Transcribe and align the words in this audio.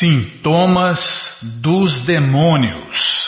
Sintomas 0.00 0.98
dos 1.42 2.06
demônios. 2.06 3.20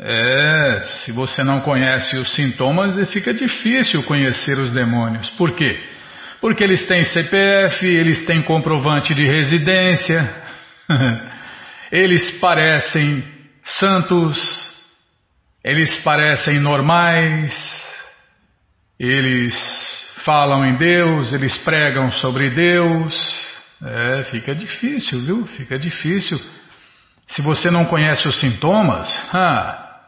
É, 0.00 0.82
se 1.04 1.12
você 1.12 1.44
não 1.44 1.60
conhece 1.60 2.16
os 2.18 2.34
sintomas, 2.34 2.96
fica 3.12 3.32
difícil 3.32 4.02
conhecer 4.02 4.58
os 4.58 4.72
demônios. 4.72 5.30
Por 5.30 5.54
quê? 5.54 5.80
Porque 6.40 6.64
eles 6.64 6.88
têm 6.88 7.04
CPF, 7.04 7.86
eles 7.86 8.26
têm 8.26 8.42
comprovante 8.42 9.14
de 9.14 9.24
residência, 9.24 10.28
eles 11.92 12.32
parecem 12.40 13.22
santos, 13.62 14.40
eles 15.64 16.02
parecem 16.02 16.58
normais, 16.58 17.54
eles 18.98 19.54
falam 20.24 20.64
em 20.64 20.76
Deus, 20.78 21.32
eles 21.32 21.56
pregam 21.58 22.10
sobre 22.10 22.50
Deus. 22.50 23.41
É, 23.84 24.24
fica 24.24 24.54
difícil, 24.54 25.20
viu? 25.24 25.46
Fica 25.46 25.76
difícil. 25.78 26.38
Se 27.26 27.42
você 27.42 27.70
não 27.70 27.86
conhece 27.86 28.28
os 28.28 28.38
sintomas, 28.38 29.08
ah, 29.34 30.00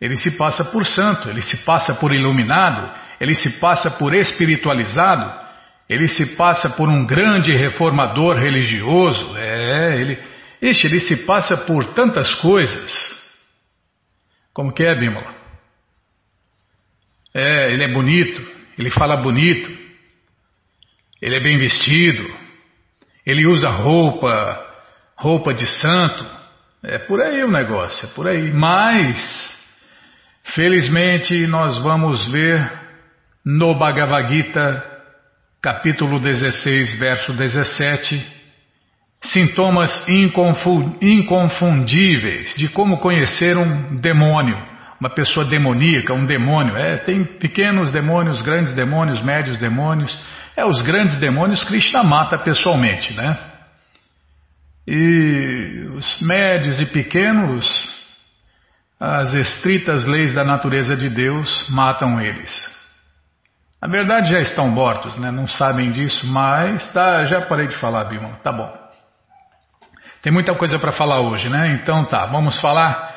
ele 0.00 0.16
se 0.16 0.32
passa 0.32 0.64
por 0.64 0.84
santo, 0.84 1.28
ele 1.28 1.42
se 1.42 1.58
passa 1.58 1.94
por 1.94 2.12
iluminado, 2.12 2.90
ele 3.20 3.34
se 3.34 3.60
passa 3.60 3.90
por 3.90 4.14
espiritualizado, 4.14 5.46
ele 5.88 6.08
se 6.08 6.34
passa 6.36 6.70
por 6.70 6.88
um 6.88 7.06
grande 7.06 7.52
reformador 7.52 8.36
religioso. 8.36 9.36
É, 9.36 10.00
ele, 10.00 10.18
ixi, 10.62 10.86
ele 10.86 11.00
se 11.00 11.24
passa 11.24 11.56
por 11.66 11.84
tantas 11.94 12.34
coisas. 12.36 13.20
Como 14.52 14.72
que 14.72 14.82
é, 14.82 14.94
Bímola? 14.94 15.34
É, 17.32 17.72
ele 17.72 17.84
é 17.84 17.92
bonito, 17.92 18.44
ele 18.76 18.90
fala 18.90 19.16
bonito, 19.18 19.70
ele 21.22 21.36
é 21.36 21.40
bem 21.40 21.58
vestido, 21.58 22.39
ele 23.30 23.46
usa 23.46 23.68
roupa, 23.68 24.66
roupa 25.16 25.54
de 25.54 25.66
santo. 25.66 26.24
É 26.82 26.98
por 26.98 27.20
aí 27.20 27.44
o 27.44 27.50
negócio, 27.50 28.06
é 28.06 28.08
por 28.14 28.26
aí. 28.26 28.52
Mas 28.52 29.50
Felizmente, 30.54 31.46
nós 31.46 31.78
vamos 31.78 32.26
ver 32.32 32.72
no 33.44 33.78
Bhagavad 33.78 34.28
Gita, 34.34 34.84
capítulo 35.62 36.18
16, 36.18 36.98
verso 36.98 37.32
17, 37.34 38.20
sintomas 39.22 39.92
inconfundíveis 41.00 42.54
de 42.56 42.68
como 42.70 42.98
conhecer 42.98 43.56
um 43.56 44.00
demônio, 44.00 44.56
uma 45.00 45.10
pessoa 45.10 45.46
demoníaca, 45.46 46.12
um 46.14 46.26
demônio. 46.26 46.76
É, 46.76 46.96
tem 46.96 47.22
pequenos 47.22 47.92
demônios, 47.92 48.42
grandes 48.42 48.74
demônios, 48.74 49.22
médios 49.22 49.56
demônios. 49.58 50.12
É, 50.56 50.64
os 50.64 50.82
grandes 50.82 51.18
demônios 51.20 51.64
Krishna 51.64 52.02
mata 52.02 52.38
pessoalmente, 52.38 53.14
né? 53.14 53.38
E 54.86 55.88
os 55.94 56.20
médios 56.20 56.80
e 56.80 56.86
pequenos 56.86 57.66
as 59.00 59.32
estritas 59.32 60.04
leis 60.04 60.34
da 60.34 60.44
natureza 60.44 60.94
de 60.94 61.08
Deus 61.08 61.66
matam 61.70 62.20
eles. 62.20 62.50
Na 63.80 63.88
verdade 63.88 64.30
já 64.30 64.40
estão 64.40 64.68
mortos, 64.68 65.16
né? 65.16 65.30
não 65.30 65.46
sabem 65.46 65.90
disso, 65.90 66.26
mas 66.26 66.92
tá, 66.92 67.24
já 67.24 67.40
parei 67.40 67.66
de 67.66 67.76
falar, 67.78 68.04
Bima. 68.04 68.38
Tá 68.42 68.52
bom. 68.52 68.70
Tem 70.20 70.30
muita 70.30 70.54
coisa 70.54 70.78
para 70.78 70.92
falar 70.92 71.20
hoje, 71.20 71.48
né? 71.48 71.78
Então 71.80 72.04
tá, 72.04 72.26
vamos 72.26 72.60
falar 72.60 73.10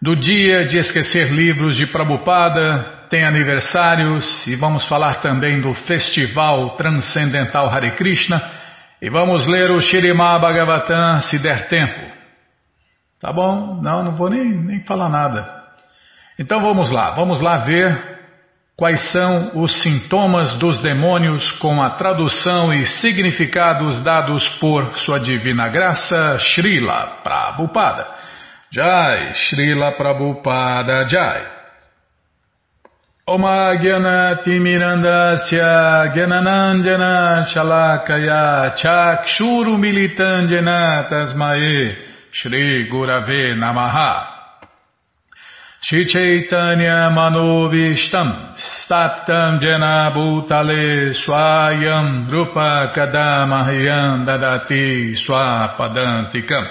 do 0.00 0.14
dia 0.14 0.66
de 0.66 0.78
esquecer 0.78 1.32
livros 1.32 1.76
de 1.76 1.86
Prabhupada, 1.86 3.03
tem 3.14 3.24
aniversários 3.24 4.44
e 4.44 4.56
vamos 4.56 4.88
falar 4.88 5.20
também 5.20 5.60
do 5.60 5.72
Festival 5.72 6.70
Transcendental 6.70 7.68
Hare 7.68 7.92
Krishna 7.92 8.42
e 9.00 9.08
vamos 9.08 9.46
ler 9.46 9.70
o 9.70 9.80
Shirimá 9.80 10.36
Bhagavatam 10.36 11.20
se 11.20 11.38
der 11.40 11.68
tempo. 11.68 12.12
Tá 13.20 13.32
bom, 13.32 13.80
não, 13.80 14.02
não 14.02 14.16
vou 14.16 14.28
nem, 14.28 14.44
nem 14.44 14.84
falar 14.84 15.08
nada. 15.08 15.48
Então 16.40 16.60
vamos 16.60 16.90
lá, 16.90 17.12
vamos 17.12 17.40
lá 17.40 17.58
ver 17.58 18.18
quais 18.76 19.12
são 19.12 19.62
os 19.62 19.80
sintomas 19.80 20.52
dos 20.56 20.82
demônios 20.82 21.52
com 21.60 21.80
a 21.80 21.90
tradução 21.90 22.74
e 22.74 22.84
significados 22.84 24.02
dados 24.02 24.48
por 24.58 24.92
Sua 24.96 25.20
Divina 25.20 25.68
Graça, 25.68 26.36
Srila 26.40 27.20
Prabhupada. 27.22 28.08
Jai, 28.72 29.34
Srila 29.34 29.92
Prabhupada 29.92 31.06
Jai. 31.08 31.63
Oma 33.26 33.72
Gyanati 33.80 34.60
Mirandasya 34.60 36.12
Gyananandjana 36.12 37.46
Shalakaya 37.48 38.76
Chakshuru 38.76 39.78
Militandjana 39.80 41.08
Tasmae 41.08 41.96
Shri 42.32 42.86
Gurave 42.92 43.56
Namaha. 43.56 44.26
Shri 45.80 46.04
Chaitanya 46.04 47.08
Manovishtam 47.16 48.58
Statam 48.60 49.58
Jena 49.58 50.12
Bhutale 50.14 51.14
Swayam 51.14 52.28
Drupa 52.28 52.94
Kadamahyam 52.94 54.26
Dadati 54.26 55.14
Swapadantikam. 55.16 56.68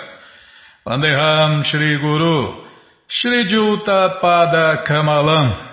Vandeham 0.86 1.64
Shri 1.64 1.98
Guru 2.00 2.64
Shri 3.08 3.46
Juta 3.50 4.20
Pada 4.22 4.86
Kamalam 4.86 5.73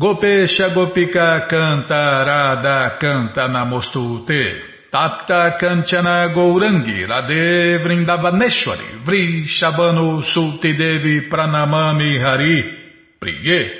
Gopesha 0.00 0.68
Gopika 0.68 1.48
Canta 1.48 2.22
Radha 2.24 2.98
Canta 3.00 3.48
Namostute. 3.48 4.86
Tapta 4.92 5.56
Kanchana 5.58 6.32
Gourangi 6.32 7.04
Radhe 7.04 7.82
Vrindavaneshwari. 7.82 9.02
Vri 9.04 9.44
Shabano 9.48 10.22
Sulti 10.22 10.76
Devi 10.76 11.26
Pranamami 11.28 12.16
Hari 12.22 12.62
Priye. 13.18 13.70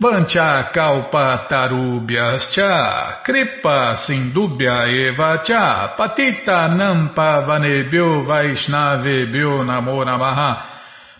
Vancha 0.00 0.72
Kalpa 0.72 1.46
Tarubhyascha. 1.48 3.22
Kripa 3.22 3.98
Sindubhya 4.04 4.88
Eva 4.88 5.42
Cha. 5.44 5.94
Patita 5.96 6.74
Nampa 6.74 7.46
Vanebhyo 7.46 8.26
Vaishnavebhyo 8.26 9.62
Namo 9.62 10.04
Namaha. 10.04 10.64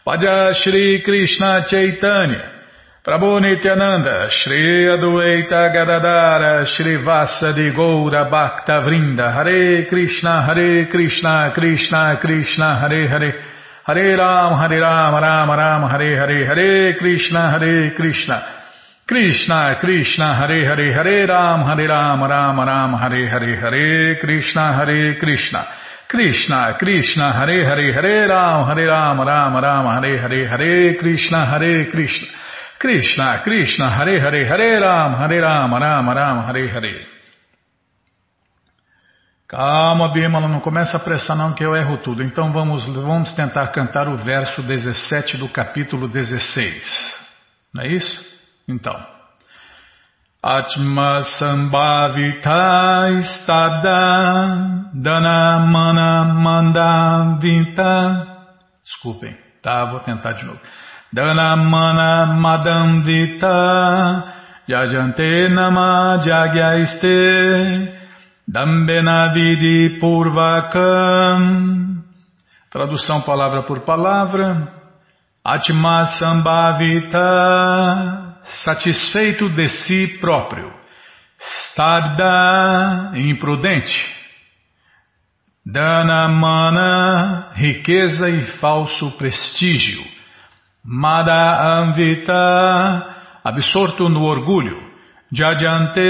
Paja 0.04 0.52
Shri 0.52 1.00
Krishna 1.00 1.64
Chaitanya 1.64 2.59
Prabhu 3.02 3.40
Nityananda, 3.40 4.28
Shri 4.28 4.86
Adueita 4.86 5.72
Gadadara, 5.72 6.66
Shri 6.66 7.02
Vasa 7.02 7.54
de 7.54 7.72
Goura 7.72 8.28
Bhakta 8.30 8.82
Vrinda, 8.84 9.32
Hare 9.32 9.86
Krishna, 9.88 10.44
Hare 10.44 10.84
Krishna, 10.84 11.50
Krishna 11.54 12.18
Krishna, 12.20 12.78
Hare 12.78 13.08
Hare, 13.08 13.32
Hare 13.86 14.16
Ram, 14.18 14.58
Hare 14.60 14.80
Ram, 14.82 15.14
Ram 15.14 15.48
Ram, 15.48 15.88
Hare 15.88 16.14
Hare, 16.14 16.44
Hare 16.44 16.98
Krishna, 16.98 17.50
Hare 17.52 17.94
Krishna, 17.96 18.44
Krishna 19.08 19.78
Krishna, 19.80 20.36
Hare 20.36 20.66
Hare, 20.66 20.92
Hare 20.92 21.26
Ram, 21.26 21.62
Hare 21.64 21.88
Ram, 21.88 22.22
Ram 22.22 22.60
Ram, 22.60 22.92
Hare 23.00 23.30
Hare, 23.30 23.56
Hare 23.62 24.18
Krishna, 24.20 24.76
Hare 24.76 25.16
Krishna, 25.18 25.66
Krishna 26.06 26.76
Krishna, 26.78 27.32
Hare 27.32 27.64
Hare, 27.64 27.94
Hare 27.94 28.28
Ram, 28.28 28.68
Hare 28.68 28.84
Ram, 28.84 29.20
Ram 29.20 29.56
Ram, 29.56 29.86
Hare 29.86 30.20
Hare, 30.20 30.48
Hare 30.50 30.94
Krishna, 30.98 31.46
Hare 31.46 31.86
Krishna, 31.90 32.28
Krishna, 32.80 33.42
Krishna, 33.42 33.90
Hare 33.90 34.18
Hare, 34.18 34.48
Hare 34.48 34.80
Ram, 34.80 35.14
Hare 35.16 35.38
Ram, 35.38 35.70
Ram 35.70 36.08
Ram, 36.08 36.46
Hare 36.46 36.66
Hare. 36.70 37.06
Calma, 39.46 40.10
Bimala, 40.14 40.48
não 40.48 40.60
começa 40.60 40.96
a 40.96 41.00
pressar 41.00 41.36
não 41.36 41.52
que 41.52 41.62
eu 41.62 41.76
erro 41.76 41.98
tudo. 41.98 42.22
Então 42.22 42.50
vamos, 42.52 42.86
vamos 42.86 43.34
tentar 43.34 43.66
cantar 43.68 44.08
o 44.08 44.16
verso 44.16 44.62
17 44.62 45.36
do 45.36 45.46
capítulo 45.50 46.08
16. 46.08 47.28
Não 47.74 47.82
é 47.82 47.88
isso? 47.88 48.24
Então. 48.66 48.96
Atma 50.42 51.20
Sambhavita 51.38 53.10
Istada 53.18 54.90
Dana 54.94 55.58
Mana 55.66 56.24
Manda. 56.32 57.38
Desculpem, 58.82 59.36
tá? 59.60 59.84
Vou 59.84 60.00
tentar 60.00 60.32
de 60.32 60.46
novo. 60.46 60.60
Dhanamana 61.14 62.26
madamvita 62.38 63.56
Yajante 64.68 65.48
nama 65.50 66.18
jagyaiste 66.22 67.18
Dambena 68.46 69.32
vidi 69.34 69.98
purvakam 70.00 71.80
Tradução 72.70 73.20
palavra 73.22 73.64
por 73.64 73.80
palavra. 73.80 74.72
Atma 75.44 76.06
Sambhavita, 76.06 77.18
satisfeito 78.62 79.48
de 79.48 79.68
si 79.68 80.18
próprio. 80.20 80.72
Stabda, 81.72 83.10
imprudente. 83.16 83.92
Dana 85.66 86.28
mana, 86.28 87.50
riqueza 87.54 88.28
e 88.30 88.42
falso 88.58 89.10
prestígio. 89.12 90.04
Mada 90.92 91.78
anvita, 91.82 93.06
absorto 93.44 94.08
no 94.08 94.24
orgulho. 94.24 94.76
Jajante, 95.32 96.00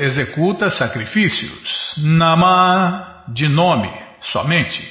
executa 0.00 0.70
sacrifícios. 0.70 1.94
Nama, 1.98 3.26
de 3.28 3.48
nome, 3.48 3.88
somente. 4.22 4.82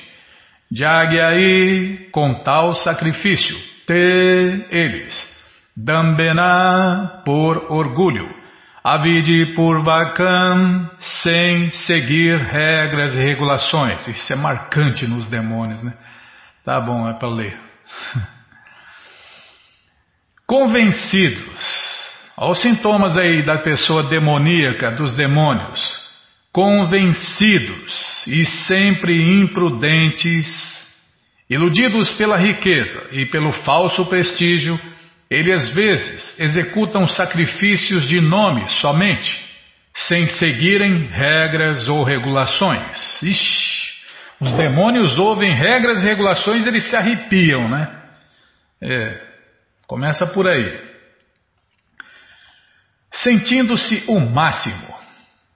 Jagyai, 0.71 2.07
com 2.13 2.35
tal 2.35 2.73
sacrifício. 2.75 3.57
Te, 3.85 4.65
eles. 4.71 5.13
Dambena, 5.75 7.21
por 7.25 7.69
orgulho. 7.69 8.33
Avide 8.81 9.53
Purvakam, 9.55 10.89
sem 11.21 11.69
seguir 11.69 12.37
regras 12.37 13.13
e 13.13 13.21
regulações. 13.21 14.07
Isso 14.07 14.31
é 14.31 14.37
marcante 14.37 15.05
nos 15.05 15.25
demônios, 15.25 15.83
né? 15.83 15.93
Tá 16.63 16.79
bom, 16.79 17.09
é 17.09 17.13
para 17.13 17.27
ler. 17.27 17.59
Convencidos. 20.53 21.59
Olha 22.37 22.51
os 22.51 22.61
sintomas 22.61 23.17
aí 23.17 23.43
da 23.43 23.57
pessoa 23.63 24.03
demoníaca, 24.03 24.91
dos 24.91 25.11
demônios. 25.13 25.81
Convencidos 26.51 28.23
e 28.27 28.45
sempre 28.45 29.19
imprudentes, 29.41 30.45
iludidos 31.49 32.11
pela 32.11 32.37
riqueza 32.37 33.07
e 33.13 33.25
pelo 33.25 33.51
falso 33.51 34.05
prestígio, 34.05 34.79
ele 35.27 35.51
às 35.51 35.69
vezes 35.69 36.39
executam 36.39 37.07
sacrifícios 37.07 38.07
de 38.07 38.21
nome 38.21 38.69
somente, 38.73 39.35
sem 40.07 40.27
seguirem 40.27 41.07
regras 41.07 41.89
ou 41.89 42.03
regulações. 42.03 43.23
Ixi, 43.23 43.91
os 44.39 44.53
demônios 44.53 45.17
ouvem 45.17 45.51
regras 45.55 46.03
e 46.03 46.05
regulações, 46.05 46.67
eles 46.67 46.87
se 46.87 46.95
arrepiam, 46.95 47.67
né? 47.67 47.87
É, 48.79 49.32
começa 49.87 50.25
por 50.27 50.47
aí. 50.47 50.93
Sentindo-se 53.11 54.03
o 54.07 54.19
máximo, 54.19 54.93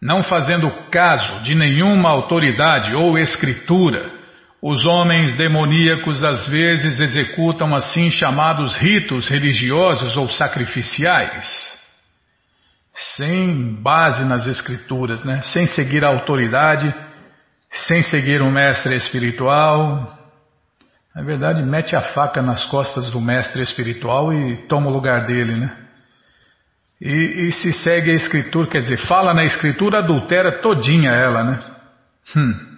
não 0.02 0.22
fazendo 0.22 0.70
caso 0.92 1.42
de 1.42 1.56
nenhuma 1.56 2.10
autoridade 2.10 2.94
ou 2.94 3.18
escritura, 3.18 4.18
os 4.62 4.86
homens 4.86 5.36
demoníacos 5.36 6.24
às 6.24 6.48
vezes 6.48 7.00
executam 7.00 7.76
assim 7.76 8.10
chamados 8.10 8.76
ritos 8.76 9.28
religiosos 9.28 10.18
ou 10.18 10.30
sacrificiais, 10.30 11.48
sem 12.94 13.82
base 13.82 14.26
nas 14.26 14.48
escrituras, 14.48 15.24
né? 15.24 15.42
sem 15.42 15.68
seguir 15.68 16.04
a 16.04 16.10
autoridade, 16.10 16.94
sem 17.70 18.02
seguir 18.02 18.42
um 18.42 18.52
mestre 18.52 18.96
espiritual. 18.96 20.17
Na 21.18 21.24
verdade, 21.24 21.64
mete 21.64 21.96
a 21.96 22.02
faca 22.14 22.44
nas 22.44 22.64
costas 22.68 23.10
do 23.10 23.20
mestre 23.20 23.64
espiritual 23.64 24.32
e 24.32 24.56
toma 24.68 24.88
o 24.88 24.94
lugar 24.94 25.26
dele, 25.26 25.56
né? 25.56 25.76
E, 27.02 27.48
e 27.48 27.52
se 27.52 27.74
segue 27.74 28.12
a 28.12 28.14
escritura, 28.14 28.70
quer 28.70 28.82
dizer, 28.82 28.98
fala 29.08 29.34
na 29.34 29.44
escritura, 29.44 29.98
adultera 29.98 30.62
todinha 30.62 31.10
ela, 31.10 31.44
né? 31.44 31.60
Hum. 32.36 32.78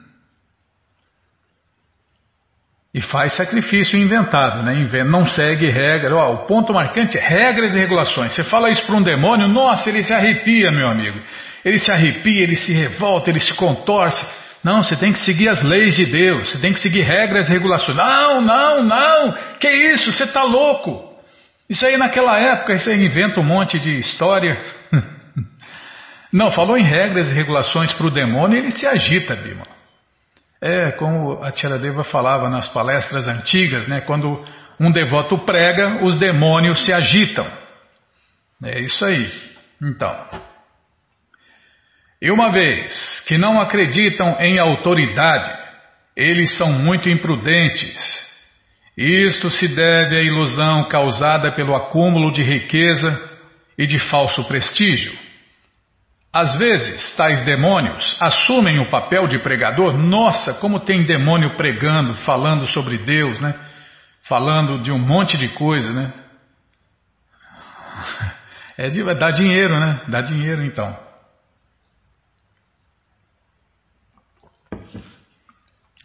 E 2.94 3.02
faz 3.02 3.34
sacrifício 3.34 4.00
inventado, 4.00 4.64
né? 4.64 5.04
Não 5.04 5.26
segue 5.26 5.70
regra. 5.70 6.16
Ó, 6.16 6.36
o 6.36 6.46
ponto 6.46 6.74
marcante 6.74 7.18
é 7.18 7.22
regras 7.22 7.76
e 7.76 7.78
regulações. 7.78 8.32
Você 8.32 8.46
fala 8.46 8.70
isso 8.70 8.86
para 8.86 8.96
um 8.96 9.04
demônio, 9.04 9.50
nossa, 9.50 9.90
ele 9.90 10.02
se 10.02 10.14
arrepia, 10.14 10.72
meu 10.72 10.88
amigo. 10.88 11.20
Ele 11.66 11.78
se 11.78 11.92
arrepia, 11.92 12.44
ele 12.44 12.56
se 12.56 12.72
revolta, 12.72 13.30
ele 13.30 13.42
se 13.42 13.54
contorce. 13.56 14.26
Não, 14.64 14.84
você 14.84 14.96
tem 14.96 15.14
que 15.14 15.20
seguir 15.20 15.48
as 15.48 15.64
leis 15.64 15.96
de 15.96 16.06
Deus, 16.06 16.50
você 16.50 16.60
tem 16.60 16.74
que 16.74 16.80
seguir 16.80 17.02
regras 17.02 17.48
e 17.48 17.52
regulações. 17.52 17.96
Não, 17.96 18.42
não, 18.42 18.84
não, 18.84 19.34
que 19.60 19.70
isso, 19.70 20.12
você 20.12 20.24
está 20.24 20.44
louco. 20.44 21.10
Isso 21.70 21.86
aí 21.86 21.98
naquela 21.98 22.38
época, 22.38 22.78
você 22.78 22.96
inventa 22.96 23.40
um 23.40 23.44
monte 23.44 23.80
de 23.80 23.98
história. 23.98 24.62
Não, 26.32 26.52
falou 26.52 26.78
em 26.78 26.84
regras 26.84 27.28
e 27.28 27.34
regulações 27.34 27.92
para 27.92 28.06
o 28.06 28.12
demônio, 28.12 28.60
ele 28.60 28.72
se 28.72 28.86
agita, 28.86 29.36
Bima. 29.36 29.64
É, 30.62 30.92
como 30.92 31.42
a 31.44 31.52
Tiradeva 31.52 32.04
falava 32.04 32.50
nas 32.50 32.68
palestras 32.68 33.28
antigas, 33.28 33.88
né? 33.88 34.02
Quando 34.02 34.46
um 34.80 34.92
devoto 34.92 35.40
prega, 35.40 36.04
os 36.04 36.20
demônios 36.20 36.86
se 36.86 36.94
agitam. 36.94 37.48
É 38.64 38.80
isso 38.80 39.04
aí. 39.06 39.32
Então. 39.82 40.16
E 42.22 42.30
uma 42.30 42.52
vez 42.52 43.24
que 43.28 43.38
não 43.38 43.62
acreditam 43.62 44.36
em 44.40 44.60
autoridade, 44.60 45.50
eles 46.16 46.58
são 46.58 46.74
muito 46.74 47.10
imprudentes. 47.10 48.28
Isto 48.98 49.50
se 49.50 49.68
deve 49.70 50.18
à 50.18 50.22
ilusão 50.22 50.90
causada 50.90 51.56
pelo 51.56 51.74
acúmulo 51.74 52.34
de 52.34 52.44
riqueza 52.44 53.18
e 53.78 53.88
de 53.88 53.98
falso 53.98 54.44
prestígio. 54.44 55.14
Às 56.32 56.60
vezes, 56.60 57.16
tais 57.16 57.44
demônios 57.46 58.18
assumem 58.22 58.80
o 58.80 58.90
papel 58.90 59.26
de 59.26 59.40
pregador. 59.40 59.98
Nossa, 59.98 60.54
como 60.56 60.82
tem 60.82 61.06
demônio 61.06 61.56
pregando, 61.56 62.14
falando 62.26 62.68
sobre 62.68 62.98
Deus, 63.00 63.40
né? 63.40 63.56
Falando 64.24 64.84
de 64.84 64.92
um 64.92 65.00
monte 65.00 65.38
de 65.38 65.48
coisa, 65.50 65.92
né? 65.92 66.14
É 68.78 68.90
dá 69.14 69.30
dinheiro, 69.30 69.78
né? 69.78 70.04
Dá 70.08 70.22
dinheiro 70.22 70.64
então. 70.64 70.98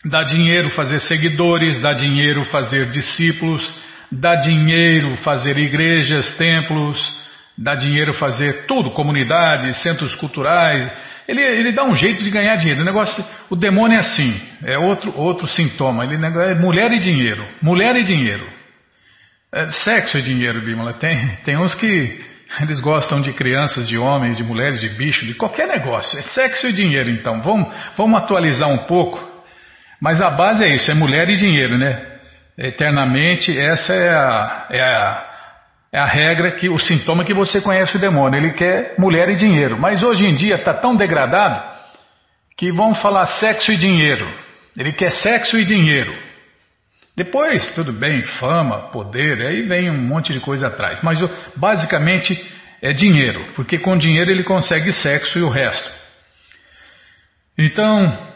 Dá 0.04 0.22
dinheiro 0.22 0.70
fazer 0.70 1.00
seguidores, 1.00 1.80
dá 1.80 1.92
dinheiro 1.92 2.44
fazer 2.44 2.90
discípulos, 2.90 3.72
dá 4.10 4.34
dinheiro 4.36 5.16
fazer 5.16 5.56
igrejas, 5.56 6.36
templos 6.36 7.24
dá 7.56 7.74
dinheiro 7.74 8.12
fazer 8.14 8.66
tudo, 8.66 8.90
comunidades, 8.90 9.80
centros 9.82 10.14
culturais. 10.16 10.90
Ele, 11.26 11.40
ele 11.40 11.72
dá 11.72 11.84
um 11.84 11.94
jeito 11.94 12.22
de 12.22 12.30
ganhar 12.30 12.56
dinheiro. 12.56 12.82
O 12.82 12.84
negócio, 12.84 13.24
o 13.48 13.56
demônio 13.56 13.96
é 13.96 14.00
assim, 14.00 14.40
é 14.64 14.76
outro, 14.76 15.16
outro 15.16 15.46
sintoma. 15.46 16.04
Ele 16.04 16.16
é 16.16 16.54
mulher 16.54 16.92
e 16.92 16.98
dinheiro, 16.98 17.46
mulher 17.62 17.96
e 17.96 18.02
dinheiro. 18.02 18.46
É, 19.52 19.70
sexo 19.70 20.18
e 20.18 20.23
dinheiro, 20.23 20.64
Bímola. 20.64 20.94
Tem, 20.94 21.37
tem 21.44 21.56
uns 21.56 21.75
que 21.75 22.20
eles 22.61 22.80
gostam 22.80 23.20
de 23.20 23.32
crianças, 23.32 23.88
de 23.88 23.96
homens, 23.96 24.37
de 24.37 24.42
mulheres, 24.42 24.80
de 24.80 24.88
bicho, 24.90 25.25
de 25.25 25.34
qualquer 25.34 25.68
negócio. 25.68 26.18
É 26.18 26.23
sexo 26.23 26.66
e 26.66 26.73
dinheiro, 26.73 27.11
então. 27.11 27.40
Vamos, 27.40 27.73
vamos 27.96 28.20
atualizar 28.20 28.68
um 28.68 28.87
pouco. 28.87 29.34
Mas 30.00 30.20
a 30.20 30.30
base 30.30 30.64
é 30.64 30.74
isso, 30.74 30.90
é 30.90 30.94
mulher 30.94 31.28
e 31.30 31.36
dinheiro, 31.36 31.78
né? 31.78 32.12
Eternamente, 32.56 33.56
essa 33.58 33.92
é 33.92 34.14
a, 34.14 34.66
é 34.70 34.80
a 34.80 35.34
é 35.94 35.98
a 36.00 36.06
regra 36.06 36.50
que 36.50 36.68
o 36.68 36.76
sintoma 36.76 37.24
que 37.24 37.32
você 37.32 37.60
conhece 37.60 37.96
o 37.96 38.00
demônio. 38.00 38.36
Ele 38.36 38.52
quer 38.54 38.96
mulher 38.98 39.28
e 39.28 39.36
dinheiro. 39.36 39.78
Mas 39.78 40.02
hoje 40.02 40.26
em 40.26 40.34
dia 40.34 40.54
está 40.54 40.74
tão 40.74 40.96
degradado 40.96 41.62
que 42.56 42.72
vão 42.72 42.96
falar 42.96 43.26
sexo 43.26 43.70
e 43.70 43.76
dinheiro. 43.76 44.28
Ele 44.76 44.92
quer 44.92 45.12
sexo 45.12 45.56
e 45.56 45.64
dinheiro. 45.64 46.12
Depois, 47.16 47.72
tudo 47.76 47.92
bem, 47.92 48.24
fama, 48.40 48.90
poder, 48.90 49.40
aí 49.46 49.62
vem 49.62 49.88
um 49.88 49.96
monte 49.96 50.32
de 50.32 50.40
coisa 50.40 50.66
atrás. 50.66 51.00
Mas 51.00 51.16
basicamente 51.54 52.44
é 52.82 52.92
dinheiro, 52.92 53.52
porque 53.54 53.78
com 53.78 53.96
dinheiro 53.96 54.32
ele 54.32 54.42
consegue 54.42 54.92
sexo 54.92 55.38
e 55.38 55.42
o 55.42 55.48
resto. 55.48 55.88
Então, 57.56 58.34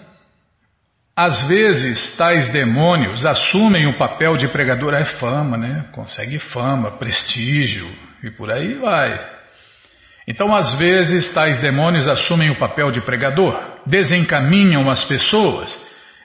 às 1.20 1.48
vezes, 1.48 2.16
tais 2.16 2.46
demônios 2.52 3.26
assumem 3.26 3.88
o 3.88 3.98
papel 3.98 4.36
de 4.36 4.46
pregador, 4.52 4.94
é 4.94 5.04
fama, 5.04 5.56
né? 5.56 5.86
Consegue 5.90 6.38
fama, 6.38 6.92
prestígio 6.92 7.88
e 8.22 8.30
por 8.30 8.52
aí 8.52 8.74
vai. 8.74 9.18
Então, 10.28 10.54
às 10.54 10.78
vezes, 10.78 11.34
tais 11.34 11.60
demônios 11.60 12.06
assumem 12.06 12.52
o 12.52 12.58
papel 12.60 12.92
de 12.92 13.00
pregador, 13.00 13.60
desencaminham 13.84 14.88
as 14.88 15.02
pessoas 15.06 15.76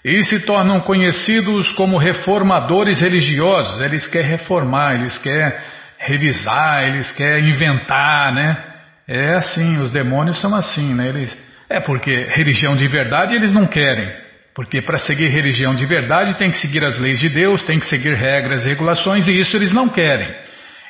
e 0.05 0.23
se 0.25 0.41
tornam 0.41 0.81
conhecidos 0.81 1.71
como 1.71 1.97
reformadores 1.97 3.01
religiosos. 3.01 3.79
Eles 3.79 4.05
querem 4.05 4.29
reformar, 4.29 4.93
eles 4.93 5.17
querem 5.17 5.57
revisar, 5.97 6.83
eles 6.83 7.11
querem 7.13 7.49
inventar, 7.49 8.31
né? 8.31 8.63
É 9.07 9.37
assim, 9.37 9.75
os 9.79 9.89
demônios 9.89 10.39
são 10.39 10.53
assim, 10.53 10.93
né? 10.93 11.09
Eles, 11.09 11.35
é 11.67 11.79
porque 11.79 12.27
religião 12.35 12.75
de 12.75 12.87
verdade 12.87 13.33
eles 13.33 13.51
não 13.51 13.65
querem. 13.65 14.21
Porque 14.55 14.81
para 14.81 14.99
seguir 14.99 15.29
religião 15.29 15.73
de 15.73 15.85
verdade 15.85 16.35
tem 16.35 16.51
que 16.51 16.57
seguir 16.57 16.85
as 16.85 16.99
leis 16.99 17.19
de 17.19 17.29
Deus, 17.29 17.63
tem 17.63 17.79
que 17.79 17.85
seguir 17.85 18.13
regras 18.13 18.65
regulações, 18.65 19.27
e 19.27 19.39
isso 19.39 19.55
eles 19.57 19.73
não 19.73 19.89
querem. 19.89 20.33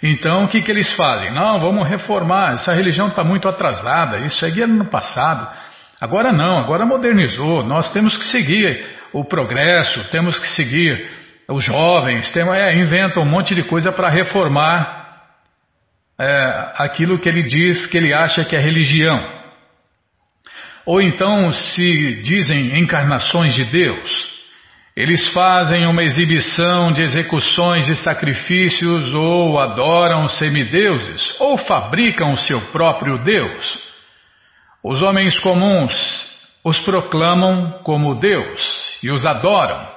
Então 0.01 0.43
o 0.43 0.47
que, 0.49 0.61
que 0.61 0.71
eles 0.71 0.93
fazem? 0.93 1.31
Não, 1.31 1.59
vamos 1.59 1.87
reformar, 1.87 2.53
essa 2.53 2.73
religião 2.73 3.07
está 3.07 3.23
muito 3.23 3.47
atrasada, 3.47 4.19
isso 4.19 4.45
aí 4.45 4.61
era 4.61 4.67
no 4.67 4.89
passado. 4.89 5.47
Agora 6.01 6.33
não, 6.33 6.57
agora 6.57 6.85
modernizou, 6.85 7.63
nós 7.63 7.91
temos 7.93 8.17
que 8.17 8.25
seguir 8.25 8.85
o 9.13 9.23
progresso, 9.23 10.09
temos 10.11 10.37
que 10.37 10.47
seguir 10.47 11.23
os 11.47 11.63
jovens 11.63 12.31
tem, 12.31 12.43
é, 12.49 12.75
inventam 12.77 13.23
um 13.23 13.29
monte 13.29 13.53
de 13.53 13.63
coisa 13.63 13.91
para 13.91 14.09
reformar 14.09 15.03
é, 16.19 16.71
aquilo 16.77 17.19
que 17.19 17.27
ele 17.27 17.43
diz 17.43 17.85
que 17.87 17.97
ele 17.97 18.13
acha 18.13 18.45
que 18.45 18.55
é 18.55 18.59
religião. 18.59 19.42
Ou 20.85 21.01
então 21.01 21.51
se 21.51 22.21
dizem 22.21 22.79
encarnações 22.79 23.53
de 23.53 23.63
Deus. 23.65 24.33
Eles 24.95 25.27
fazem 25.29 25.87
uma 25.87 26.03
exibição 26.03 26.91
de 26.91 27.01
execuções 27.01 27.85
de 27.85 27.95
sacrifícios 27.95 29.13
ou 29.13 29.59
adoram 29.59 30.27
semideuses 30.27 31.33
ou 31.39 31.57
fabricam 31.57 32.33
o 32.33 32.37
seu 32.37 32.61
próprio 32.67 33.17
Deus. 33.17 33.79
Os 34.83 35.01
homens 35.01 35.39
comuns 35.39 36.31
os 36.63 36.79
proclamam 36.79 37.79
como 37.83 38.19
Deus 38.19 38.99
e 39.01 39.11
os 39.11 39.25
adoram. 39.25 39.91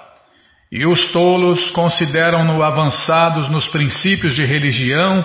E 0.73 0.85
os 0.87 1.13
tolos 1.13 1.71
consideram-no 1.71 2.63
avançados 2.63 3.49
nos 3.49 3.69
princípios 3.69 4.35
de 4.35 4.45
religião 4.45 5.25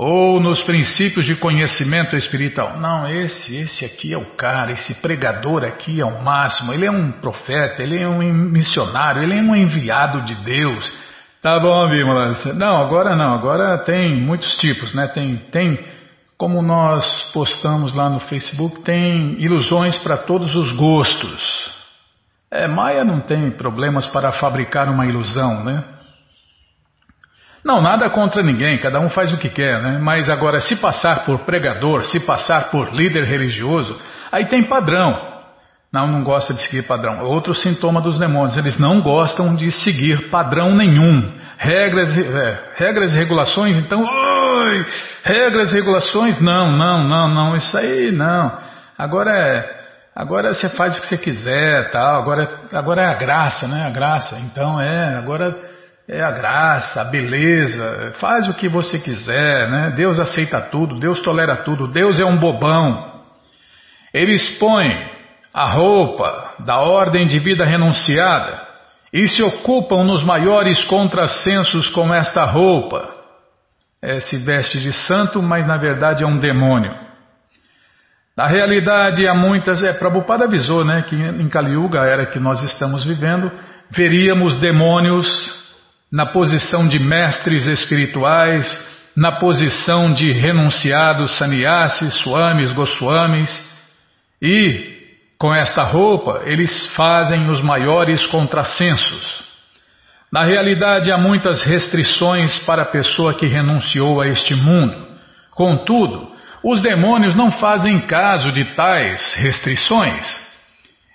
ou 0.00 0.40
nos 0.40 0.62
princípios 0.62 1.26
de 1.26 1.34
conhecimento 1.34 2.14
espiritual. 2.14 2.78
Não, 2.78 3.08
esse, 3.08 3.56
esse 3.56 3.84
aqui 3.84 4.14
é 4.14 4.16
o 4.16 4.36
cara, 4.36 4.70
esse 4.70 4.94
pregador 5.02 5.64
aqui 5.64 6.00
é 6.00 6.04
o 6.04 6.22
máximo, 6.22 6.72
ele 6.72 6.86
é 6.86 6.90
um 6.90 7.10
profeta, 7.10 7.82
ele 7.82 8.00
é 8.00 8.08
um 8.08 8.22
missionário, 8.32 9.24
ele 9.24 9.36
é 9.36 9.42
um 9.42 9.56
enviado 9.56 10.22
de 10.22 10.36
Deus. 10.36 10.88
Tá 11.42 11.58
bom, 11.58 11.88
Bímola. 11.88 12.32
Não, 12.54 12.76
agora 12.76 13.16
não, 13.16 13.34
agora 13.34 13.76
tem 13.78 14.24
muitos 14.24 14.56
tipos, 14.58 14.94
né? 14.94 15.08
Tem, 15.08 15.36
tem, 15.50 15.84
como 16.36 16.62
nós 16.62 17.32
postamos 17.32 17.92
lá 17.92 18.08
no 18.08 18.20
Facebook, 18.20 18.82
tem 18.82 19.34
ilusões 19.42 19.98
para 19.98 20.16
todos 20.16 20.54
os 20.54 20.70
gostos. 20.70 21.74
É, 22.52 22.68
Maia 22.68 23.02
não 23.02 23.20
tem 23.20 23.50
problemas 23.50 24.06
para 24.06 24.30
fabricar 24.30 24.88
uma 24.88 25.06
ilusão, 25.06 25.64
né? 25.64 25.97
Não, 27.64 27.82
nada 27.82 28.08
contra 28.08 28.42
ninguém, 28.42 28.78
cada 28.78 29.00
um 29.00 29.08
faz 29.08 29.32
o 29.32 29.36
que 29.36 29.48
quer, 29.48 29.82
né? 29.82 29.98
Mas 29.98 30.30
agora, 30.30 30.60
se 30.60 30.76
passar 30.76 31.24
por 31.24 31.40
pregador, 31.40 32.04
se 32.04 32.20
passar 32.20 32.70
por 32.70 32.94
líder 32.94 33.24
religioso, 33.24 33.96
aí 34.30 34.46
tem 34.46 34.64
padrão. 34.64 35.28
Não, 35.92 36.06
não 36.06 36.22
gosta 36.22 36.52
de 36.52 36.60
seguir 36.62 36.86
padrão. 36.86 37.22
Outro 37.24 37.54
sintoma 37.54 38.00
dos 38.00 38.18
demônios, 38.18 38.56
eles 38.58 38.78
não 38.78 39.00
gostam 39.00 39.54
de 39.56 39.72
seguir 39.72 40.28
padrão 40.28 40.74
nenhum. 40.74 41.36
Regras, 41.56 42.16
é, 42.16 42.72
regras 42.76 43.14
e 43.14 43.18
regulações, 43.18 43.76
então, 43.76 44.02
oi, 44.02 44.86
regras 45.24 45.72
e 45.72 45.74
regulações, 45.74 46.40
não, 46.40 46.70
não, 46.70 47.08
não, 47.08 47.28
não, 47.28 47.56
isso 47.56 47.76
aí 47.76 48.12
não. 48.12 48.58
Agora 48.98 49.36
é, 49.36 49.78
agora 50.14 50.54
você 50.54 50.68
faz 50.68 50.96
o 50.96 51.00
que 51.00 51.06
você 51.06 51.16
quiser, 51.16 51.90
tal. 51.90 52.20
Agora, 52.20 52.48
agora 52.72 53.02
é 53.02 53.06
a 53.06 53.14
graça, 53.14 53.66
né? 53.66 53.86
A 53.86 53.90
graça. 53.90 54.38
Então 54.40 54.80
é, 54.80 55.16
agora 55.16 55.67
é 56.08 56.22
a 56.22 56.30
graça, 56.30 57.02
a 57.02 57.04
beleza, 57.04 58.14
faz 58.18 58.48
o 58.48 58.54
que 58.54 58.66
você 58.66 58.98
quiser, 58.98 59.70
né? 59.70 59.92
Deus 59.94 60.18
aceita 60.18 60.58
tudo, 60.70 60.98
Deus 60.98 61.20
tolera 61.20 61.56
tudo, 61.56 61.86
Deus 61.86 62.18
é 62.18 62.24
um 62.24 62.38
bobão. 62.38 63.20
Ele 64.14 64.32
expõe 64.32 65.06
a 65.52 65.66
roupa 65.66 66.54
da 66.60 66.78
ordem 66.78 67.26
de 67.26 67.38
vida 67.38 67.62
renunciada 67.64 68.66
e 69.12 69.28
se 69.28 69.42
ocupam 69.42 70.02
nos 70.02 70.24
maiores 70.24 70.82
contrassensos 70.84 71.88
com 71.88 72.14
esta 72.14 72.44
roupa. 72.46 73.16
É, 74.00 74.20
se 74.20 74.44
veste 74.44 74.80
de 74.80 74.92
santo, 74.92 75.42
mas 75.42 75.66
na 75.66 75.76
verdade 75.76 76.22
é 76.22 76.26
um 76.26 76.38
demônio. 76.38 76.94
Na 78.36 78.46
realidade, 78.46 79.26
há 79.26 79.34
muitas. 79.34 79.82
É, 79.82 79.92
Prabhupada 79.92 80.44
avisou 80.44 80.84
né, 80.84 81.02
que 81.02 81.16
em 81.16 81.48
Kali 81.48 81.72
Yuga, 81.72 82.02
a 82.02 82.06
era 82.06 82.26
que 82.26 82.38
nós 82.38 82.62
estamos 82.62 83.04
vivendo, 83.04 83.50
veríamos 83.90 84.58
demônios 84.60 85.26
na 86.10 86.26
posição 86.26 86.88
de 86.88 86.98
mestres 86.98 87.66
espirituais, 87.66 88.66
na 89.16 89.32
posição 89.32 90.12
de 90.12 90.30
renunciados 90.32 91.36
sannyasis, 91.36 92.14
swamis, 92.14 92.72
goswamis, 92.72 93.68
e 94.40 94.96
com 95.38 95.54
esta 95.54 95.82
roupa 95.82 96.42
eles 96.44 96.86
fazem 96.94 97.48
os 97.50 97.60
maiores 97.60 98.24
contrassensos. 98.26 99.46
Na 100.30 100.44
realidade, 100.44 101.10
há 101.10 101.16
muitas 101.16 101.62
restrições 101.62 102.58
para 102.64 102.82
a 102.82 102.86
pessoa 102.86 103.34
que 103.34 103.46
renunciou 103.46 104.20
a 104.20 104.28
este 104.28 104.54
mundo. 104.54 105.08
Contudo, 105.50 106.30
os 106.62 106.82
demônios 106.82 107.34
não 107.34 107.50
fazem 107.50 108.00
caso 108.00 108.52
de 108.52 108.64
tais 108.74 109.34
restrições. 109.34 110.47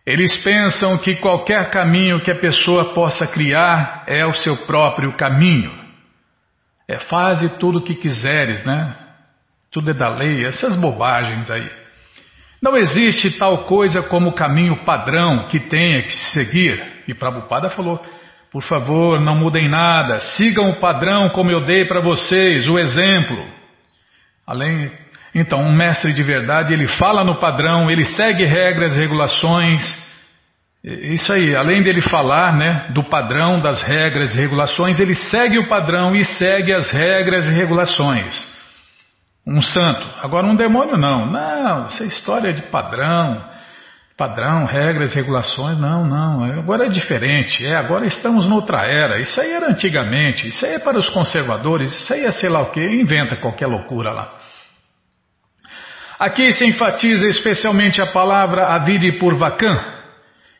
Eles 0.05 0.35
pensam 0.43 0.97
que 0.97 1.15
qualquer 1.15 1.69
caminho 1.69 2.21
que 2.21 2.31
a 2.31 2.39
pessoa 2.39 2.93
possa 2.93 3.25
criar 3.25 4.03
é 4.05 4.25
o 4.25 4.33
seu 4.33 4.65
próprio 4.65 5.13
caminho. 5.13 5.71
É 6.87 6.99
faze 6.99 7.57
tudo 7.57 7.79
o 7.79 7.83
que 7.83 7.95
quiseres, 7.95 8.65
né? 8.65 8.95
Tudo 9.71 9.91
é 9.91 9.93
da 9.93 10.09
lei, 10.09 10.45
essas 10.45 10.75
bobagens 10.75 11.49
aí. 11.49 11.71
Não 12.61 12.77
existe 12.77 13.37
tal 13.37 13.65
coisa 13.65 14.03
como 14.03 14.35
caminho 14.35 14.83
padrão 14.83 15.47
que 15.47 15.59
tenha 15.59 16.03
que 16.03 16.11
se 16.11 16.31
seguir. 16.31 17.03
E 17.07 17.13
Prabhupada 17.13 17.69
falou: 17.69 17.99
por 18.53 18.61
favor, 18.61 19.19
não 19.19 19.35
mudem 19.35 19.67
nada, 19.67 20.19
sigam 20.19 20.69
o 20.69 20.79
padrão 20.79 21.29
como 21.29 21.49
eu 21.49 21.65
dei 21.65 21.85
para 21.85 22.01
vocês, 22.01 22.69
o 22.69 22.77
exemplo. 22.77 23.43
Além, 24.45 24.91
então, 25.33 25.59
um 25.59 25.75
mestre 25.75 26.13
de 26.13 26.23
verdade, 26.23 26.73
ele 26.73 26.87
fala 26.87 27.23
no 27.23 27.39
padrão, 27.39 27.89
ele 27.89 28.05
segue 28.05 28.43
regras, 28.43 28.95
regulações. 28.95 29.83
Isso 30.83 31.33
aí, 31.33 31.55
além 31.55 31.81
dele 31.81 32.01
falar 32.01 32.55
né, 32.55 32.91
do 32.93 33.03
padrão, 33.05 33.59
das 33.59 33.81
regras 33.81 34.33
e 34.33 34.37
regulações, 34.37 34.99
ele 34.99 35.15
segue 35.15 35.57
o 35.57 35.67
padrão 35.67 36.13
e 36.13 36.23
segue 36.23 36.73
as 36.73 36.91
regras 36.91 37.47
e 37.47 37.51
regulações. 37.51 38.53
Um 39.45 39.61
santo. 39.61 40.05
Agora, 40.21 40.45
um 40.45 40.55
demônio, 40.55 40.97
não. 40.97 41.25
Não, 41.25 41.85
essa 41.85 42.03
é 42.03 42.07
história 42.07 42.53
de 42.53 42.63
padrão, 42.63 43.43
padrão, 44.15 44.65
regras, 44.65 45.13
regulações, 45.15 45.79
não, 45.79 46.05
não. 46.05 46.43
Agora 46.59 46.85
é 46.85 46.89
diferente. 46.89 47.65
É, 47.65 47.75
agora 47.75 48.05
estamos 48.05 48.47
noutra 48.47 48.85
era. 48.85 49.19
Isso 49.19 49.41
aí 49.41 49.51
era 49.51 49.69
antigamente. 49.69 50.47
Isso 50.47 50.63
aí 50.63 50.73
é 50.73 50.79
para 50.79 50.99
os 50.99 51.09
conservadores. 51.09 51.91
Isso 51.91 52.13
aí 52.13 52.23
é 52.23 52.31
sei 52.31 52.49
lá 52.49 52.61
o 52.61 52.71
que. 52.71 52.81
Inventa 52.81 53.35
qualquer 53.37 53.67
loucura 53.67 54.11
lá. 54.11 54.42
Aqui 56.23 56.53
se 56.53 56.65
enfatiza 56.65 57.27
especialmente 57.27 58.01
a 58.01 58.05
palavra 58.05 58.67
Avidipurvakan, 58.67 59.77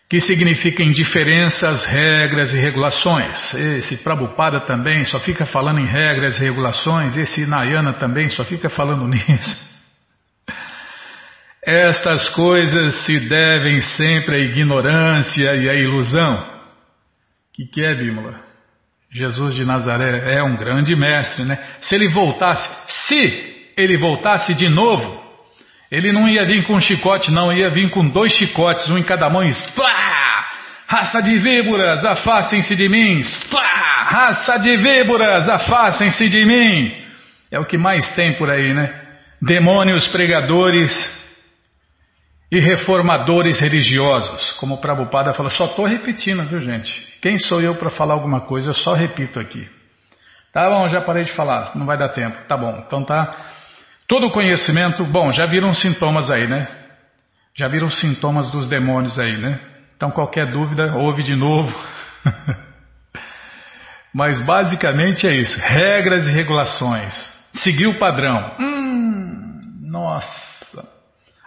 que 0.10 0.20
significa 0.20 0.84
indiferenças, 0.84 1.86
regras 1.86 2.54
e 2.54 2.60
regulações. 2.60 3.54
Esse 3.54 3.96
Prabhupada 4.04 4.60
também 4.60 5.06
só 5.06 5.22
fica 5.22 5.46
falando 5.46 5.80
em 5.80 5.86
regras 5.86 6.38
e 6.38 6.44
regulações, 6.44 7.16
esse 7.16 7.46
Nayana 7.46 7.94
também 7.94 8.28
só 8.28 8.44
fica 8.44 8.70
falando 8.70 9.08
nisso. 9.08 9.74
Estas 11.66 12.28
coisas 12.32 12.96
se 13.06 13.22
devem 13.22 13.80
sempre 13.80 14.36
à 14.36 14.40
ignorância 14.40 15.56
e 15.56 15.70
à 15.70 15.76
ilusão. 15.76 16.40
O 16.42 17.54
que, 17.54 17.68
que 17.68 17.86
é, 17.86 17.96
Bímola? 17.96 18.38
Jesus 19.10 19.56
de 19.56 19.64
Nazaré 19.64 20.36
é 20.36 20.44
um 20.44 20.58
grande 20.58 20.94
mestre, 20.94 21.46
né? 21.46 21.58
Se 21.80 21.96
ele 21.96 22.12
voltasse, 22.12 22.68
se 23.08 23.72
ele 23.78 23.98
voltasse 23.98 24.54
de 24.56 24.68
novo, 24.68 25.23
ele 25.94 26.12
não 26.12 26.28
ia 26.28 26.44
vir 26.44 26.66
com 26.66 26.74
um 26.74 26.80
chicote, 26.80 27.32
não, 27.32 27.54
ia 27.54 27.70
vir 27.70 27.92
com 27.92 28.10
dois 28.10 28.34
chicotes, 28.34 28.90
um 28.90 28.98
em 28.98 29.04
cada 29.04 29.30
mão 29.30 29.44
e 29.44 29.50
splá! 29.50 30.44
Raça 30.88 31.22
de 31.22 31.38
víboras, 31.38 32.04
afastem-se 32.04 32.76
de 32.76 32.90
mim! 32.90 33.20
Splá! 33.20 34.04
Raça 34.10 34.58
de 34.58 34.76
víboras, 34.76 35.48
afastem-se 35.48 36.28
de 36.30 36.46
mim! 36.46 36.92
É 37.52 37.60
o 37.60 37.66
que 37.66 37.78
mais 37.78 38.10
tem 38.16 38.34
por 38.40 38.50
aí, 38.50 38.74
né? 38.74 38.92
Demônios 39.40 40.08
pregadores 40.08 40.92
e 42.52 42.60
reformadores 42.60 43.60
religiosos. 43.60 44.54
Como 44.54 44.74
o 44.74 44.82
Prabhupada 44.82 45.34
falou, 45.34 45.52
só 45.52 45.66
estou 45.66 45.86
repetindo, 45.86 46.44
viu 46.48 46.60
gente? 46.60 46.92
Quem 47.22 47.38
sou 47.38 47.62
eu 47.62 47.76
para 47.76 47.92
falar 47.92 48.16
alguma 48.16 48.42
coisa? 48.42 48.70
Eu 48.70 48.74
só 48.74 48.94
repito 48.94 49.40
aqui. 49.40 49.70
Tá 50.52 50.68
bom, 50.72 50.88
já 50.88 51.02
parei 51.02 51.24
de 51.24 51.34
falar, 51.34 51.76
não 51.76 51.86
vai 51.86 52.00
dar 52.00 52.10
tempo. 52.10 52.48
Tá 52.48 52.58
bom, 52.58 52.84
então 52.88 53.04
tá. 53.04 53.53
Todo 54.14 54.30
conhecimento, 54.30 55.04
bom, 55.06 55.32
já 55.32 55.48
viram 55.48 55.74
sintomas 55.74 56.30
aí, 56.30 56.48
né? 56.48 56.68
Já 57.56 57.68
viram 57.68 57.90
sintomas 57.90 58.52
dos 58.52 58.68
demônios 58.68 59.18
aí, 59.18 59.36
né? 59.42 59.60
Então 59.98 60.12
qualquer 60.12 60.52
dúvida, 60.52 60.94
ouve 60.98 61.24
de 61.24 61.36
novo. 61.36 61.76
Mas 64.14 64.40
basicamente 64.46 65.26
é 65.26 65.34
isso: 65.34 65.60
regras 65.60 66.28
e 66.28 66.32
regulações. 66.32 67.12
Seguir 67.56 67.88
o 67.88 67.98
padrão. 67.98 68.56
Hum, 68.60 69.82
nossa, 69.82 70.88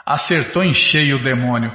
acertou 0.04 0.64
em 0.64 0.74
cheio 0.74 1.18
o 1.18 1.22
demônio. 1.22 1.72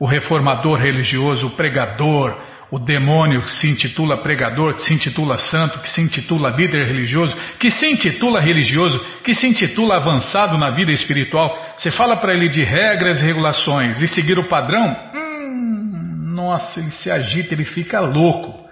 O 0.00 0.06
reformador 0.08 0.76
religioso, 0.76 1.46
o 1.46 1.50
pregador, 1.54 2.36
o 2.72 2.78
demônio 2.78 3.42
que 3.42 3.50
se 3.50 3.68
intitula 3.68 4.22
pregador, 4.22 4.72
que 4.72 4.82
se 4.82 4.94
intitula 4.94 5.36
santo, 5.36 5.80
que 5.80 5.90
se 5.90 6.00
intitula 6.00 6.48
líder 6.48 6.86
religioso, 6.86 7.36
que 7.58 7.70
se 7.70 7.86
intitula 7.86 8.40
religioso, 8.40 8.98
que 9.22 9.34
se 9.34 9.46
intitula 9.46 9.96
avançado 9.96 10.56
na 10.56 10.70
vida 10.70 10.90
espiritual, 10.90 11.54
você 11.76 11.90
fala 11.90 12.16
para 12.16 12.32
ele 12.32 12.48
de 12.48 12.64
regras 12.64 13.20
e 13.20 13.24
regulações 13.26 14.00
e 14.00 14.08
seguir 14.08 14.38
o 14.38 14.48
padrão, 14.48 14.96
hum, 15.14 16.32
nossa, 16.34 16.80
ele 16.80 16.92
se 16.92 17.10
agita, 17.10 17.52
ele 17.52 17.66
fica 17.66 18.00
louco. 18.00 18.66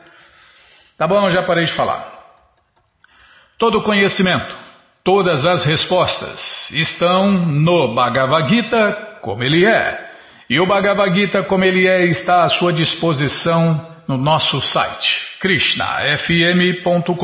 Tá 0.96 1.06
bom, 1.06 1.28
já 1.28 1.42
parei 1.42 1.66
de 1.66 1.74
falar. 1.74 2.10
Todo 3.58 3.82
conhecimento, 3.82 4.56
todas 5.04 5.44
as 5.44 5.62
respostas 5.66 6.70
estão 6.70 7.30
no 7.30 7.94
Bhagavad 7.94 8.48
Gita 8.48 9.18
como 9.20 9.42
ele 9.42 9.66
é. 9.66 10.08
E 10.48 10.58
o 10.58 10.66
Bhagavad 10.66 11.14
Gita 11.14 11.42
como 11.42 11.64
ele 11.64 11.86
é 11.86 12.06
está 12.06 12.44
à 12.44 12.48
sua 12.48 12.72
disposição 12.72 13.89
no 14.10 14.16
nosso 14.16 14.60
site 14.60 15.38
krishnafm.com.br. 15.38 17.14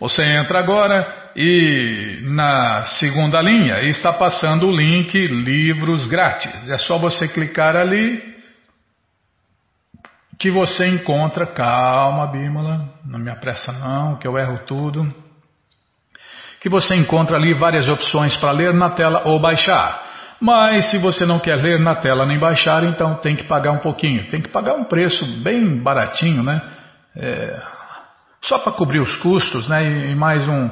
Você 0.00 0.24
entra 0.24 0.58
agora 0.58 1.30
e 1.36 2.18
na 2.22 2.84
segunda 2.86 3.40
linha 3.40 3.80
está 3.84 4.12
passando 4.12 4.66
o 4.66 4.76
link 4.76 5.14
Livros 5.14 6.08
Grátis. 6.08 6.68
É 6.68 6.78
só 6.78 6.98
você 6.98 7.28
clicar 7.28 7.76
ali 7.76 8.34
que 10.36 10.50
você 10.50 10.88
encontra. 10.88 11.46
Calma, 11.46 12.26
Bímola, 12.26 12.92
não 13.04 13.20
me 13.20 13.30
apressa 13.30 13.70
não, 13.70 14.18
que 14.18 14.26
eu 14.26 14.36
erro 14.36 14.64
tudo. 14.66 15.14
Que 16.60 16.68
você 16.68 16.96
encontra 16.96 17.36
ali 17.36 17.54
várias 17.54 17.86
opções 17.86 18.36
para 18.36 18.50
ler 18.50 18.74
na 18.74 18.90
tela 18.90 19.22
ou 19.26 19.38
baixar. 19.40 20.03
Mas 20.44 20.90
se 20.90 20.98
você 20.98 21.24
não 21.24 21.38
quer 21.38 21.56
ler 21.56 21.80
na 21.80 21.94
tela 21.94 22.26
nem 22.26 22.38
baixar, 22.38 22.84
então 22.84 23.14
tem 23.14 23.34
que 23.34 23.44
pagar 23.44 23.72
um 23.72 23.78
pouquinho. 23.78 24.28
Tem 24.28 24.42
que 24.42 24.50
pagar 24.50 24.74
um 24.74 24.84
preço 24.84 25.24
bem 25.42 25.82
baratinho, 25.82 26.42
né? 26.42 26.60
É, 27.16 27.62
só 28.42 28.58
para 28.58 28.72
cobrir 28.72 29.00
os 29.00 29.16
custos, 29.16 29.66
né? 29.70 30.10
E 30.10 30.14
mais 30.14 30.46
um, 30.46 30.68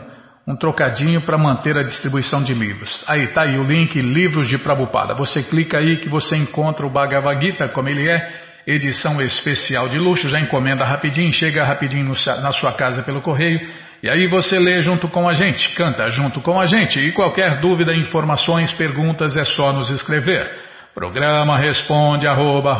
um 0.47 0.57
trocadinho 0.57 1.23
para 1.23 1.39
manter 1.39 1.75
a 1.79 1.81
distribuição 1.81 2.45
de 2.45 2.53
livros. 2.53 3.03
Aí 3.09 3.29
tá 3.29 3.45
aí 3.45 3.59
o 3.59 3.65
link 3.65 3.99
Livros 3.99 4.47
de 4.47 4.59
Prabupada. 4.59 5.15
Você 5.15 5.43
clica 5.43 5.79
aí 5.79 6.01
que 6.01 6.09
você 6.11 6.37
encontra 6.37 6.87
o 6.87 6.91
Bhagavad 6.91 7.43
Gita 7.43 7.67
como 7.71 7.89
ele 7.89 8.07
é, 8.07 8.31
edição 8.67 9.23
especial 9.23 9.89
de 9.89 9.97
luxo. 9.97 10.29
Já 10.29 10.39
encomenda 10.39 10.85
rapidinho, 10.85 11.33
chega 11.33 11.65
rapidinho 11.65 12.05
no, 12.05 12.43
na 12.43 12.53
sua 12.53 12.75
casa 12.75 13.03
pelo 13.03 13.23
correio 13.23 13.59
e 14.03 14.11
aí 14.11 14.27
você 14.27 14.59
lê 14.59 14.81
junto 14.81 15.09
com 15.09 15.29
a 15.29 15.33
gente, 15.33 15.73
canta 15.77 16.09
junto 16.09 16.41
com 16.41 16.61
a 16.61 16.67
gente. 16.67 16.99
E 16.99 17.13
qualquer 17.13 17.61
dúvida, 17.61 17.95
informações, 17.95 18.73
perguntas 18.73 19.37
é 19.37 19.45
só 19.45 19.73
nos 19.73 19.91
escrever. 19.91 20.51
Programa 20.93 21.57
responde 21.57 22.27
arroba, 22.27 22.77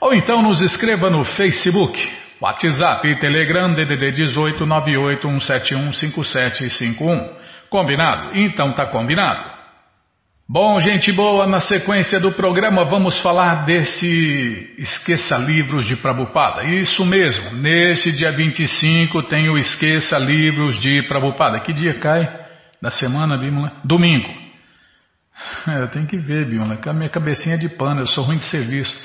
ou 0.00 0.14
então 0.14 0.40
nos 0.42 0.60
escreva 0.60 1.10
no 1.10 1.24
Facebook, 1.24 2.08
WhatsApp 2.40 3.08
e 3.08 3.18
Telegram 3.18 3.74
DDD 3.74 4.12
18 4.12 4.64
981715751. 4.64 7.30
Combinado? 7.68 8.30
Então 8.34 8.72
tá 8.74 8.86
combinado. 8.86 9.57
Bom, 10.50 10.80
gente 10.80 11.12
boa, 11.12 11.46
na 11.46 11.60
sequência 11.60 12.18
do 12.18 12.32
programa 12.32 12.82
vamos 12.86 13.18
falar 13.18 13.66
desse 13.66 14.74
Esqueça 14.78 15.36
Livros 15.36 15.84
de 15.86 15.94
Prabupada. 15.96 16.64
Isso 16.64 17.04
mesmo, 17.04 17.52
nesse 17.52 18.10
dia 18.12 18.32
25 18.32 19.24
tem 19.24 19.50
o 19.50 19.58
Esqueça 19.58 20.16
Livros 20.16 20.80
de 20.80 21.02
Prabupada. 21.06 21.60
Que 21.60 21.74
dia 21.74 22.00
cai 22.00 22.26
da 22.80 22.90
semana, 22.90 23.36
Bímola? 23.36 23.72
Domingo. 23.84 24.26
Eu 25.68 25.88
tenho 25.88 26.06
que 26.06 26.16
ver, 26.16 26.48
Bímola, 26.48 26.78
a 26.82 26.92
minha 26.94 27.10
cabecinha 27.10 27.58
de 27.58 27.68
pano, 27.68 28.00
eu 28.00 28.06
sou 28.06 28.24
ruim 28.24 28.38
de 28.38 28.44
serviço. 28.44 28.96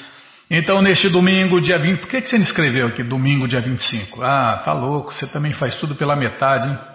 Então, 0.49 0.81
neste 0.81 1.09
domingo, 1.09 1.59
dia 1.59 1.77
20, 1.77 1.99
por 1.99 2.07
que, 2.07 2.21
que 2.21 2.29
você 2.29 2.37
não 2.37 2.45
escreveu 2.45 2.87
aqui 2.87 3.03
domingo, 3.03 3.49
dia 3.49 3.59
25? 3.59 4.23
Ah, 4.23 4.61
tá 4.63 4.71
louco, 4.71 5.13
você 5.13 5.27
também 5.27 5.51
faz 5.51 5.75
tudo 5.75 5.93
pela 5.93 6.15
metade, 6.15 6.69
hein? 6.69 6.92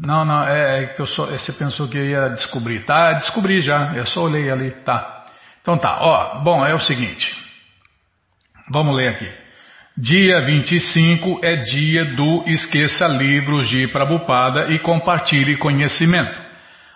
Não, 0.00 0.24
não, 0.24 0.44
é, 0.44 0.82
é 0.82 0.86
que 0.86 1.02
eu 1.02 1.06
só, 1.06 1.26
você 1.26 1.52
pensou 1.52 1.88
que 1.88 1.98
eu 1.98 2.04
ia 2.04 2.28
descobrir. 2.28 2.84
Tá, 2.84 3.14
descobri 3.14 3.60
já, 3.60 3.94
eu 3.96 4.06
só 4.06 4.22
olhei 4.22 4.50
ali, 4.50 4.70
tá. 4.84 5.26
Então 5.60 5.76
tá, 5.76 5.98
ó, 6.00 6.38
bom, 6.40 6.64
é 6.64 6.74
o 6.74 6.80
seguinte. 6.80 7.34
Vamos 8.70 8.96
ler 8.96 9.08
aqui. 9.08 9.30
Dia 9.96 10.42
25 10.42 11.40
é 11.42 11.56
dia 11.56 12.14
do 12.14 12.44
Esqueça 12.46 13.08
Livros 13.08 13.68
de 13.68 13.88
Prabupada 13.88 14.72
e 14.72 14.78
compartilhe 14.78 15.56
conhecimento. 15.56 16.48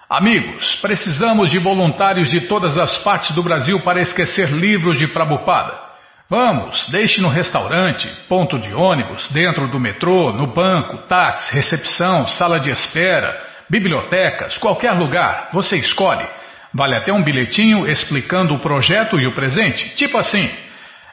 Amigos, 0.09 0.77
precisamos 0.77 1.51
de 1.51 1.59
voluntários 1.59 2.31
de 2.31 2.43
todas 2.43 2.79
as 2.79 2.99
partes 2.99 3.35
do 3.35 3.43
Brasil 3.43 3.81
para 3.81 4.01
esquecer 4.01 4.51
livros 4.53 4.99
de 4.99 5.09
Prabupada. 5.09 5.92
Vamos, 6.33 6.89
deixe 6.91 7.21
no 7.21 7.29
restaurante, 7.29 8.11
ponto 8.27 8.59
de 8.59 8.73
ônibus, 8.73 9.29
dentro 9.33 9.69
do 9.69 9.79
metrô, 9.79 10.33
no 10.33 10.47
banco, 10.47 11.07
táxi, 11.07 11.55
recepção, 11.55 12.27
sala 12.27 12.59
de 12.59 12.71
espera, 12.71 13.39
bibliotecas, 13.69 14.57
qualquer 14.57 14.93
lugar, 14.93 15.51
você 15.53 15.77
escolhe. 15.77 16.27
Vale 16.73 16.97
até 16.97 17.13
um 17.13 17.23
bilhetinho 17.23 17.87
explicando 17.87 18.55
o 18.55 18.61
projeto 18.61 19.21
e 19.21 19.27
o 19.27 19.35
presente, 19.35 19.95
tipo 19.95 20.17
assim: 20.17 20.49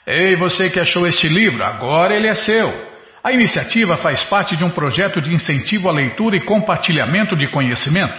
Ei, 0.07 0.37
você 0.37 0.69
que 0.69 0.79
achou 0.79 1.05
este 1.05 1.27
livro, 1.27 1.65
agora 1.65 2.15
ele 2.15 2.29
é 2.29 2.35
seu. 2.35 2.73
A 3.21 3.33
iniciativa 3.33 3.97
faz 3.97 4.23
parte 4.23 4.55
de 4.55 4.63
um 4.63 4.69
projeto 4.69 5.19
de 5.19 5.33
incentivo 5.33 5.89
à 5.89 5.91
leitura 5.91 6.37
e 6.37 6.45
compartilhamento 6.45 7.35
de 7.35 7.45
conhecimento. 7.49 8.15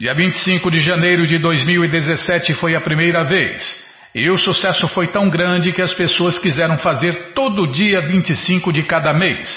Dia 0.00 0.14
25 0.14 0.70
de 0.70 0.80
janeiro 0.80 1.26
de 1.26 1.36
2017 1.36 2.54
foi 2.54 2.74
a 2.74 2.80
primeira 2.80 3.22
vez. 3.22 3.86
E 4.18 4.28
o 4.30 4.36
sucesso 4.36 4.86
foi 4.88 5.06
tão 5.06 5.28
grande 5.28 5.72
que 5.72 5.80
as 5.80 5.94
pessoas 5.94 6.36
quiseram 6.40 6.76
fazer 6.78 7.34
todo 7.34 7.70
dia 7.70 8.04
25 8.04 8.72
de 8.72 8.82
cada 8.82 9.14
mês. 9.14 9.48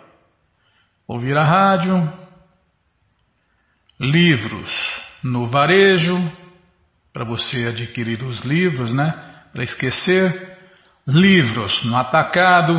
ouvir 1.07 1.37
a 1.37 1.43
rádio, 1.43 2.11
livros 3.99 4.71
no 5.23 5.45
varejo, 5.45 6.15
para 7.13 7.23
você 7.23 7.67
adquirir 7.67 8.23
os 8.23 8.41
livros, 8.41 8.91
né? 8.91 9.13
Para 9.51 9.63
esquecer, 9.63 10.57
livros 11.07 11.83
no 11.85 11.95
atacado. 11.95 12.73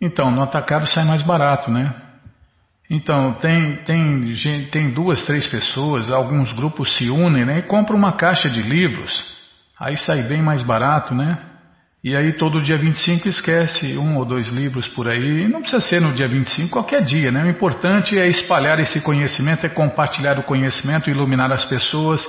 Então, 0.00 0.30
no 0.30 0.42
atacado 0.42 0.86
sai 0.86 1.04
mais 1.04 1.22
barato, 1.22 1.70
né? 1.70 1.94
Então, 2.90 3.34
tem, 3.34 3.84
tem, 3.84 4.68
tem 4.68 4.92
duas, 4.92 5.24
três 5.24 5.46
pessoas, 5.46 6.10
alguns 6.10 6.52
grupos 6.52 6.96
se 6.96 7.08
unem 7.08 7.46
né, 7.46 7.60
e 7.60 7.62
compram 7.62 7.96
uma 7.96 8.16
caixa 8.16 8.50
de 8.50 8.60
livros. 8.60 9.12
Aí 9.78 9.96
sai 9.96 10.24
bem 10.24 10.42
mais 10.42 10.62
barato, 10.62 11.14
né? 11.14 11.49
E 12.02 12.16
aí 12.16 12.32
todo 12.32 12.62
dia 12.62 12.78
25 12.78 13.28
esquece 13.28 13.98
um 13.98 14.16
ou 14.16 14.24
dois 14.24 14.48
livros 14.48 14.88
por 14.88 15.06
aí. 15.06 15.46
Não 15.46 15.60
precisa 15.60 15.82
ser 15.82 16.00
no 16.00 16.14
dia 16.14 16.26
25, 16.26 16.70
qualquer 16.70 17.02
dia, 17.02 17.30
né? 17.30 17.44
O 17.44 17.50
importante 17.50 18.18
é 18.18 18.26
espalhar 18.26 18.80
esse 18.80 19.02
conhecimento, 19.02 19.66
é 19.66 19.68
compartilhar 19.68 20.38
o 20.38 20.44
conhecimento, 20.44 21.10
iluminar 21.10 21.52
as 21.52 21.62
pessoas 21.66 22.26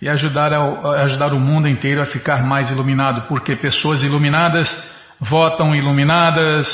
e 0.00 0.08
ajudar, 0.08 0.52
a, 0.52 1.02
ajudar 1.02 1.32
o 1.32 1.40
mundo 1.40 1.68
inteiro 1.68 2.00
a 2.00 2.06
ficar 2.06 2.44
mais 2.44 2.70
iluminado, 2.70 3.26
porque 3.26 3.56
pessoas 3.56 4.00
iluminadas 4.04 4.70
votam 5.18 5.74
iluminadas, 5.74 6.68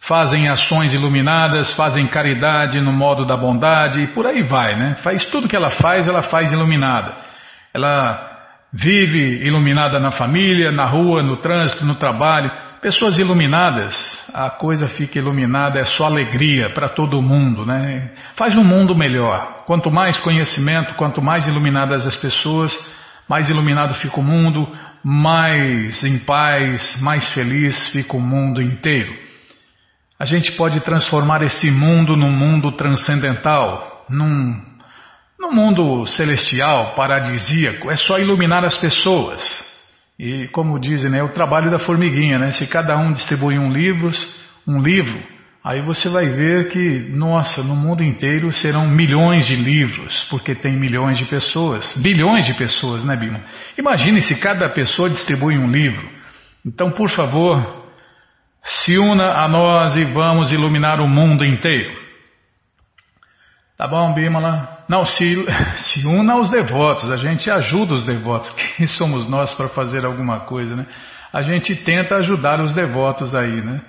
fazem 0.00 0.48
ações 0.48 0.94
iluminadas, 0.94 1.70
fazem 1.74 2.06
caridade 2.06 2.80
no 2.80 2.94
modo 2.94 3.26
da 3.26 3.36
bondade 3.36 4.00
e 4.00 4.06
por 4.08 4.26
aí 4.26 4.42
vai, 4.42 4.74
né? 4.74 4.94
Faz 5.02 5.26
tudo 5.26 5.48
que 5.48 5.54
ela 5.54 5.70
faz, 5.70 6.08
ela 6.08 6.22
faz 6.22 6.50
iluminada. 6.50 7.14
Ela 7.74 8.33
vive 8.74 9.46
iluminada 9.46 10.00
na 10.00 10.10
família, 10.10 10.72
na 10.72 10.84
rua, 10.84 11.22
no 11.22 11.36
trânsito, 11.36 11.84
no 11.84 11.94
trabalho. 11.94 12.50
Pessoas 12.82 13.18
iluminadas, 13.18 13.94
a 14.34 14.50
coisa 14.50 14.88
fica 14.88 15.18
iluminada, 15.18 15.78
é 15.78 15.84
só 15.84 16.04
alegria 16.04 16.68
para 16.70 16.88
todo 16.88 17.22
mundo, 17.22 17.64
né? 17.64 18.10
Faz 18.36 18.56
um 18.56 18.64
mundo 18.64 18.94
melhor. 18.94 19.62
Quanto 19.64 19.90
mais 19.90 20.18
conhecimento, 20.18 20.94
quanto 20.94 21.22
mais 21.22 21.46
iluminadas 21.46 22.04
as 22.06 22.16
pessoas, 22.16 22.76
mais 23.28 23.48
iluminado 23.48 23.94
fica 23.94 24.18
o 24.18 24.24
mundo, 24.24 24.68
mais 25.02 26.02
em 26.02 26.18
paz, 26.18 27.00
mais 27.00 27.32
feliz 27.32 27.90
fica 27.90 28.16
o 28.16 28.20
mundo 28.20 28.60
inteiro. 28.60 29.14
A 30.18 30.24
gente 30.24 30.52
pode 30.52 30.80
transformar 30.80 31.42
esse 31.42 31.70
mundo 31.70 32.16
num 32.16 32.32
mundo 32.32 32.72
transcendental, 32.72 34.04
num 34.10 34.73
no 35.44 35.52
mundo 35.52 36.06
celestial, 36.06 36.94
paradisíaco, 36.94 37.90
é 37.90 37.96
só 37.96 38.18
iluminar 38.18 38.64
as 38.64 38.76
pessoas. 38.78 39.42
E 40.18 40.48
como 40.48 40.78
dizem, 40.78 41.10
né, 41.10 41.18
é 41.18 41.22
o 41.22 41.32
trabalho 41.32 41.70
da 41.70 41.78
formiguinha, 41.78 42.38
né? 42.38 42.50
Se 42.52 42.66
cada 42.66 42.96
um 42.96 43.12
distribuir 43.12 43.60
um 43.60 43.70
livro, 43.70 44.10
um 44.66 44.80
livro, 44.80 45.20
aí 45.62 45.82
você 45.82 46.08
vai 46.08 46.24
ver 46.26 46.68
que, 46.68 47.10
nossa, 47.10 47.62
no 47.62 47.76
mundo 47.76 48.02
inteiro 48.02 48.52
serão 48.52 48.88
milhões 48.88 49.46
de 49.46 49.56
livros, 49.56 50.26
porque 50.30 50.54
tem 50.54 50.78
milhões 50.78 51.18
de 51.18 51.26
pessoas, 51.26 51.92
bilhões 51.96 52.46
de 52.46 52.54
pessoas, 52.54 53.04
né, 53.04 53.16
Bima? 53.16 53.40
Imagine 53.76 54.22
se 54.22 54.40
cada 54.40 54.70
pessoa 54.70 55.10
distribui 55.10 55.58
um 55.58 55.70
livro. 55.70 56.08
Então, 56.64 56.90
por 56.92 57.10
favor, 57.10 57.84
se 58.62 58.96
una 58.96 59.42
a 59.42 59.48
nós 59.48 59.96
e 59.96 60.04
vamos 60.04 60.52
iluminar 60.52 61.00
o 61.00 61.08
mundo 61.08 61.44
inteiro. 61.44 61.92
Tá 63.76 63.86
bom, 63.86 64.14
Bimala? 64.14 64.73
Não, 64.88 65.04
se, 65.04 65.36
se 65.76 66.06
una 66.06 66.34
aos 66.34 66.50
devotos, 66.50 67.10
a 67.10 67.16
gente 67.16 67.50
ajuda 67.50 67.94
os 67.94 68.04
devotos. 68.04 68.50
Quem 68.76 68.86
somos 68.86 69.28
nós 69.28 69.54
para 69.54 69.68
fazer 69.68 70.04
alguma 70.04 70.40
coisa, 70.40 70.76
né? 70.76 70.86
A 71.32 71.42
gente 71.42 71.74
tenta 71.84 72.16
ajudar 72.16 72.60
os 72.60 72.72
devotos 72.72 73.34
aí, 73.34 73.60
né? 73.60 73.80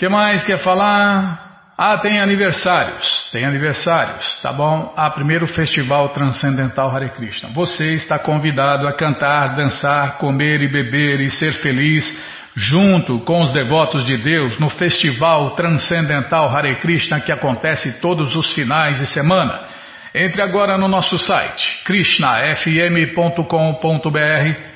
que 0.00 0.08
mais 0.08 0.42
quer 0.42 0.56
falar? 0.60 1.74
Ah, 1.76 1.98
tem 1.98 2.18
aniversários. 2.20 3.28
Tem 3.32 3.44
aniversários, 3.44 4.40
tá 4.40 4.50
bom? 4.50 4.94
Ah, 4.96 5.10
primeiro 5.10 5.46
Festival 5.46 6.08
Transcendental 6.08 6.90
Hare 6.90 7.10
Krishna. 7.10 7.50
Você 7.52 7.96
está 7.96 8.18
convidado 8.18 8.88
a 8.88 8.94
cantar, 8.94 9.54
dançar, 9.54 10.16
comer 10.16 10.62
e 10.62 10.72
beber 10.72 11.20
e 11.20 11.28
ser 11.28 11.52
feliz 11.60 12.06
junto 12.56 13.20
com 13.20 13.40
os 13.40 13.52
devotos 13.52 14.04
de 14.04 14.16
Deus 14.16 14.58
no 14.58 14.68
Festival 14.68 15.54
Transcendental 15.54 16.48
Hare 16.48 16.76
Krishna 16.76 17.20
que 17.20 17.32
acontece 17.32 18.00
todos 18.00 18.34
os 18.34 18.52
finais 18.52 18.98
de 18.98 19.06
semana. 19.06 19.68
Entre 20.14 20.42
agora 20.42 20.76
no 20.76 20.88
nosso 20.88 21.16
site 21.18 21.84
krishnafm.com.br 21.84 24.70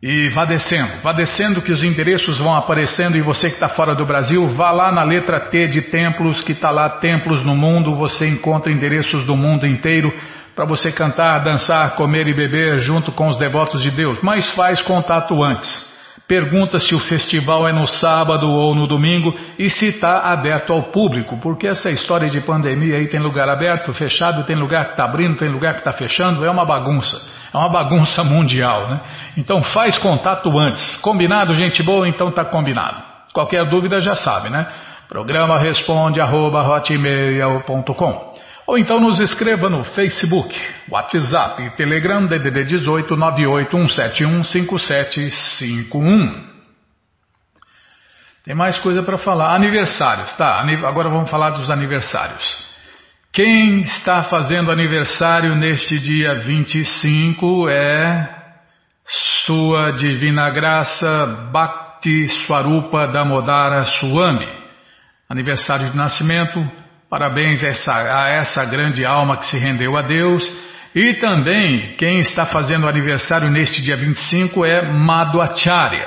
e 0.00 0.28
vá 0.28 0.44
descendo, 0.44 1.02
vá 1.02 1.12
descendo 1.12 1.60
que 1.60 1.72
os 1.72 1.82
endereços 1.82 2.38
vão 2.38 2.54
aparecendo 2.54 3.16
e 3.16 3.20
você 3.20 3.48
que 3.48 3.54
está 3.54 3.68
fora 3.68 3.96
do 3.96 4.06
Brasil, 4.06 4.46
vá 4.46 4.70
lá 4.70 4.92
na 4.92 5.02
letra 5.02 5.40
T 5.50 5.66
de 5.66 5.82
templos, 5.82 6.40
que 6.40 6.52
está 6.52 6.70
lá 6.70 6.88
templos 6.98 7.44
no 7.44 7.56
mundo, 7.56 7.96
você 7.96 8.28
encontra 8.28 8.72
endereços 8.72 9.26
do 9.26 9.36
mundo 9.36 9.66
inteiro 9.66 10.12
para 10.54 10.64
você 10.64 10.92
cantar, 10.92 11.40
dançar, 11.40 11.96
comer 11.96 12.28
e 12.28 12.34
beber 12.34 12.78
junto 12.78 13.10
com 13.10 13.26
os 13.26 13.38
devotos 13.38 13.82
de 13.82 13.90
Deus. 13.90 14.20
Mas 14.22 14.48
faz 14.54 14.80
contato 14.80 15.42
antes. 15.42 15.87
Pergunta 16.28 16.78
se 16.78 16.94
o 16.94 17.00
festival 17.00 17.66
é 17.66 17.72
no 17.72 17.86
sábado 17.86 18.50
ou 18.50 18.74
no 18.74 18.86
domingo 18.86 19.34
e 19.58 19.70
se 19.70 19.86
está 19.86 20.30
aberto 20.30 20.74
ao 20.74 20.90
público, 20.92 21.38
porque 21.40 21.66
essa 21.66 21.90
história 21.90 22.28
de 22.28 22.38
pandemia 22.42 22.96
aí 22.96 23.08
tem 23.08 23.18
lugar 23.18 23.48
aberto, 23.48 23.94
fechado, 23.94 24.44
tem 24.44 24.54
lugar 24.54 24.84
que 24.84 24.90
está 24.90 25.04
abrindo, 25.04 25.38
tem 25.38 25.48
lugar 25.48 25.72
que 25.72 25.80
está 25.80 25.94
fechando, 25.94 26.44
é 26.44 26.50
uma 26.50 26.66
bagunça. 26.66 27.16
É 27.50 27.56
uma 27.56 27.70
bagunça 27.70 28.22
mundial, 28.22 28.90
né? 28.90 29.00
Então 29.38 29.62
faz 29.62 29.96
contato 29.96 30.50
antes. 30.58 30.96
Combinado, 30.98 31.54
gente 31.54 31.82
boa? 31.82 32.06
Então 32.06 32.30
tá 32.30 32.44
combinado. 32.44 33.02
Qualquer 33.32 33.66
dúvida 33.70 33.98
já 33.98 34.14
sabe, 34.14 34.50
né? 34.50 34.66
Programa 35.08 35.58
responde 35.58 36.20
arroba, 36.20 36.62
ou 38.68 38.78
então 38.78 39.00
nos 39.00 39.18
escreva 39.18 39.68
no 39.70 39.82
Facebook, 39.82 40.54
WhatsApp 40.90 41.62
e 41.62 41.70
Telegram 41.70 42.26
DDD 42.26 42.64
18 42.64 43.16
5751. 44.44 46.48
Tem 48.44 48.54
mais 48.54 48.78
coisa 48.78 49.02
para 49.02 49.16
falar. 49.16 49.54
Aniversários, 49.54 50.34
tá? 50.34 50.60
Agora 50.86 51.08
vamos 51.08 51.30
falar 51.30 51.52
dos 51.52 51.70
aniversários. 51.70 52.68
Quem 53.32 53.80
está 53.80 54.24
fazendo 54.24 54.70
aniversário 54.70 55.56
neste 55.56 55.98
dia 55.98 56.34
25 56.40 57.70
é 57.70 58.36
Sua 59.46 59.92
Divina 59.92 60.50
Graça 60.50 61.48
Bhakti 61.50 62.28
Swarupa 62.44 63.06
Damodara 63.06 63.84
Swami. 63.84 64.46
Aniversário 65.26 65.90
de 65.90 65.96
nascimento 65.96 66.86
Parabéns 67.10 67.64
a 67.64 68.28
essa, 68.28 68.64
grande 68.66 69.04
alma 69.04 69.38
que 69.38 69.46
se 69.46 69.58
rendeu 69.58 69.96
a 69.96 70.02
Deus. 70.02 70.44
E 70.94 71.14
também 71.14 71.96
quem 71.96 72.20
está 72.20 72.46
fazendo 72.46 72.88
aniversário 72.88 73.50
neste 73.50 73.82
dia 73.82 73.96
25 73.96 74.64
é 74.64 74.92
Madhvacharya. 74.92 76.06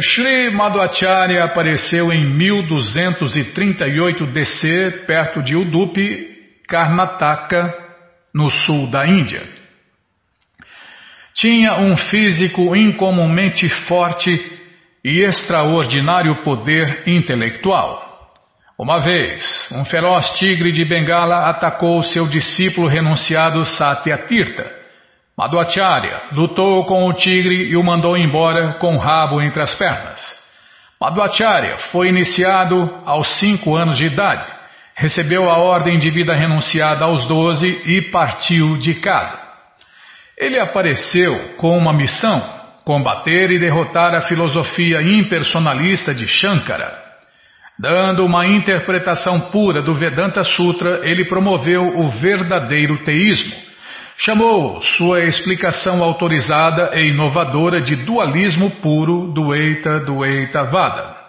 Sri 0.02 0.50
Madhvacharya 0.50 1.44
apareceu 1.44 2.12
em 2.12 2.26
1238 2.26 4.26
DC, 4.26 5.04
perto 5.06 5.44
de 5.44 5.56
Udupi, 5.56 6.34
Karnataka, 6.68 7.72
no 8.34 8.50
sul 8.50 8.90
da 8.90 9.08
Índia. 9.08 9.48
Tinha 11.36 11.76
um 11.76 11.96
físico 11.96 12.76
incomumente 12.76 13.70
forte 13.88 14.32
e 15.04 15.22
extraordinário 15.22 16.42
poder 16.44 17.04
intelectual. 17.08 18.02
Uma 18.80 19.00
vez, 19.00 19.44
um 19.72 19.86
feroz 19.86 20.32
tigre 20.40 20.72
de 20.72 20.84
Bengala 20.86 21.50
atacou 21.50 22.02
seu 22.02 22.28
discípulo 22.28 22.88
renunciado 22.88 23.64
Satyatirtha 23.64 24.83
Madhvacharya 25.38 26.30
lutou 26.34 26.86
com 26.86 27.08
o 27.08 27.14
tigre 27.14 27.72
e 27.72 27.76
o 27.76 27.84
mandou 27.84 28.16
embora 28.16 28.74
com 28.74 28.96
o 28.96 29.00
rabo 29.00 29.42
entre 29.42 29.64
as 29.64 29.74
pernas. 29.74 30.20
Madhvacharya 31.02 31.78
foi 31.92 32.10
iniciado 32.10 33.02
aos 33.04 33.40
cinco 33.40 33.76
anos 33.76 33.98
de 33.98 34.06
idade, 34.06 34.46
recebeu 34.96 35.50
a 35.50 35.58
ordem 35.58 35.98
de 35.98 36.10
vida 36.12 36.36
renunciada 36.36 37.06
aos 37.06 37.26
doze 37.26 37.82
e 37.86 38.12
partiu 38.12 38.78
de 38.78 38.96
casa. 38.96 39.40
Ele 40.38 40.60
apareceu 40.60 41.56
com 41.58 41.76
uma 41.76 41.94
missão: 41.94 42.40
combater 42.86 43.50
e 43.50 43.60
derrotar 43.60 44.14
a 44.14 44.22
filosofia 44.22 45.02
impersonalista 45.02 46.14
de 46.14 46.28
Shankara. 46.28 47.02
Dando 47.80 48.24
uma 48.24 48.46
interpretação 48.46 49.50
pura 49.50 49.82
do 49.82 49.96
Vedanta 49.96 50.44
Sutra, 50.44 51.02
ele 51.04 51.26
promoveu 51.26 51.82
o 51.82 52.10
verdadeiro 52.10 53.04
teísmo 53.04 53.73
chamou 54.18 54.82
sua 54.82 55.24
explicação 55.26 56.04
autorizada 56.04 56.92
e 56.96 57.10
inovadora 57.10 57.82
de 57.82 57.96
dualismo 57.96 58.70
puro 58.82 59.34
do 59.34 59.54
Eita 59.54 60.00
do 60.02 60.20
Vada. 60.72 61.24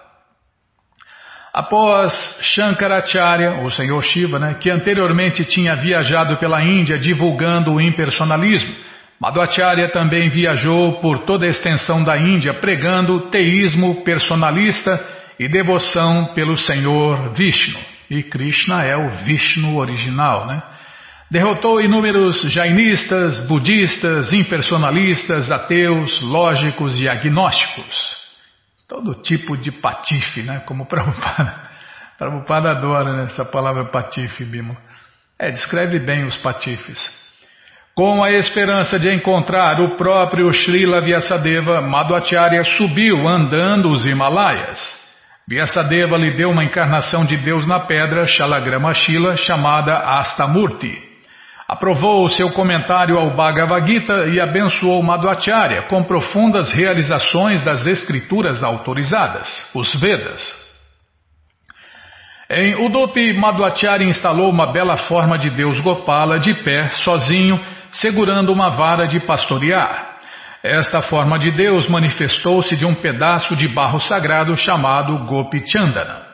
Após 1.53 2.13
Shankaracharya, 2.43 3.63
o 3.65 3.71
Senhor 3.71 4.03
Shiva, 4.03 4.39
né, 4.39 4.55
que 4.55 4.71
anteriormente 4.71 5.45
tinha 5.45 5.77
viajado 5.77 6.37
pela 6.39 6.63
Índia 6.63 6.99
divulgando 6.99 7.73
o 7.73 7.81
impersonalismo, 7.81 8.75
Madhvacharya 9.21 9.91
também 9.91 10.29
viajou 10.29 11.01
por 11.01 11.21
toda 11.21 11.47
a 11.47 11.49
extensão 11.49 12.03
da 12.03 12.19
Índia 12.19 12.55
pregando 12.55 13.31
teísmo 13.31 14.05
personalista 14.05 15.01
e 15.39 15.49
devoção 15.49 16.35
pelo 16.35 16.57
Senhor 16.57 17.33
Vishnu. 17.33 17.79
E 18.11 18.23
Krishna 18.23 18.83
é 18.83 18.97
o 18.97 19.09
Vishnu 19.25 19.79
original, 19.79 20.47
né? 20.47 20.63
Derrotou 21.31 21.81
inúmeros 21.81 22.43
jainistas, 22.53 23.41
budistas, 23.49 24.33
impersonalistas, 24.33 25.51
ateus, 25.51 26.21
lógicos 26.21 27.01
e 27.01 27.09
agnósticos. 27.09 28.15
Todo 28.89 29.21
tipo 29.23 29.57
de 29.57 29.73
patife, 29.73 30.43
né? 30.43 30.61
Como 30.67 30.87
Prabhupada. 30.87 31.71
Prabhupada 32.19 32.71
adora 32.71 33.17
né? 33.17 33.25
essa 33.25 33.45
palavra 33.45 33.87
patife, 33.87 34.45
Bima. 34.45 34.77
É, 35.39 35.51
descreve 35.51 35.99
bem 35.99 36.25
os 36.25 36.37
patifes. 36.37 37.01
Com 37.95 38.23
a 38.23 38.33
esperança 38.33 38.99
de 38.99 39.13
encontrar 39.13 39.81
o 39.81 39.97
próprio 39.97 40.53
Srila 40.53 41.01
Vyasadeva, 41.01 41.81
Madhvacharya 41.81 42.63
subiu 42.65 43.27
andando 43.27 43.91
os 43.91 44.05
Himalaias. 44.05 44.81
Vyasadeva 45.47 46.17
lhe 46.17 46.37
deu 46.37 46.51
uma 46.51 46.65
encarnação 46.65 47.25
de 47.25 47.37
Deus 47.37 47.67
na 47.67 47.81
pedra 47.81 48.27
Shalagrama 48.27 48.93
Shila 48.95 49.37
chamada 49.37 49.97
Astamurti. 50.19 51.14
Aprovou 51.67 52.25
o 52.25 52.29
seu 52.29 52.51
comentário 52.53 53.17
ao 53.17 53.35
Bhagavad 53.35 53.91
Gita 53.91 54.27
e 54.29 54.39
abençoou 54.39 55.03
Madhvacharya 55.03 55.83
com 55.83 56.05
profundas 56.05 56.71
realizações 56.71 57.65
das 57.65 57.87
escrituras 57.87 58.63
autorizadas, 58.63 59.49
os 59.75 59.95
Vedas. 59.95 60.43
Em 62.51 62.75
Udupi, 62.85 63.33
Madhvacharya 63.33 64.07
instalou 64.07 64.51
uma 64.51 64.67
bela 64.67 64.99
forma 64.99 65.39
de 65.39 65.49
Deus 65.49 65.81
Gopala 65.81 66.39
de 66.39 66.53
pé, 66.63 66.91
sozinho, 67.03 67.59
segurando 67.91 68.53
uma 68.53 68.71
vara 68.71 69.07
de 69.07 69.19
pastorear. 69.21 70.19
Esta 70.63 71.01
forma 71.01 71.39
de 71.39 71.51
Deus 71.51 71.89
manifestou-se 71.89 72.77
de 72.77 72.85
um 72.85 72.95
pedaço 72.95 73.57
de 73.57 73.69
barro 73.69 74.01
sagrado 74.01 74.55
chamado 74.55 75.25
Gopi 75.25 75.63
Chandana. 75.67 76.34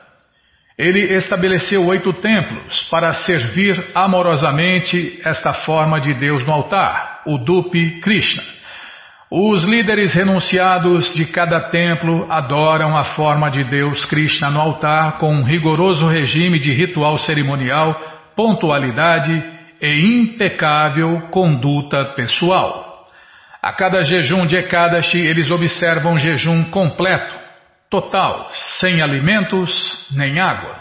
Ele 0.80 1.12
estabeleceu 1.14 1.86
oito 1.88 2.10
templos 2.22 2.88
para 2.90 3.12
servir 3.12 3.90
amorosamente 3.94 5.20
esta 5.22 5.52
forma 5.52 6.00
de 6.00 6.14
Deus 6.14 6.42
no 6.46 6.54
altar, 6.54 7.20
o 7.26 7.36
Dupi 7.36 8.00
Krishna. 8.00 8.42
Os 9.30 9.62
líderes 9.62 10.14
renunciados 10.14 11.12
de 11.12 11.26
cada 11.26 11.68
templo 11.68 12.26
adoram 12.32 12.96
a 12.96 13.04
forma 13.04 13.50
de 13.50 13.62
Deus 13.64 14.06
Krishna 14.06 14.50
no 14.50 14.58
altar 14.58 15.18
com 15.18 15.34
um 15.34 15.44
rigoroso 15.44 16.08
regime 16.08 16.58
de 16.58 16.72
ritual 16.72 17.18
cerimonial, 17.18 17.94
pontualidade 18.34 19.44
e 19.82 20.00
impecável 20.00 21.28
conduta 21.30 22.06
pessoal. 22.16 23.06
A 23.62 23.70
cada 23.74 24.00
jejum 24.00 24.46
de 24.46 24.56
Ekadashi, 24.56 25.18
eles 25.18 25.50
observam 25.50 26.16
jejum 26.16 26.64
completo, 26.70 27.39
total, 27.90 28.48
sem 28.78 29.02
alimentos 29.02 30.08
nem 30.12 30.38
água. 30.38 30.76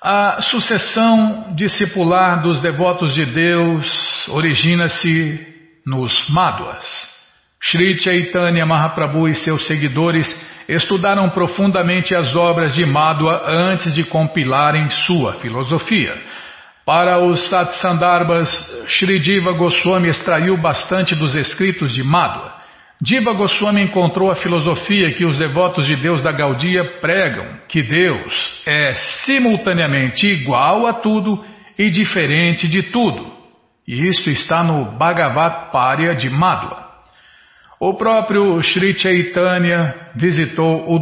A 0.00 0.40
sucessão 0.40 1.54
discipular 1.54 2.42
dos 2.42 2.60
devotos 2.60 3.14
de 3.14 3.24
Deus 3.26 4.28
origina-se 4.28 5.46
nos 5.86 6.28
Madhwas. 6.28 7.12
Sri 7.60 8.00
Chaitanya 8.00 8.66
Mahaprabhu 8.66 9.28
e 9.28 9.36
seus 9.36 9.66
seguidores 9.66 10.26
estudaram 10.68 11.30
profundamente 11.30 12.14
as 12.14 12.34
obras 12.34 12.74
de 12.74 12.84
Madhwa 12.84 13.44
antes 13.46 13.94
de 13.94 14.02
compilarem 14.04 14.90
sua 14.90 15.34
filosofia. 15.34 16.20
Para 16.84 17.20
os 17.20 17.48
Satsandarbhas, 17.48 18.50
Sri 18.88 19.20
Diva 19.20 19.52
Goswami 19.52 20.08
extraiu 20.08 20.56
bastante 20.56 21.14
dos 21.14 21.36
escritos 21.36 21.94
de 21.94 22.02
Madhwa. 22.02 22.51
Diva 23.04 23.32
Goswami 23.32 23.82
encontrou 23.82 24.30
a 24.30 24.36
filosofia 24.36 25.12
que 25.12 25.24
os 25.24 25.36
devotos 25.36 25.88
de 25.88 25.96
Deus 25.96 26.22
da 26.22 26.30
Gaudia 26.30 27.00
pregam, 27.00 27.58
que 27.66 27.82
Deus 27.82 28.62
é 28.64 28.92
simultaneamente 29.26 30.24
igual 30.24 30.86
a 30.86 30.92
tudo 30.92 31.44
e 31.76 31.90
diferente 31.90 32.68
de 32.68 32.84
tudo. 32.84 33.32
E 33.88 34.06
isto 34.06 34.30
está 34.30 34.62
no 34.62 34.96
Bhagavad 34.96 35.72
Parya 35.72 36.14
de 36.14 36.30
Madhwa. 36.30 36.92
O 37.80 37.94
próprio 37.94 38.62
Sri 38.62 38.96
Chaitanya 38.96 40.12
visitou 40.14 40.88
o 40.88 41.00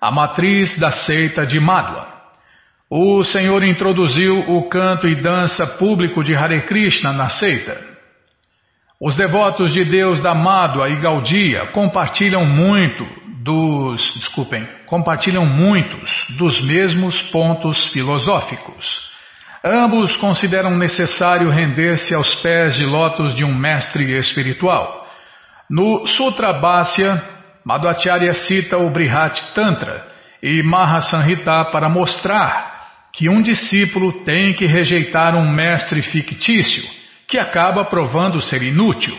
a 0.00 0.10
matriz 0.10 0.78
da 0.78 0.88
seita 0.88 1.44
de 1.44 1.60
Madhwa. 1.60 2.08
O 2.88 3.22
Senhor 3.22 3.62
introduziu 3.62 4.38
o 4.48 4.66
canto 4.66 5.06
e 5.06 5.14
dança 5.20 5.66
público 5.76 6.24
de 6.24 6.34
Hare 6.34 6.62
Krishna 6.62 7.12
na 7.12 7.28
seita. 7.28 7.91
Os 9.04 9.16
devotos 9.16 9.72
de 9.72 9.84
Deus 9.84 10.22
da 10.22 10.32
Mádua 10.32 10.88
e 10.88 11.00
Gaudia 11.00 11.66
compartilham 11.72 12.46
muito 12.46 13.04
dos, 13.42 14.00
desculpem, 14.14 14.64
compartilham 14.86 15.44
muitos 15.44 16.08
dos 16.38 16.62
mesmos 16.62 17.20
pontos 17.32 17.88
filosóficos. 17.88 18.86
Ambos 19.64 20.16
consideram 20.18 20.78
necessário 20.78 21.50
render-se 21.50 22.14
aos 22.14 22.32
pés 22.36 22.76
de 22.76 22.86
lótus 22.86 23.34
de 23.34 23.44
um 23.44 23.52
mestre 23.52 24.08
espiritual. 24.20 25.04
No 25.68 26.06
Sutra 26.06 26.52
Bhasya, 26.52 27.20
Madhvacharya 27.64 28.34
cita 28.34 28.78
o 28.78 28.88
Brihat 28.88 29.52
Tantra 29.52 30.06
e 30.40 30.62
Mahasanhita 30.62 31.70
para 31.72 31.88
mostrar 31.88 32.86
que 33.12 33.28
um 33.28 33.40
discípulo 33.40 34.22
tem 34.22 34.54
que 34.54 34.64
rejeitar 34.64 35.34
um 35.34 35.52
mestre 35.52 36.02
fictício 36.02 37.01
que 37.32 37.38
acaba 37.38 37.86
provando 37.86 38.42
ser 38.42 38.62
inútil. 38.62 39.16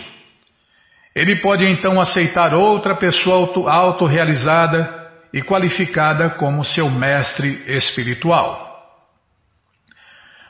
Ele 1.15 1.41
pode 1.41 1.65
então 1.65 1.99
aceitar 1.99 2.53
outra 2.53 2.95
pessoa 2.95 3.51
autorrealizada 3.71 4.87
e 5.33 5.41
qualificada 5.41 6.29
como 6.37 6.63
seu 6.63 6.91
mestre 6.91 7.63
espiritual. 7.65 8.71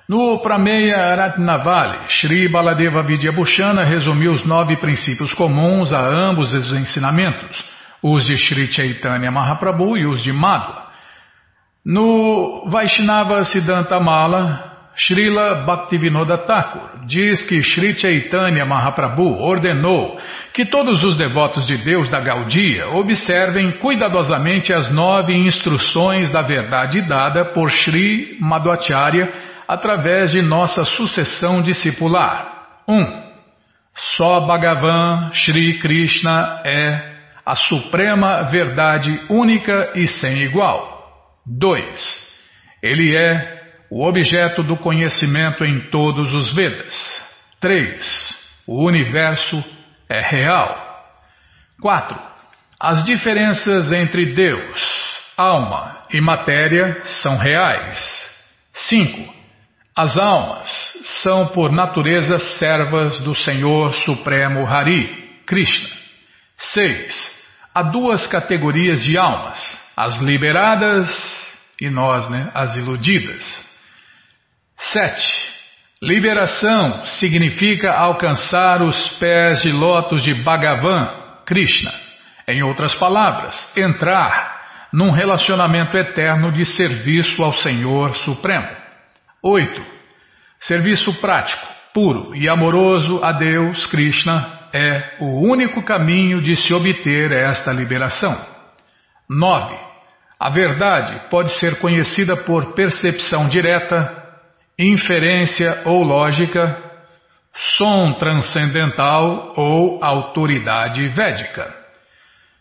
No 0.09 0.41
Prameya 0.41 1.15
Ratnavali, 1.15 2.09
Sri 2.09 2.51
Baladeva 2.51 3.01
Vidyabhushana 3.01 3.85
resumiu 3.85 4.33
os 4.33 4.43
nove 4.43 4.75
princípios 4.75 5.33
comuns 5.33 5.93
a 5.93 6.05
ambos 6.05 6.53
os 6.53 6.73
ensinamentos, 6.73 7.63
os 8.03 8.25
de 8.25 8.37
Sri 8.37 8.69
Chaitanya 8.69 9.31
Mahaprabhu 9.31 9.95
e 9.95 10.05
os 10.05 10.21
de 10.21 10.33
Madhva. 10.33 10.83
No 11.85 12.69
Vaishnava 12.69 13.41
Siddhanta 13.45 14.01
Mala, 14.01 14.72
Srila 14.95 15.65
Bhaktivinoda 15.65 16.37
Thakur 16.45 17.05
diz 17.05 17.41
que 17.47 17.63
Sri 17.63 17.97
Chaitanya 17.97 18.65
Mahaprabhu 18.65 19.41
ordenou 19.41 20.19
que 20.53 20.65
todos 20.65 21.03
os 21.03 21.17
devotos 21.17 21.65
de 21.65 21.77
Deus 21.77 22.09
da 22.09 22.19
Gaudia 22.19 22.89
observem 22.89 23.71
cuidadosamente 23.79 24.71
as 24.71 24.91
nove 24.91 25.33
instruções 25.33 26.31
da 26.31 26.43
verdade 26.43 27.01
dada 27.01 27.45
por 27.45 27.71
Sri 27.71 28.37
Madhvacharya 28.39 29.33
através 29.67 30.31
de 30.31 30.41
nossa 30.43 30.85
sucessão 30.85 31.63
discipular. 31.63 32.83
1. 32.87 32.95
Um, 32.95 33.23
só 34.15 34.41
Bhagavan 34.41 35.31
Sri 35.33 35.79
Krishna 35.79 36.61
é 36.63 37.13
a 37.43 37.55
suprema 37.55 38.43
verdade 38.43 39.19
única 39.27 39.91
e 39.95 40.07
sem 40.07 40.43
igual. 40.43 41.03
2. 41.47 42.33
Ele 42.83 43.15
é 43.15 43.62
o 43.93 44.07
objeto 44.07 44.63
do 44.63 44.75
conhecimento 44.75 45.63
em 45.63 45.91
todos 45.91 46.33
os 46.33 46.51
Vedas. 46.51 47.23
3. 47.59 48.35
O 48.65 48.83
universo 48.83 49.63
é 50.09 50.19
real. 50.19 50.75
4. 51.79 52.19
As 52.79 53.03
diferenças 53.03 53.91
entre 53.91 54.33
Deus, 54.33 55.21
alma 55.37 56.01
e 56.11 56.19
matéria 56.19 57.03
são 57.03 57.37
reais. 57.37 57.95
5. 58.73 59.31
As 59.95 60.17
almas 60.17 60.67
são 61.21 61.49
por 61.49 61.71
natureza 61.71 62.39
servas 62.39 63.19
do 63.19 63.35
Senhor 63.35 63.93
Supremo 64.05 64.65
Hari, 64.65 65.43
Krishna. 65.45 65.95
6. 66.57 67.43
Há 67.75 67.83
duas 67.83 68.25
categorias 68.25 69.03
de 69.03 69.19
almas 69.19 69.83
as 69.95 70.17
liberadas 70.17 71.07
e 71.79 71.91
nós, 71.91 72.27
né, 72.27 72.49
as 72.55 72.75
iludidas. 72.75 73.62
Sete. 74.91 75.31
Liberação 76.01 77.05
significa 77.05 77.93
alcançar 77.93 78.81
os 78.81 79.17
pés 79.17 79.61
de 79.61 79.71
lótus 79.71 80.21
de 80.21 80.33
Bhagavan, 80.33 81.09
Krishna. 81.45 81.91
Em 82.45 82.61
outras 82.63 82.93
palavras, 82.95 83.55
entrar 83.77 84.89
num 84.91 85.11
relacionamento 85.11 85.95
eterno 85.97 86.51
de 86.51 86.65
serviço 86.65 87.41
ao 87.41 87.53
Senhor 87.53 88.13
Supremo. 88.17 88.67
Oito. 89.41 89.81
Serviço 90.59 91.13
prático, 91.21 91.65
puro 91.93 92.35
e 92.35 92.49
amoroso 92.49 93.23
a 93.23 93.31
Deus, 93.31 93.85
Krishna, 93.87 94.67
é 94.73 95.15
o 95.21 95.47
único 95.47 95.81
caminho 95.83 96.41
de 96.41 96.57
se 96.57 96.73
obter 96.73 97.31
esta 97.31 97.71
liberação. 97.71 98.37
9. 99.29 99.75
A 100.37 100.49
verdade 100.49 101.29
pode 101.29 101.57
ser 101.57 101.79
conhecida 101.79 102.35
por 102.43 102.73
percepção 102.73 103.47
direta, 103.47 104.22
inferência 104.77 105.83
ou 105.85 106.03
lógica, 106.03 106.81
som 107.77 108.13
transcendental 108.13 109.53
ou 109.55 110.03
autoridade 110.03 111.07
védica. 111.09 111.83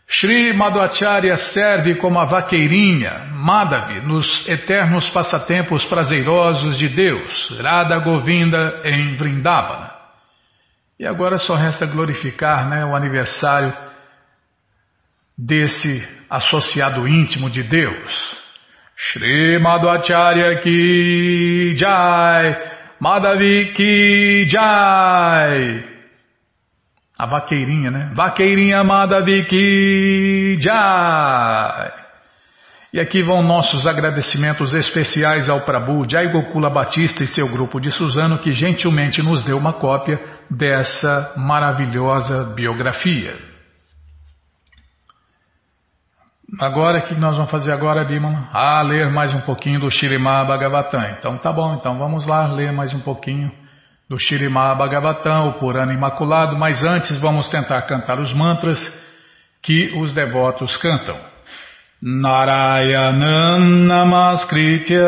Sri 0.07 0.53
Madhvacharya 0.53 1.35
serve 1.37 1.95
como 1.95 2.19
a 2.19 2.25
vaqueirinha, 2.25 3.31
Madhavi, 3.33 4.01
nos 4.01 4.47
eternos 4.47 5.09
passatempos 5.09 5.85
prazerosos 5.85 6.77
de 6.77 6.89
Deus, 6.89 7.49
Radha 7.59 7.97
Govinda 7.99 8.81
em 8.85 9.15
Vrindavana. 9.15 9.91
E 10.99 11.07
agora 11.07 11.39
só 11.39 11.55
resta 11.55 11.85
glorificar 11.87 12.69
né, 12.69 12.85
o 12.85 12.95
aniversário 12.95 13.73
desse 15.37 16.07
associado 16.29 17.07
íntimo 17.07 17.49
de 17.49 17.63
Deus. 17.63 18.32
Shri 19.05 19.59
Madhvacharya 19.59 20.61
ki 20.61 21.75
jai, 21.75 22.55
Madhavi 23.01 23.73
ki 23.75 24.45
jai. 24.47 25.83
A 27.19 27.25
vaqueirinha, 27.25 27.91
né? 27.91 28.11
Vaqueirinha 28.15 28.83
Madhavi 28.83 29.45
ki 29.45 30.57
jai. 30.59 31.91
E 32.93 32.99
aqui 32.99 33.21
vão 33.21 33.43
nossos 33.43 33.85
agradecimentos 33.85 34.73
especiais 34.73 35.49
ao 35.49 35.61
Prabhu 35.61 36.07
Jai 36.07 36.31
Gokula 36.31 36.69
Batista 36.69 37.23
e 37.23 37.27
seu 37.27 37.49
grupo 37.49 37.79
de 37.81 37.91
Suzano 37.91 38.39
que 38.41 38.51
gentilmente 38.51 39.21
nos 39.21 39.43
deu 39.43 39.57
uma 39.57 39.73
cópia 39.73 40.19
dessa 40.49 41.33
maravilhosa 41.35 42.53
biografia. 42.55 43.52
Agora, 46.59 46.99
o 46.99 47.01
que 47.03 47.15
nós 47.15 47.35
vamos 47.35 47.49
fazer 47.49 47.71
agora, 47.71 48.05
Bimala? 48.05 48.47
Ah, 48.53 48.81
ler 48.83 49.09
mais 49.11 49.33
um 49.33 49.41
pouquinho 49.41 49.79
do 49.79 49.89
Shirimá 49.89 50.43
Bhagavatam. 50.45 51.01
Então 51.17 51.37
tá 51.39 51.51
bom, 51.51 51.73
então 51.75 51.97
vamos 51.97 52.27
lá 52.27 52.45
ler 52.47 52.71
mais 52.71 52.93
um 52.93 52.99
pouquinho 52.99 53.51
do 54.07 54.19
Shirimá 54.19 54.75
Bhagavatam, 54.75 55.49
o 55.49 55.53
Purana 55.53 55.93
Imaculado, 55.93 56.55
mas 56.55 56.83
antes 56.83 57.19
vamos 57.19 57.49
tentar 57.49 57.81
cantar 57.83 58.19
os 58.19 58.31
mantras 58.33 58.79
que 59.63 59.97
os 59.99 60.13
devotos 60.13 60.77
cantam. 60.77 61.17
Narayanam 62.05 63.59
Namaskritya 63.87 65.07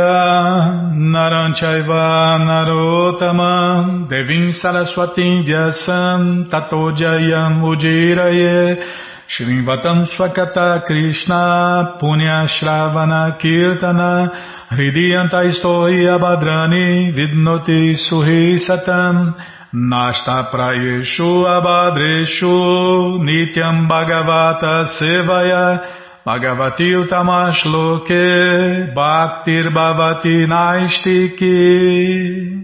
Naranchaiva 0.93 2.39
Narotama 2.39 4.07
Devim 4.07 4.53
Saraswatim 4.53 5.43
Vyasam 5.43 6.45
Tato 6.49 6.95
Jayam 6.95 7.61
Ujiraye 7.63 8.79
Shrivatam 9.27 10.05
Swakata 10.05 10.85
Krishna 10.85 11.97
Punya 11.99 12.47
Shravana 12.47 13.39
Kirtana 13.41 14.29
Hridiyanta 14.69 15.49
Istoi 15.49 16.05
Abhadrani 16.05 17.11
Vidnoti 17.11 17.97
Suhi 17.97 18.59
Satam 18.61 19.33
Nashta 19.73 20.51
prayeshu 20.51 21.43
abadreshu 21.43 23.17
nityam 23.25 23.89
bhagavata 23.89 24.85
sevaya 24.93 25.81
Bhagavati 26.23 26.93
utamashloke 26.95 28.93
bhaktir 28.95 29.73
bhavati 29.73 30.47
naistiki 30.47 32.54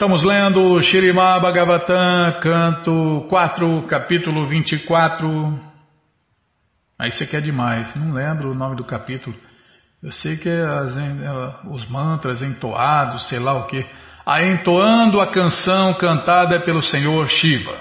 Estamos 0.00 0.24
lendo 0.24 0.80
Shirimá 0.80 1.38
Bhagavatam, 1.38 2.40
canto 2.40 3.26
4, 3.28 3.82
capítulo 3.82 4.48
24. 4.48 5.28
Aí 6.98 7.10
aqui 7.10 7.36
é 7.36 7.40
demais, 7.42 7.94
não 7.94 8.14
lembro 8.14 8.50
o 8.50 8.54
nome 8.54 8.76
do 8.76 8.84
capítulo. 8.84 9.36
Eu 10.02 10.10
sei 10.10 10.38
que 10.38 10.48
é 10.48 10.64
as, 10.64 10.96
é, 10.96 11.68
os 11.68 11.86
mantras 11.90 12.40
entoados, 12.40 13.28
sei 13.28 13.38
lá 13.38 13.52
o 13.52 13.66
que. 13.66 13.84
A 14.24 14.42
entoando 14.42 15.20
a 15.20 15.30
canção 15.30 15.92
cantada 15.98 16.64
pelo 16.64 16.80
Senhor 16.80 17.28
Shiva. 17.28 17.78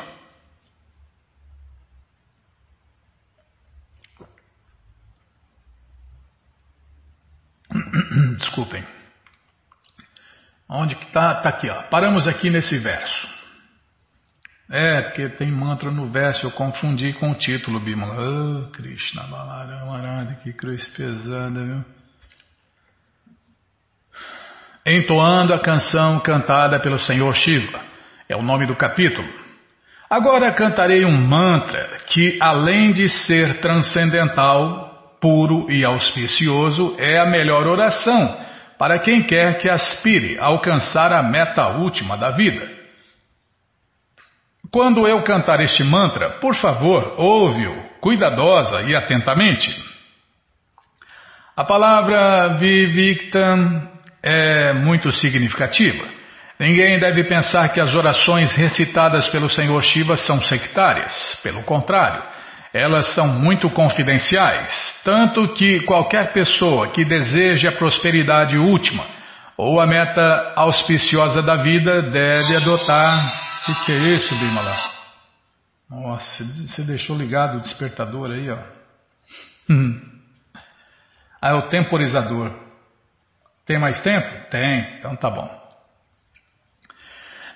Desculpem. 8.40 8.99
Onde 10.70 10.96
que 10.96 11.06
está? 11.06 11.34
Está 11.34 11.50
aqui, 11.50 11.68
ó. 11.68 11.82
Paramos 11.90 12.28
aqui 12.28 12.52
nesse 12.52 12.78
verso. 12.78 13.28
É, 14.72 15.02
porque 15.02 15.30
tem 15.30 15.52
mantra 15.52 15.90
no 15.90 16.12
verso, 16.12 16.46
eu 16.46 16.52
confundi 16.52 17.12
com 17.14 17.32
o 17.32 17.36
título, 17.36 17.80
Bimala. 17.80 18.16
Oh, 18.20 18.72
Krishna 18.72 19.24
Balaram 19.24 20.36
que 20.44 20.54
cruz 20.54 20.88
pesada, 20.90 21.64
viu? 21.66 21.84
Entoando 24.86 25.56
a 25.56 25.60
canção 25.60 26.20
cantada 26.20 26.80
pelo 26.80 27.00
Senhor 27.00 27.34
Shiva. 27.34 27.80
É 28.28 28.36
o 28.36 28.44
nome 28.44 28.68
do 28.68 28.76
capítulo. 28.76 29.28
Agora 30.08 30.54
cantarei 30.54 31.04
um 31.04 31.18
mantra 31.28 31.98
que, 32.08 32.38
além 32.40 32.92
de 32.92 33.10
ser 33.10 33.60
transcendental, 33.60 35.18
puro 35.20 35.70
e 35.72 35.84
auspicioso, 35.84 36.96
é 37.00 37.20
a 37.20 37.26
melhor 37.26 37.68
oração 37.68 38.49
para 38.80 38.98
quem 39.00 39.24
quer 39.24 39.60
que 39.60 39.70
aspire 39.70 40.40
a 40.40 40.46
alcançar 40.46 41.12
a 41.12 41.22
meta 41.22 41.68
última 41.78 42.16
da 42.18 42.32
vida. 42.32 42.66
Quando 44.72 45.06
eu 45.06 45.22
cantar 45.24 45.60
este 45.60 45.84
mantra, 45.84 46.40
por 46.40 46.56
favor, 46.56 47.16
ouve-o 47.18 48.00
cuidadosa 48.00 48.84
e 48.84 48.96
atentamente. 48.96 49.70
A 51.58 51.66
palavra 51.66 52.58
Viviktam 52.58 53.92
é 54.24 54.72
muito 54.72 55.12
significativa. 55.12 56.08
Ninguém 56.58 57.00
deve 57.00 57.26
pensar 57.26 57.74
que 57.74 57.82
as 57.82 57.94
orações 57.94 58.54
recitadas 58.54 59.28
pelo 59.28 59.50
Senhor 59.50 59.82
Shiva 59.84 60.16
são 60.16 60.42
sectárias. 60.42 61.38
Pelo 61.44 61.64
contrário, 61.64 62.24
elas 62.74 63.14
são 63.16 63.28
muito 63.28 63.70
confidenciais, 63.70 64.72
tanto 65.04 65.54
que 65.54 65.82
qualquer 65.82 66.32
pessoa 66.34 66.90
que 66.90 67.04
deseje 67.04 67.68
a 67.68 67.72
prosperidade 67.72 68.58
última 68.58 69.06
ou 69.58 69.82
a 69.82 69.86
meta 69.86 70.54
auspiciosa 70.56 71.42
da 71.42 71.62
vida 71.62 72.02
deve 72.04 72.56
adotar. 72.56 73.18
O 73.62 73.66
que, 73.66 73.86
que, 73.86 73.92
é 73.92 73.98
isso, 74.16 74.34
Bimala? 74.36 74.78
Nossa, 75.90 76.46
você 76.46 76.84
deixou 76.84 77.18
ligado 77.18 77.58
o 77.58 77.62
despertador 77.62 78.32
aí, 78.32 78.50
ó. 78.50 78.58
Hum. 79.70 80.00
Ah, 81.42 81.50
é 81.50 81.54
o 81.54 81.68
temporizador. 81.68 82.54
Tem 83.66 83.78
mais 83.78 84.02
tempo? 84.02 84.50
Tem, 84.50 84.98
então 84.98 85.16
tá 85.16 85.30
bom. 85.30 85.59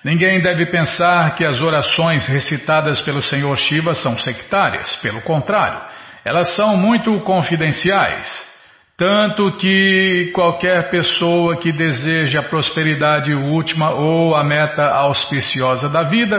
Ninguém 0.04 0.42
deve 0.42 0.66
pensar 0.66 1.34
que 1.34 1.44
as 1.44 1.58
orações 1.62 2.26
recitadas 2.26 3.00
pelo 3.00 3.22
Senhor 3.22 3.56
Shiva 3.56 3.94
são 3.94 4.18
sectárias, 4.18 4.94
pelo 4.96 5.22
contrário, 5.22 5.80
elas 6.22 6.54
são 6.54 6.76
muito 6.76 7.18
confidenciais. 7.20 8.54
Tanto 8.98 9.56
que 9.56 10.30
qualquer 10.34 10.90
pessoa 10.90 11.56
que 11.56 11.72
deseja 11.72 12.40
a 12.40 12.48
prosperidade 12.48 13.34
última 13.34 13.92
ou 13.92 14.36
a 14.36 14.44
meta 14.44 14.84
auspiciosa 14.84 15.88
da 15.88 16.02
vida 16.02 16.36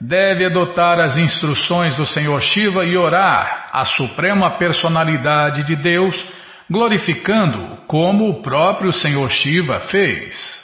deve 0.00 0.44
adotar 0.44 1.00
as 1.00 1.16
instruções 1.16 1.96
do 1.96 2.04
Senhor 2.04 2.40
Shiva 2.40 2.84
e 2.84 2.96
orar 2.96 3.70
a 3.72 3.84
suprema 3.86 4.58
personalidade 4.58 5.64
de 5.64 5.74
Deus, 5.74 6.22
glorificando 6.70 7.78
como 7.88 8.28
o 8.28 8.42
próprio 8.42 8.92
Senhor 8.92 9.28
Shiva 9.30 9.80
fez. 9.88 10.55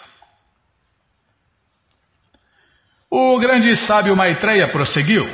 O 3.14 3.38
grande 3.38 3.76
sábio 3.76 4.16
Maitreya 4.16 4.68
prosseguiu. 4.68 5.28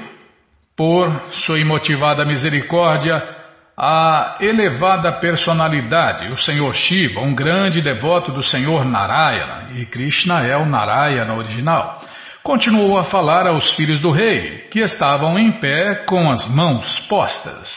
Por 0.77 1.31
sua 1.31 1.61
imotivada 1.61 2.25
misericórdia, 2.25 3.23
a 3.77 4.39
elevada 4.41 5.21
personalidade, 5.21 6.29
o 6.29 6.37
Senhor 6.37 6.75
Shiva, 6.75 7.21
um 7.21 7.33
grande 7.33 7.81
devoto 7.81 8.33
do 8.33 8.43
Senhor 8.43 8.85
Narayana, 8.85 9.79
e 9.79 9.87
Krishna 9.87 10.45
é 10.45 10.57
o 10.57 10.67
Narayana 10.67 11.37
original, 11.37 12.01
continuou 12.43 12.99
a 12.99 13.05
falar 13.05 13.47
aos 13.47 13.73
filhos 13.77 14.01
do 14.01 14.11
rei, 14.11 14.67
que 14.73 14.81
estavam 14.81 15.39
em 15.39 15.61
pé 15.61 16.05
com 16.05 16.29
as 16.33 16.53
mãos 16.53 16.99
postas. 17.09 17.69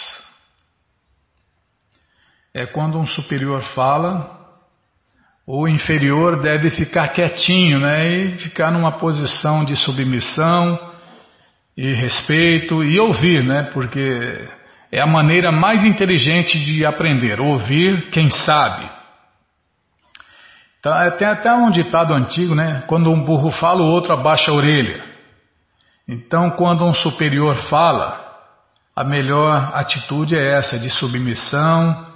É 2.56 2.66
quando 2.66 2.98
um 2.98 3.06
superior 3.06 3.62
fala, 3.76 4.41
o 5.46 5.68
inferior 5.68 6.42
deve 6.42 6.70
ficar 6.72 7.10
quietinho, 7.10 7.80
né? 7.80 8.08
E 8.08 8.38
ficar 8.38 8.72
numa 8.72 8.98
posição 8.98 9.66
de 9.66 9.76
submissão 9.76 10.80
e 11.76 11.94
respeito 11.94 12.84
e 12.84 13.00
ouvir, 13.00 13.44
né? 13.44 13.70
Porque 13.74 14.48
é 14.92 15.02
a 15.02 15.08
maneira 15.08 15.52
mais 15.52 15.84
inteligente 15.84 16.60
de 16.60 16.86
aprender, 16.86 17.40
ouvir 17.40 18.10
quem 18.12 18.30
sabe. 18.30 18.90
Então, 20.80 20.94
tem 21.18 21.28
até 21.28 21.54
um 21.54 21.70
ditado 21.70 22.14
antigo, 22.14 22.56
né? 22.56 22.84
Quando 22.88 23.12
um 23.12 23.24
burro 23.24 23.52
fala, 23.52 23.82
o 23.82 23.92
outro 23.92 24.14
abaixa 24.14 24.52
a 24.52 24.54
orelha. 24.54 25.04
Então, 26.08 26.52
quando 26.52 26.84
um 26.84 26.94
superior 26.94 27.56
fala, 27.70 28.20
a 28.96 29.04
melhor 29.04 29.72
atitude 29.74 30.36
é 30.36 30.58
essa, 30.58 30.80
de 30.80 30.90
submissão, 30.90 32.11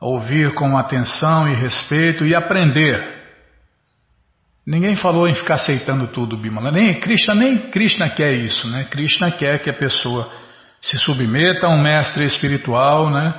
ouvir 0.00 0.54
com 0.54 0.76
atenção 0.76 1.48
e 1.48 1.54
respeito 1.54 2.24
e 2.24 2.34
aprender. 2.34 3.16
Ninguém 4.66 4.96
falou 4.96 5.26
em 5.26 5.34
ficar 5.34 5.54
aceitando 5.54 6.08
tudo, 6.08 6.36
Bimala. 6.36 6.70
Nem 6.70 7.00
Krishna, 7.00 7.34
nem 7.34 7.70
Krishna 7.70 8.10
quer 8.10 8.32
isso, 8.34 8.68
né? 8.68 8.84
Krishna 8.84 9.30
quer 9.30 9.62
que 9.62 9.70
a 9.70 9.74
pessoa 9.74 10.30
se 10.80 10.98
submeta 10.98 11.66
a 11.66 11.70
um 11.70 11.82
mestre 11.82 12.24
espiritual, 12.24 13.10
né? 13.10 13.34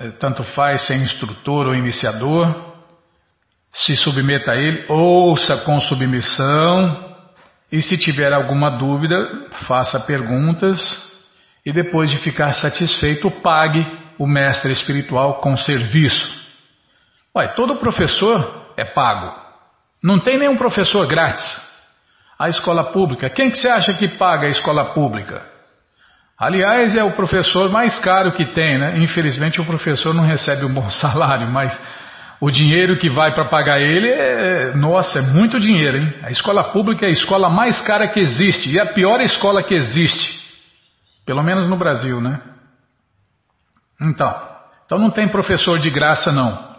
Eh, 0.00 0.10
tanto 0.18 0.42
faz 0.42 0.86
ser 0.86 0.96
instrutor 0.96 1.66
ou 1.66 1.74
iniciador, 1.74 2.72
se 3.72 3.94
submeta 3.96 4.52
a 4.52 4.56
ele, 4.56 4.86
ouça 4.88 5.58
com 5.58 5.78
submissão 5.80 7.14
e 7.70 7.80
se 7.82 7.96
tiver 7.98 8.32
alguma 8.32 8.70
dúvida, 8.70 9.48
faça 9.66 10.00
perguntas 10.00 10.80
e 11.64 11.72
depois 11.72 12.10
de 12.10 12.18
ficar 12.18 12.52
satisfeito, 12.54 13.30
pague 13.42 14.01
o 14.18 14.26
mestre 14.26 14.72
espiritual 14.72 15.40
com 15.40 15.56
serviço. 15.56 16.42
Ué, 17.36 17.48
todo 17.48 17.76
professor 17.76 18.72
é 18.76 18.84
pago. 18.84 19.32
Não 20.02 20.20
tem 20.20 20.38
nenhum 20.38 20.56
professor 20.56 21.06
grátis. 21.06 21.44
A 22.38 22.48
escola 22.48 22.92
pública, 22.92 23.30
quem 23.30 23.50
que 23.50 23.56
você 23.56 23.68
acha 23.68 23.94
que 23.94 24.08
paga 24.08 24.46
a 24.46 24.50
escola 24.50 24.92
pública? 24.92 25.42
Aliás, 26.38 26.96
é 26.96 27.04
o 27.04 27.12
professor 27.12 27.70
mais 27.70 27.98
caro 28.00 28.32
que 28.32 28.52
tem, 28.52 28.78
né? 28.78 28.98
Infelizmente 28.98 29.60
o 29.60 29.64
professor 29.64 30.12
não 30.12 30.24
recebe 30.24 30.64
um 30.64 30.74
bom 30.74 30.90
salário, 30.90 31.48
mas 31.48 31.78
o 32.40 32.50
dinheiro 32.50 32.98
que 32.98 33.08
vai 33.08 33.32
para 33.32 33.44
pagar 33.44 33.80
ele 33.80 34.10
é, 34.10 34.74
nossa, 34.74 35.20
é 35.20 35.22
muito 35.22 35.60
dinheiro, 35.60 35.98
hein? 35.98 36.14
A 36.24 36.32
escola 36.32 36.72
pública 36.72 37.06
é 37.06 37.10
a 37.10 37.12
escola 37.12 37.48
mais 37.48 37.80
cara 37.82 38.08
que 38.08 38.18
existe 38.18 38.70
e 38.70 38.80
a 38.80 38.86
pior 38.86 39.20
escola 39.20 39.62
que 39.62 39.74
existe. 39.74 40.42
Pelo 41.24 41.44
menos 41.44 41.68
no 41.68 41.76
Brasil, 41.76 42.20
né? 42.20 42.40
Então, 44.04 44.34
então 44.84 44.98
não 44.98 45.10
tem 45.10 45.28
professor 45.28 45.78
de 45.78 45.90
graça 45.90 46.32
não. 46.32 46.72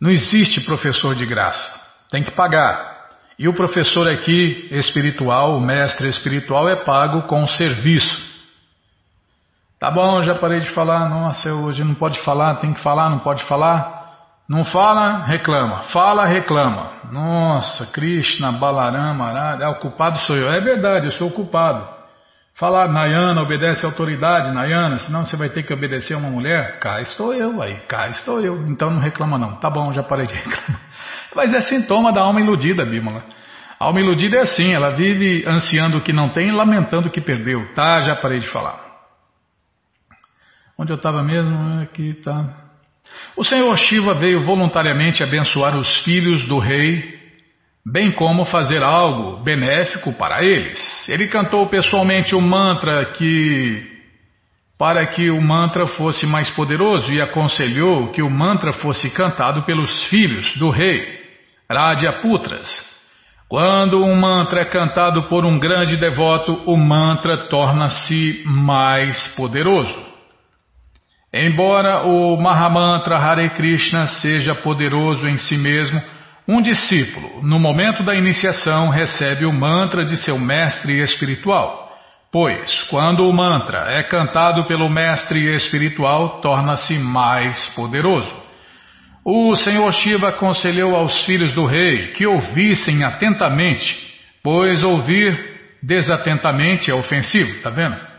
Não 0.00 0.10
existe 0.10 0.60
professor 0.64 1.14
de 1.14 1.24
graça. 1.26 1.80
Tem 2.10 2.22
que 2.22 2.32
pagar. 2.32 2.92
E 3.38 3.48
o 3.48 3.54
professor 3.54 4.08
aqui 4.08 4.68
espiritual, 4.70 5.56
o 5.56 5.60
mestre 5.60 6.08
espiritual 6.08 6.68
é 6.68 6.76
pago 6.76 7.22
com 7.22 7.46
serviço. 7.46 8.32
Tá 9.78 9.90
bom, 9.90 10.22
já 10.22 10.34
parei 10.34 10.60
de 10.60 10.70
falar. 10.70 11.08
Nossa, 11.08 11.52
hoje 11.52 11.82
não 11.82 11.94
pode 11.94 12.20
falar, 12.20 12.56
tem 12.56 12.72
que 12.72 12.80
falar, 12.80 13.10
não 13.10 13.20
pode 13.20 13.44
falar. 13.44 14.02
Não 14.48 14.64
fala, 14.64 15.24
reclama. 15.24 15.82
Fala, 15.84 16.26
reclama. 16.26 16.92
Nossa, 17.10 17.86
Krishna, 17.92 18.52
Balarama, 18.52 19.26
Arada, 19.26 19.64
é, 19.64 19.68
o 19.68 19.78
culpado 19.78 20.18
sou 20.20 20.36
eu. 20.36 20.50
É 20.50 20.60
verdade, 20.60 21.06
eu 21.06 21.12
sou 21.12 21.28
o 21.28 21.32
culpado. 21.32 22.01
Falar, 22.54 22.88
Nayana, 22.88 23.40
obedece 23.42 23.84
à 23.84 23.88
autoridade, 23.88 24.52
Nayana, 24.52 24.98
senão 24.98 25.24
você 25.24 25.36
vai 25.36 25.48
ter 25.48 25.62
que 25.62 25.72
obedecer 25.72 26.14
a 26.14 26.18
uma 26.18 26.30
mulher. 26.30 26.78
Cá 26.78 27.00
estou 27.00 27.34
eu, 27.34 27.62
aí, 27.62 27.76
cá 27.88 28.08
estou 28.08 28.40
eu. 28.40 28.66
Então 28.68 28.90
não 28.90 29.00
reclama 29.00 29.38
não. 29.38 29.56
Tá 29.56 29.70
bom, 29.70 29.92
já 29.92 30.02
parei 30.02 30.26
de 30.26 30.34
reclamar. 30.36 30.80
Mas 31.34 31.54
é 31.54 31.60
sintoma 31.60 32.12
da 32.12 32.20
alma 32.20 32.40
iludida, 32.40 32.84
Bímola. 32.84 33.24
A 33.80 33.86
alma 33.86 34.00
iludida 34.00 34.36
é 34.36 34.40
assim, 34.42 34.72
ela 34.74 34.90
vive 34.90 35.44
ansiando 35.46 35.96
o 35.96 36.00
que 36.02 36.12
não 36.12 36.28
tem 36.28 36.48
e 36.48 36.52
lamentando 36.52 37.08
o 37.08 37.10
que 37.10 37.20
perdeu. 37.20 37.72
Tá, 37.74 38.00
já 38.02 38.14
parei 38.14 38.38
de 38.38 38.46
falar. 38.48 38.80
Onde 40.78 40.92
eu 40.92 40.96
estava 40.96 41.22
mesmo? 41.22 41.80
Aqui 41.80 42.14
tá. 42.22 42.62
O 43.36 43.44
Senhor 43.44 43.74
Shiva 43.76 44.14
veio 44.14 44.44
voluntariamente 44.44 45.22
abençoar 45.22 45.76
os 45.76 46.02
filhos 46.02 46.46
do 46.46 46.58
rei, 46.58 47.21
bem 47.84 48.12
como 48.12 48.44
fazer 48.44 48.82
algo 48.82 49.42
benéfico 49.42 50.12
para 50.12 50.44
eles. 50.44 50.78
Ele 51.08 51.28
cantou 51.28 51.66
pessoalmente 51.66 52.34
o 52.34 52.40
mantra 52.40 53.06
que 53.12 53.90
para 54.78 55.06
que 55.06 55.30
o 55.30 55.40
mantra 55.40 55.86
fosse 55.86 56.26
mais 56.26 56.50
poderoso 56.50 57.12
e 57.12 57.20
aconselhou 57.20 58.08
que 58.08 58.20
o 58.20 58.28
mantra 58.28 58.72
fosse 58.72 59.08
cantado 59.10 59.62
pelos 59.62 60.08
filhos 60.08 60.56
do 60.56 60.70
rei, 60.70 61.20
Radyaputras. 61.70 62.68
Quando 63.48 64.02
um 64.02 64.16
mantra 64.16 64.62
é 64.62 64.64
cantado 64.64 65.28
por 65.28 65.44
um 65.44 65.58
grande 65.58 65.96
devoto, 65.96 66.52
o 66.66 66.76
mantra 66.76 67.48
torna-se 67.48 68.42
mais 68.44 69.28
poderoso. 69.36 70.12
Embora 71.32 72.04
o 72.06 72.36
Mahamantra 72.36 73.16
Hare 73.18 73.50
Krishna 73.50 74.06
seja 74.06 74.54
poderoso 74.54 75.28
em 75.28 75.36
si 75.36 75.56
mesmo, 75.56 76.02
um 76.46 76.60
discípulo, 76.60 77.42
no 77.42 77.60
momento 77.60 78.02
da 78.02 78.14
iniciação, 78.16 78.88
recebe 78.88 79.44
o 79.44 79.52
mantra 79.52 80.04
de 80.04 80.16
seu 80.16 80.38
mestre 80.38 81.00
espiritual. 81.00 81.92
Pois, 82.32 82.82
quando 82.84 83.28
o 83.28 83.32
mantra 83.32 83.92
é 83.92 84.02
cantado 84.04 84.64
pelo 84.66 84.88
mestre 84.88 85.54
espiritual, 85.54 86.40
torna-se 86.40 86.98
mais 86.98 87.68
poderoso. 87.74 88.30
O 89.24 89.54
Senhor 89.54 89.92
Shiva 89.92 90.30
aconselhou 90.30 90.96
aos 90.96 91.24
filhos 91.24 91.52
do 91.52 91.64
rei 91.64 92.08
que 92.12 92.26
ouvissem 92.26 93.04
atentamente, 93.04 93.96
pois 94.42 94.82
ouvir 94.82 95.52
desatentamente 95.80 96.90
é 96.90 96.94
ofensivo, 96.94 97.62
tá 97.62 97.70
vendo? 97.70 98.11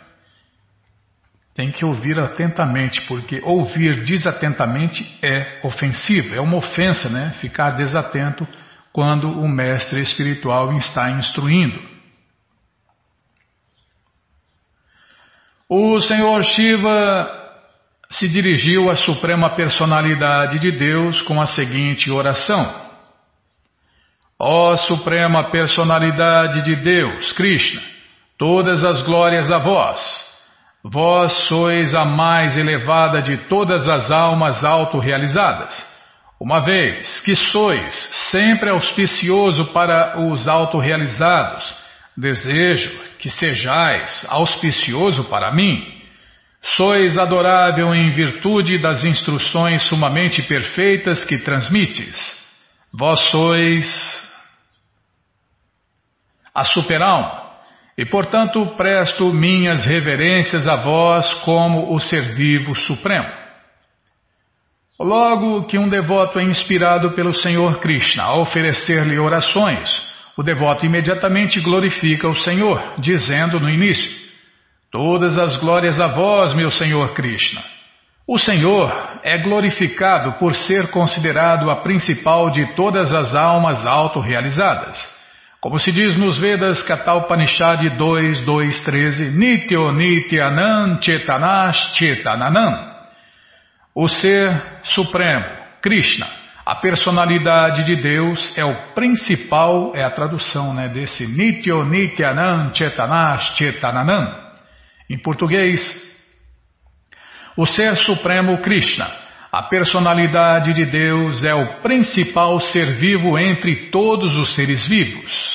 Tem 1.55 1.71
que 1.71 1.85
ouvir 1.85 2.19
atentamente, 2.19 3.01
porque 3.01 3.39
ouvir 3.43 4.03
desatentamente 4.03 5.03
é 5.21 5.61
ofensivo, 5.63 6.33
é 6.33 6.41
uma 6.41 6.57
ofensa, 6.57 7.09
né? 7.09 7.33
Ficar 7.39 7.71
desatento 7.71 8.47
quando 8.91 9.27
o 9.27 9.47
mestre 9.47 10.01
espiritual 10.01 10.73
está 10.77 11.11
instruindo. 11.11 11.79
O 15.69 15.99
Senhor 15.99 16.43
Shiva 16.43 17.43
se 18.11 18.27
dirigiu 18.27 18.89
à 18.91 18.95
Suprema 18.95 19.55
Personalidade 19.55 20.59
de 20.59 20.71
Deus 20.71 21.21
com 21.21 21.39
a 21.39 21.47
seguinte 21.47 22.11
oração: 22.11 22.63
Ó 24.39 24.75
Suprema 24.75 25.51
Personalidade 25.51 26.63
de 26.63 26.75
Deus, 26.75 27.31
Krishna, 27.33 27.81
todas 28.37 28.83
as 28.83 29.01
glórias 29.01 29.51
a 29.51 29.59
vós. 29.59 30.32
Vós 30.83 31.31
sois 31.47 31.93
a 31.95 32.03
mais 32.03 32.57
elevada 32.57 33.21
de 33.21 33.37
todas 33.47 33.87
as 33.87 34.11
almas 34.11 34.63
autorrealizadas. 34.63 35.73
Uma 36.39 36.59
vez 36.65 37.21
que 37.21 37.35
sois 37.35 37.93
sempre 38.31 38.69
auspicioso 38.69 39.65
para 39.67 40.19
os 40.19 40.47
autorrealizados, 40.47 41.73
desejo 42.17 42.91
que 43.19 43.29
sejais 43.29 44.25
auspicioso 44.29 45.23
para 45.25 45.53
mim 45.53 46.03
Sois 46.63 47.17
adorável 47.17 47.93
em 47.93 48.13
virtude 48.13 48.81
das 48.81 49.03
instruções 49.03 49.83
sumamente 49.83 50.41
perfeitas 50.41 51.25
que 51.25 51.37
transmites. 51.37 52.17
Vós 52.91 53.19
sois 53.29 54.23
a 56.55 56.63
superalma, 56.63 57.42
e 57.97 58.05
portanto 58.05 58.65
presto 58.75 59.31
minhas 59.33 59.85
reverências 59.85 60.67
a 60.67 60.77
vós 60.77 61.33
como 61.45 61.93
o 61.93 61.99
ser 61.99 62.33
vivo 62.33 62.75
supremo. 62.75 63.43
Logo 64.99 65.65
que 65.65 65.77
um 65.77 65.89
devoto 65.89 66.39
é 66.39 66.43
inspirado 66.43 67.11
pelo 67.11 67.33
Senhor 67.33 67.79
Krishna 67.79 68.23
a 68.23 68.35
oferecer-lhe 68.39 69.19
orações, 69.19 69.89
o 70.37 70.43
devoto 70.43 70.85
imediatamente 70.85 71.59
glorifica 71.59 72.27
o 72.27 72.35
Senhor, 72.35 72.95
dizendo 72.97 73.59
no 73.59 73.69
início: 73.69 74.09
Todas 74.91 75.37
as 75.37 75.57
glórias 75.57 75.99
a 75.99 76.07
vós, 76.07 76.53
meu 76.53 76.71
Senhor 76.71 77.13
Krishna. 77.13 77.61
O 78.27 78.39
Senhor 78.39 79.19
é 79.23 79.37
glorificado 79.37 80.33
por 80.39 80.55
ser 80.55 80.89
considerado 80.91 81.69
a 81.69 81.81
principal 81.81 82.49
de 82.49 82.73
todas 82.75 83.11
as 83.11 83.35
almas 83.35 83.85
autorrealizadas. 83.85 85.12
Como 85.63 85.79
se 85.79 85.93
diz 85.93 86.17
nos 86.17 86.37
Vedas 86.37 86.81
Katalpanishad 86.81 87.79
2.2.13, 87.97 89.31
Nityo 89.31 89.93
Nityanam 89.93 90.99
Chetanash 91.01 91.95
Chetananam. 91.95 92.91
O 93.95 94.09
Ser 94.09 94.61
Supremo, 94.83 95.45
Krishna, 95.81 96.27
a 96.65 96.75
personalidade 96.75 97.85
de 97.85 97.95
Deus 97.95 98.53
é 98.57 98.65
o 98.65 98.93
principal, 98.93 99.93
é 99.95 100.03
a 100.03 100.11
tradução 100.11 100.73
né, 100.73 100.89
desse 100.89 101.25
Nityo 101.25 101.85
Nityanam 101.85 102.75
Chetanash 102.75 103.55
Chetananam. 103.55 104.37
Em 105.09 105.17
português, 105.17 105.79
o 107.55 107.65
Ser 107.65 107.95
Supremo 107.95 108.57
Krishna, 108.57 109.09
a 109.49 109.63
personalidade 109.63 110.73
de 110.73 110.83
Deus, 110.83 111.45
é 111.45 111.55
o 111.55 111.79
principal 111.79 112.59
ser 112.59 112.97
vivo 112.97 113.39
entre 113.39 113.91
todos 113.91 114.35
os 114.35 114.55
seres 114.55 114.85
vivos. 114.85 115.52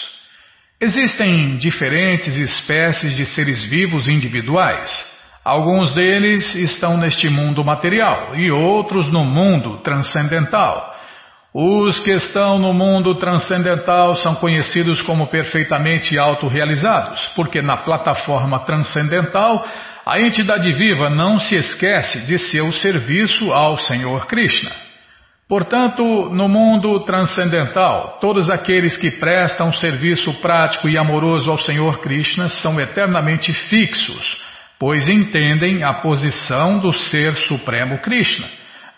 Existem 0.81 1.57
diferentes 1.57 2.37
espécies 2.37 3.17
de 3.17 3.27
seres 3.27 3.65
vivos 3.65 4.07
individuais. 4.07 5.05
Alguns 5.45 5.93
deles 5.93 6.55
estão 6.55 6.97
neste 6.97 7.29
mundo 7.29 7.65
material 7.65 8.37
e 8.37 8.49
outros 8.53 9.11
no 9.11 9.25
mundo 9.25 9.79
transcendental. 9.79 10.95
Os 11.53 11.99
que 11.99 12.13
estão 12.13 12.61
no 12.61 12.73
mundo 12.73 13.17
transcendental 13.17 14.15
são 14.15 14.37
conhecidos 14.37 15.03
como 15.03 15.27
perfeitamente 15.27 16.17
autorrealizados, 16.17 17.27
porque 17.35 17.61
na 17.61 17.79
plataforma 17.79 18.61
transcendental 18.61 19.67
a 20.07 20.21
entidade 20.21 20.73
viva 20.75 21.11
não 21.11 21.41
se 21.41 21.57
esquece 21.57 22.25
de 22.25 22.39
seu 22.39 22.73
serviço 22.73 23.53
ao 23.53 23.79
Senhor 23.79 24.27
Krishna. 24.27 24.88
Portanto, 25.49 26.03
no 26.31 26.49
mundo 26.49 27.05
transcendental, 27.05 28.19
todos 28.21 28.51
aqueles 28.51 28.97
que 28.97 29.13
prestam 29.13 29.73
serviço 29.73 30.33
prático 30.43 30.89
e 30.89 30.99
amoroso 30.99 31.51
ao 31.51 31.57
Senhor 31.59 32.01
Krishna 32.01 32.49
são 32.49 32.79
eternamente 32.79 33.53
fixos, 33.53 34.43
pois 34.79 35.09
entendem 35.09 35.83
a 35.83 35.95
posição 35.95 36.79
do 36.79 36.93
Ser 36.93 37.37
Supremo 37.39 37.99
Krishna 37.99 38.47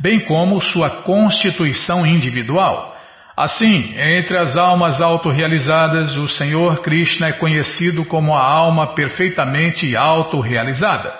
bem 0.00 0.20
como 0.20 0.60
sua 0.60 1.02
constituição 1.02 2.06
individual. 2.06 2.96
Assim, 3.36 3.94
entre 3.96 4.38
as 4.38 4.56
almas 4.56 5.00
autorrealizadas, 5.00 6.16
o 6.16 6.26
Senhor 6.26 6.80
Krishna 6.80 7.28
é 7.28 7.32
conhecido 7.32 8.04
como 8.04 8.34
a 8.34 8.42
alma 8.42 8.94
perfeitamente 8.94 9.96
autorrealizada. 9.96 11.12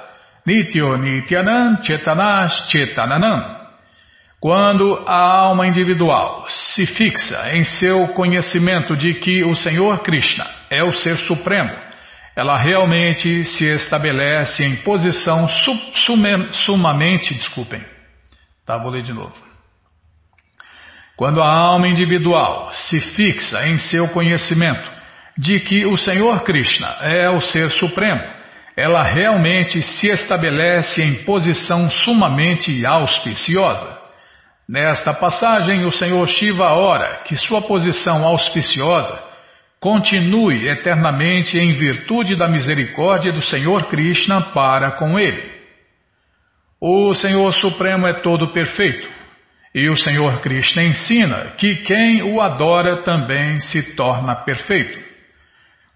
Nityo 0.46 0.96
Nityanam 0.96 1.82
Chetanash 1.82 2.70
Chetananam. 2.70 3.59
Quando 4.41 5.05
a 5.07 5.38
alma 5.38 5.66
individual 5.66 6.47
se 6.49 6.86
fixa 6.86 7.55
em 7.55 7.62
seu 7.62 8.09
conhecimento 8.14 8.97
de 8.97 9.14
que 9.14 9.45
o 9.45 9.55
Senhor 9.55 9.99
Krishna 10.03 10.47
é 10.70 10.82
o 10.82 10.93
Ser 10.93 11.18
Supremo, 11.18 11.70
ela 12.34 12.57
realmente 12.57 13.45
se 13.45 13.66
estabelece 13.66 14.64
em 14.64 14.76
posição 14.76 15.47
sumamente, 16.53 17.34
desculpem, 17.34 17.84
Tá, 18.64 18.78
vou 18.78 18.91
ler 18.93 19.03
de 19.03 19.12
novo. 19.12 19.34
Quando 21.16 21.43
a 21.43 21.53
alma 21.53 21.88
individual 21.88 22.70
se 22.72 23.01
fixa 23.01 23.66
em 23.66 23.76
seu 23.76 24.09
conhecimento 24.09 24.91
de 25.36 25.61
que 25.61 25.84
o 25.84 25.99
Senhor 25.99 26.43
Krishna 26.45 26.86
é 27.03 27.28
o 27.28 27.41
Ser 27.41 27.68
Supremo, 27.72 28.22
ela 28.76 29.03
realmente 29.03 29.82
se 29.82 30.07
estabelece 30.07 31.03
em 31.03 31.24
posição 31.24 31.91
sumamente 31.91 32.86
auspiciosa. 32.86 33.99
Nesta 34.70 35.12
passagem, 35.12 35.84
o 35.84 35.90
Senhor 35.90 36.24
Shiva 36.28 36.68
ora 36.74 37.24
que 37.24 37.34
sua 37.34 37.60
posição 37.60 38.24
auspiciosa 38.24 39.20
continue 39.80 40.68
eternamente 40.68 41.58
em 41.58 41.74
virtude 41.74 42.36
da 42.36 42.46
misericórdia 42.46 43.32
do 43.32 43.42
Senhor 43.42 43.88
Krishna 43.88 44.52
para 44.52 44.92
com 44.92 45.18
ele. 45.18 45.50
O 46.80 47.12
Senhor 47.14 47.52
Supremo 47.54 48.06
é 48.06 48.20
todo 48.20 48.52
perfeito. 48.52 49.10
E 49.74 49.88
o 49.88 49.96
Senhor 49.96 50.40
Krishna 50.40 50.84
ensina 50.84 51.54
que 51.58 51.74
quem 51.82 52.22
o 52.22 52.40
adora 52.40 53.02
também 53.02 53.58
se 53.58 53.96
torna 53.96 54.36
perfeito. 54.36 55.00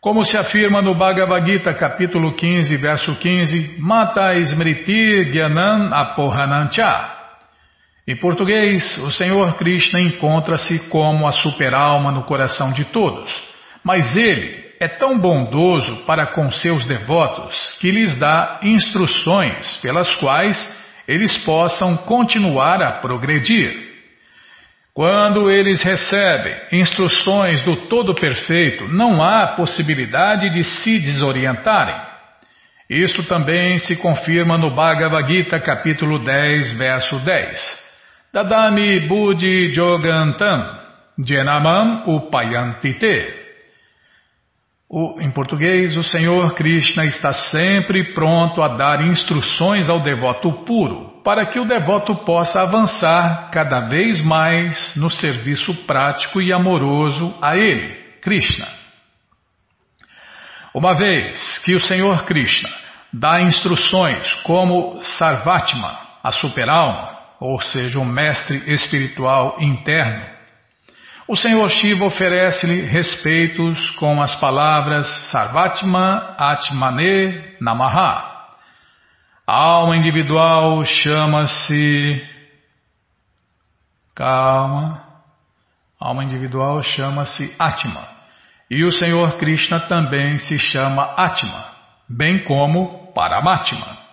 Como 0.00 0.24
se 0.24 0.36
afirma 0.36 0.82
no 0.82 0.96
Bhagavad 0.96 1.48
Gita, 1.48 1.72
capítulo 1.74 2.34
15, 2.34 2.76
verso 2.76 3.14
15, 3.14 3.76
Mata 3.78 4.34
Smriti 4.34 5.30
Gyanam 5.32 5.94
Apohanancha. 5.94 7.13
Em 8.06 8.16
português, 8.16 8.98
o 8.98 9.10
Senhor 9.10 9.54
Krishna 9.56 9.98
encontra-se 9.98 10.90
como 10.90 11.26
a 11.26 11.32
superalma 11.32 12.12
no 12.12 12.24
coração 12.24 12.72
de 12.72 12.84
todos, 12.86 13.32
Mas 13.82 14.16
ele 14.16 14.64
é 14.80 14.88
tão 14.88 15.18
bondoso 15.18 16.04
para 16.06 16.28
com 16.28 16.50
seus 16.50 16.86
devotos 16.86 17.78
que 17.80 17.90
lhes 17.90 18.18
dá 18.18 18.60
instruções 18.62 19.76
pelas 19.82 20.14
quais 20.16 20.56
eles 21.06 21.36
possam 21.44 21.96
continuar 21.98 22.82
a 22.82 22.92
progredir. 22.92 23.92
Quando 24.94 25.50
eles 25.50 25.82
recebem 25.82 26.56
instruções 26.72 27.60
do 27.62 27.88
Todo 27.88 28.14
Perfeito, 28.14 28.88
não 28.88 29.22
há 29.22 29.48
possibilidade 29.48 30.48
de 30.50 30.64
se 30.64 30.98
desorientarem. 30.98 32.00
Isto 32.88 33.22
também 33.24 33.78
se 33.80 33.96
confirma 33.96 34.56
no 34.56 34.74
Bhagavad 34.74 35.30
Gita, 35.30 35.60
capítulo 35.60 36.24
10, 36.24 36.78
verso 36.78 37.18
10. 37.20 37.83
Dadami 38.34 39.06
Budi 39.06 39.72
Jogantam 39.72 40.80
Jenamam 41.24 42.02
Upayantite. 42.04 43.32
O, 44.90 45.20
em 45.20 45.30
português, 45.30 45.96
o 45.96 46.02
Senhor 46.02 46.52
Krishna 46.56 47.04
está 47.04 47.32
sempre 47.32 48.12
pronto 48.12 48.60
a 48.60 48.76
dar 48.76 49.06
instruções 49.06 49.88
ao 49.88 50.02
devoto 50.02 50.52
puro, 50.64 51.22
para 51.22 51.46
que 51.46 51.60
o 51.60 51.64
devoto 51.64 52.24
possa 52.24 52.62
avançar 52.62 53.50
cada 53.52 53.86
vez 53.86 54.20
mais 54.26 54.96
no 54.96 55.10
serviço 55.10 55.72
prático 55.86 56.42
e 56.42 56.52
amoroso 56.52 57.38
a 57.40 57.56
ele, 57.56 57.94
Krishna. 58.20 58.66
Uma 60.74 60.96
vez 60.96 61.60
que 61.60 61.76
o 61.76 61.80
Senhor 61.80 62.24
Krishna 62.24 62.70
dá 63.12 63.40
instruções 63.42 64.32
como 64.42 65.00
Sarvatma, 65.02 66.00
a 66.20 66.32
superalma, 66.32 67.13
ou 67.40 67.60
seja, 67.60 67.98
o 67.98 68.04
mestre 68.04 68.56
espiritual 68.72 69.56
interno, 69.60 70.34
o 71.26 71.36
Senhor 71.36 71.66
Shiva 71.70 72.04
oferece-lhe 72.04 72.82
respeitos 72.82 73.90
com 73.92 74.20
as 74.20 74.34
palavras 74.38 75.06
Sarvatma 75.30 76.34
Atmane 76.36 77.56
Namaha. 77.62 78.30
A 79.46 79.54
alma 79.54 79.96
individual 79.96 80.84
chama-se. 80.84 82.22
Calma. 84.14 85.02
A 85.98 86.08
alma 86.08 86.24
individual 86.24 86.82
chama-se 86.82 87.54
Atma. 87.58 88.06
E 88.70 88.84
o 88.84 88.92
Senhor 88.92 89.38
Krishna 89.38 89.80
também 89.80 90.36
se 90.36 90.58
chama 90.58 91.14
Atma, 91.16 91.64
bem 92.06 92.44
como 92.44 93.12
Paramatma. 93.14 94.03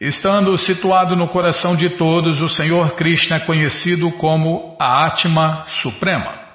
Estando 0.00 0.56
situado 0.58 1.16
no 1.16 1.28
coração 1.28 1.74
de 1.74 1.90
todos, 1.90 2.40
o 2.42 2.48
Senhor 2.50 2.94
Krishna 2.96 3.36
é 3.36 3.40
conhecido 3.40 4.10
como 4.12 4.76
a 4.78 5.06
Atma 5.06 5.64
Suprema. 5.82 6.46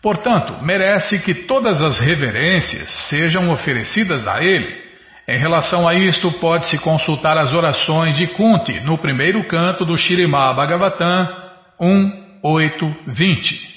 Portanto, 0.00 0.64
merece 0.64 1.22
que 1.22 1.34
todas 1.34 1.82
as 1.82 2.00
reverências 2.00 2.90
sejam 3.08 3.50
oferecidas 3.50 4.26
a 4.26 4.42
Ele. 4.42 4.80
Em 5.28 5.38
relação 5.38 5.86
a 5.86 5.94
isto, 5.94 6.32
pode-se 6.40 6.78
consultar 6.78 7.36
as 7.36 7.52
orações 7.52 8.16
de 8.16 8.26
Kunti 8.28 8.80
no 8.80 8.96
primeiro 8.98 9.46
canto 9.46 9.84
do 9.84 9.96
Shirimá 9.96 10.52
Bhagavatam 10.54 11.28
1.8.20. 11.78 13.70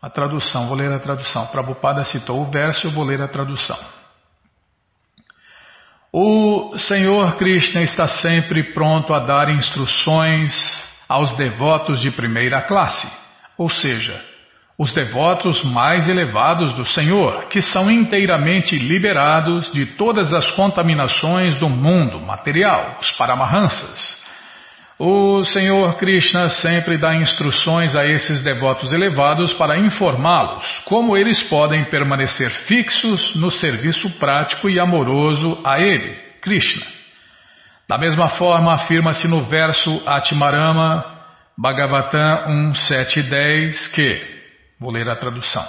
A 0.00 0.08
tradução, 0.08 0.68
vou 0.68 0.76
ler 0.76 0.92
a 0.92 1.00
tradução. 1.00 1.46
Prabhupada 1.48 2.04
citou 2.04 2.40
o 2.40 2.50
verso, 2.50 2.86
eu 2.86 2.92
vou 2.92 3.04
ler 3.04 3.20
a 3.20 3.28
tradução. 3.28 3.97
O 6.12 6.78
Senhor 6.78 7.36
Krishna 7.36 7.82
está 7.82 8.08
sempre 8.08 8.72
pronto 8.72 9.12
a 9.12 9.18
dar 9.18 9.50
instruções 9.50 10.54
aos 11.06 11.36
devotos 11.36 12.00
de 12.00 12.10
primeira 12.10 12.62
classe, 12.62 13.06
ou 13.58 13.68
seja, 13.68 14.18
os 14.78 14.94
devotos 14.94 15.62
mais 15.64 16.08
elevados 16.08 16.72
do 16.72 16.84
Senhor, 16.84 17.44
que 17.48 17.60
são 17.60 17.90
inteiramente 17.90 18.78
liberados 18.78 19.70
de 19.70 19.84
todas 19.84 20.32
as 20.32 20.50
contaminações 20.52 21.56
do 21.56 21.68
mundo 21.68 22.20
material, 22.20 22.96
os 23.00 23.10
Paramahansas. 23.12 24.17
O 25.00 25.44
Senhor 25.44 25.94
Krishna 25.96 26.48
sempre 26.48 26.98
dá 26.98 27.14
instruções 27.14 27.94
a 27.94 28.04
esses 28.04 28.42
devotos 28.42 28.90
elevados 28.90 29.52
para 29.54 29.78
informá-los 29.78 30.66
como 30.86 31.16
eles 31.16 31.40
podem 31.44 31.84
permanecer 31.84 32.50
fixos 32.66 33.36
no 33.36 33.48
serviço 33.48 34.10
prático 34.18 34.68
e 34.68 34.80
amoroso 34.80 35.62
a 35.64 35.78
Ele, 35.78 36.16
Krishna. 36.40 36.84
Da 37.88 37.96
mesma 37.96 38.30
forma, 38.30 38.74
afirma-se 38.74 39.28
no 39.28 39.44
verso 39.44 39.88
Atmarama, 40.04 41.04
Bhagavatam 41.56 42.72
1.7.10 42.72 43.94
que, 43.94 44.20
vou 44.80 44.90
ler 44.90 45.08
a 45.08 45.14
tradução, 45.14 45.64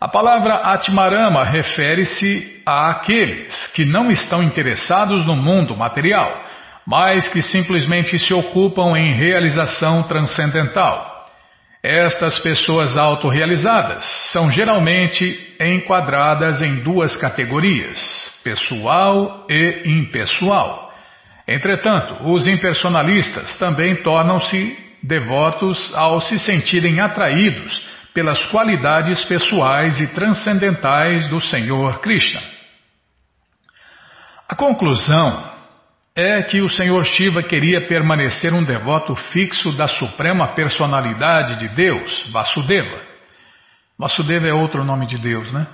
a 0.00 0.06
palavra 0.06 0.54
Atmarama 0.54 1.42
refere-se 1.42 2.62
àqueles 2.64 3.66
que 3.74 3.84
não 3.84 4.12
estão 4.12 4.44
interessados 4.44 5.26
no 5.26 5.34
mundo 5.34 5.76
material 5.76 6.47
mas 6.88 7.28
que 7.28 7.42
simplesmente 7.42 8.18
se 8.18 8.32
ocupam 8.32 8.96
em 8.96 9.14
realização 9.14 10.04
transcendental. 10.04 11.28
Estas 11.82 12.38
pessoas 12.38 12.96
autorrealizadas 12.96 14.02
são 14.32 14.50
geralmente 14.50 15.54
enquadradas 15.60 16.62
em 16.62 16.76
duas 16.76 17.14
categorias, 17.18 18.00
pessoal 18.42 19.46
e 19.50 19.82
impessoal. 19.84 20.90
Entretanto, 21.46 22.26
os 22.26 22.46
impersonalistas 22.46 23.58
também 23.58 24.02
tornam-se 24.02 24.74
devotos 25.02 25.92
ao 25.94 26.22
se 26.22 26.38
sentirem 26.38 27.00
atraídos 27.00 27.86
pelas 28.14 28.42
qualidades 28.46 29.22
pessoais 29.26 30.00
e 30.00 30.06
transcendentais 30.14 31.28
do 31.28 31.38
Senhor 31.38 32.00
Krishna. 32.00 32.40
A 34.48 34.54
conclusão 34.54 35.57
é 36.20 36.42
que 36.42 36.60
o 36.60 36.68
Senhor 36.68 37.04
Shiva 37.04 37.44
queria 37.44 37.86
permanecer 37.86 38.52
um 38.52 38.64
devoto 38.64 39.14
fixo 39.14 39.70
da 39.76 39.86
suprema 39.86 40.48
personalidade 40.48 41.60
de 41.60 41.68
Deus, 41.68 42.28
Vasudeva. 42.32 43.00
Vasudeva 43.96 44.48
é 44.48 44.52
outro 44.52 44.84
nome 44.84 45.06
de 45.06 45.16
Deus, 45.16 45.52
né? 45.52 45.64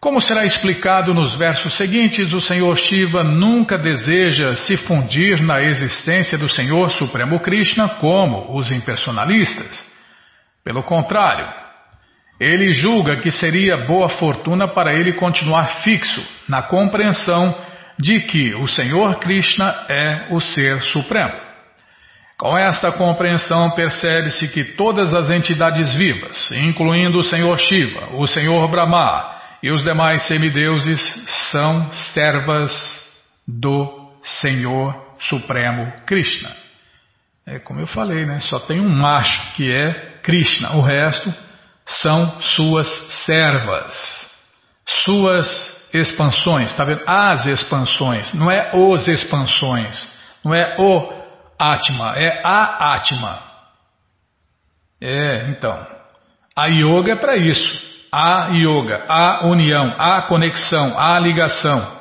Como 0.00 0.18
será 0.18 0.46
explicado 0.46 1.12
nos 1.12 1.36
versos 1.36 1.76
seguintes, 1.76 2.32
o 2.32 2.40
Senhor 2.40 2.74
Shiva 2.78 3.22
nunca 3.22 3.76
deseja 3.76 4.56
se 4.56 4.78
fundir 4.78 5.42
na 5.42 5.60
existência 5.62 6.38
do 6.38 6.48
Senhor 6.48 6.90
Supremo 6.92 7.38
Krishna 7.38 7.86
como 7.86 8.56
os 8.56 8.72
impersonalistas. 8.72 9.84
Pelo 10.64 10.82
contrário, 10.82 11.46
ele 12.40 12.72
julga 12.72 13.18
que 13.18 13.30
seria 13.30 13.86
boa 13.86 14.08
fortuna 14.08 14.66
para 14.66 14.94
ele 14.94 15.12
continuar 15.12 15.82
fixo 15.82 16.26
na 16.48 16.62
compreensão 16.62 17.54
de 18.00 18.20
que 18.20 18.54
o 18.54 18.66
Senhor 18.66 19.18
Krishna 19.20 19.84
é 19.88 20.28
o 20.30 20.40
Ser 20.40 20.80
Supremo. 20.82 21.50
Com 22.38 22.56
esta 22.56 22.90
compreensão, 22.90 23.70
percebe-se 23.72 24.48
que 24.48 24.64
todas 24.72 25.12
as 25.12 25.28
entidades 25.28 25.92
vivas, 25.92 26.50
incluindo 26.52 27.18
o 27.18 27.22
Senhor 27.22 27.58
Shiva, 27.58 28.16
o 28.16 28.26
Senhor 28.26 28.66
Brahma 28.70 29.38
e 29.62 29.70
os 29.70 29.82
demais 29.82 30.22
semideuses, 30.22 31.00
são 31.50 31.92
servas 31.92 32.72
do 33.46 34.10
Senhor 34.22 34.94
Supremo 35.18 35.92
Krishna. 36.06 36.50
É 37.46 37.58
como 37.58 37.80
eu 37.80 37.86
falei, 37.86 38.24
né? 38.24 38.40
Só 38.40 38.58
tem 38.60 38.80
um 38.80 38.88
macho 38.88 39.54
que 39.56 39.70
é 39.70 40.20
Krishna, 40.22 40.76
o 40.76 40.80
resto 40.80 41.34
são 41.84 42.40
suas 42.40 42.88
servas, 43.26 44.26
suas 44.86 45.69
expansões, 45.92 46.70
está 46.70 46.84
vendo? 46.84 47.02
As 47.06 47.46
expansões, 47.46 48.32
não 48.34 48.50
é 48.50 48.70
os 48.74 49.06
expansões, 49.08 49.96
não 50.44 50.54
é 50.54 50.76
o 50.78 51.20
Atma, 51.58 52.14
é 52.16 52.42
a 52.44 52.94
Atma. 52.94 53.42
É, 55.00 55.50
então, 55.50 55.86
a 56.56 56.66
yoga 56.66 57.12
é 57.12 57.16
para 57.16 57.36
isso. 57.36 57.90
A 58.12 58.48
yoga, 58.52 59.04
a 59.08 59.46
união, 59.46 59.94
a 59.98 60.22
conexão, 60.22 60.98
a 60.98 61.18
ligação. 61.20 62.00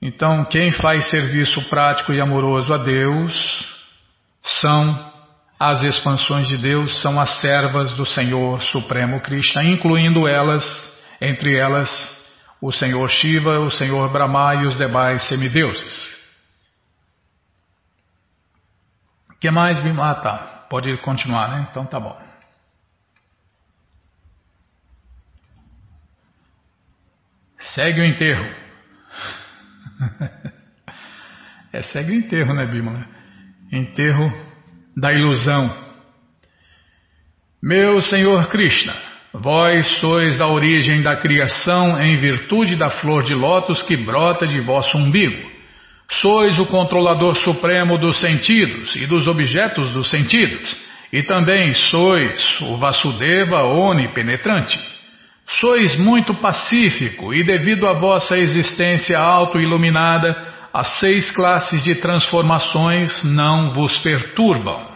Então, 0.00 0.44
quem 0.46 0.70
faz 0.70 1.10
serviço 1.10 1.62
prático 1.68 2.12
e 2.12 2.20
amoroso 2.20 2.72
a 2.72 2.78
Deus 2.78 3.66
são 4.42 5.12
as 5.58 5.82
expansões 5.82 6.46
de 6.48 6.58
Deus, 6.58 7.00
são 7.00 7.18
as 7.20 7.40
servas 7.40 7.92
do 7.94 8.04
Senhor 8.04 8.60
Supremo 8.62 9.20
Krishna, 9.20 9.64
incluindo 9.64 10.26
elas, 10.28 10.64
entre 11.20 11.56
elas, 11.56 12.13
o 12.64 12.72
Senhor 12.72 13.06
Shiva, 13.10 13.60
o 13.60 13.70
Senhor 13.70 14.10
Brahma 14.10 14.54
e 14.54 14.66
os 14.66 14.78
demais 14.78 15.28
semideuses. 15.28 16.14
Que 19.38 19.50
mais, 19.50 19.78
Bima? 19.80 20.10
Ah, 20.10 20.14
tá. 20.14 20.66
Pode 20.70 20.96
continuar, 21.02 21.50
né? 21.50 21.68
Então 21.70 21.84
tá 21.84 22.00
bom. 22.00 22.18
Segue 27.74 28.00
o 28.00 28.04
enterro. 28.06 28.46
é, 31.70 31.82
segue 31.82 32.12
o 32.12 32.14
enterro, 32.14 32.54
né, 32.54 32.64
Bima? 32.64 33.06
Enterro 33.70 34.32
da 34.96 35.12
ilusão. 35.12 35.84
Meu 37.62 38.00
Senhor 38.00 38.48
Krishna, 38.48 38.94
Vós 39.36 39.98
sois 39.98 40.40
a 40.40 40.46
origem 40.46 41.02
da 41.02 41.16
criação 41.16 42.00
em 42.00 42.14
virtude 42.18 42.76
da 42.76 42.88
flor 42.88 43.24
de 43.24 43.34
lótus 43.34 43.82
que 43.82 43.96
brota 43.96 44.46
de 44.46 44.60
vosso 44.60 44.96
umbigo. 44.96 45.50
Sois 46.08 46.56
o 46.56 46.66
controlador 46.66 47.34
supremo 47.38 47.98
dos 47.98 48.20
sentidos 48.20 48.94
e 48.94 49.06
dos 49.06 49.26
objetos 49.26 49.90
dos 49.90 50.08
sentidos, 50.08 50.76
e 51.12 51.20
também 51.24 51.74
sois 51.74 52.60
o 52.60 52.76
Vasudeva 52.76 53.64
onipenetrante. 53.64 54.78
Sois 55.46 55.98
muito 55.98 56.32
pacífico 56.34 57.34
e, 57.34 57.42
devido 57.42 57.88
à 57.88 57.92
vossa 57.92 58.38
existência 58.38 59.18
auto-iluminada, 59.18 60.32
as 60.72 61.00
seis 61.00 61.32
classes 61.32 61.82
de 61.82 61.96
transformações 61.96 63.24
não 63.24 63.70
vos 63.70 63.98
perturbam. 63.98 64.93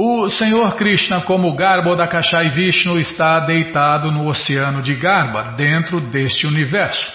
O 0.00 0.28
Senhor 0.28 0.76
Krishna, 0.76 1.22
como 1.22 1.56
Garbo 1.56 1.96
da 1.96 2.06
Kashai 2.06 2.50
Vishnu, 2.50 3.00
está 3.00 3.40
deitado 3.40 4.12
no 4.12 4.28
oceano 4.28 4.80
de 4.80 4.94
Garba, 4.94 5.54
dentro 5.56 6.00
deste 6.00 6.46
universo, 6.46 7.12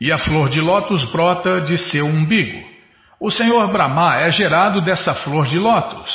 e 0.00 0.10
a 0.10 0.16
flor 0.16 0.48
de 0.48 0.58
lótus 0.58 1.04
brota 1.12 1.60
de 1.60 1.76
seu 1.76 2.06
umbigo. 2.06 2.58
O 3.20 3.30
Senhor 3.30 3.70
Brahma 3.70 4.22
é 4.22 4.30
gerado 4.30 4.80
dessa 4.80 5.12
flor 5.16 5.44
de 5.44 5.58
lótus, 5.58 6.10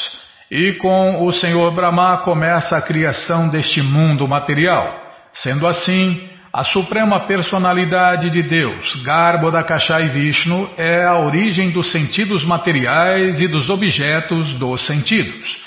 e 0.49 0.74
com 0.80 1.24
o 1.24 1.32
Senhor 1.32 1.72
Brahma 1.76 2.18
começa 2.24 2.76
a 2.76 2.82
criação 2.82 3.47
deste 3.47 3.84
mundo 3.84 4.28
material. 4.28 4.99
Sendo 5.34 5.68
assim, 5.68 6.28
a 6.51 6.63
suprema 6.63 7.28
personalidade 7.28 8.32
de 8.32 8.41
Deus, 8.41 8.95
Garbo 9.03 9.51
da 9.51 9.61
Kashai 9.61 10.09
Vishnu, 10.09 10.68
é 10.80 11.05
a 11.05 11.20
origem 11.20 11.70
dos 11.70 11.91
sentidos 11.91 12.43
materiais 12.43 13.39
e 13.39 13.47
dos 13.47 13.70
objetos 13.70 14.51
dos 14.53 14.84
sentidos. 14.88 15.66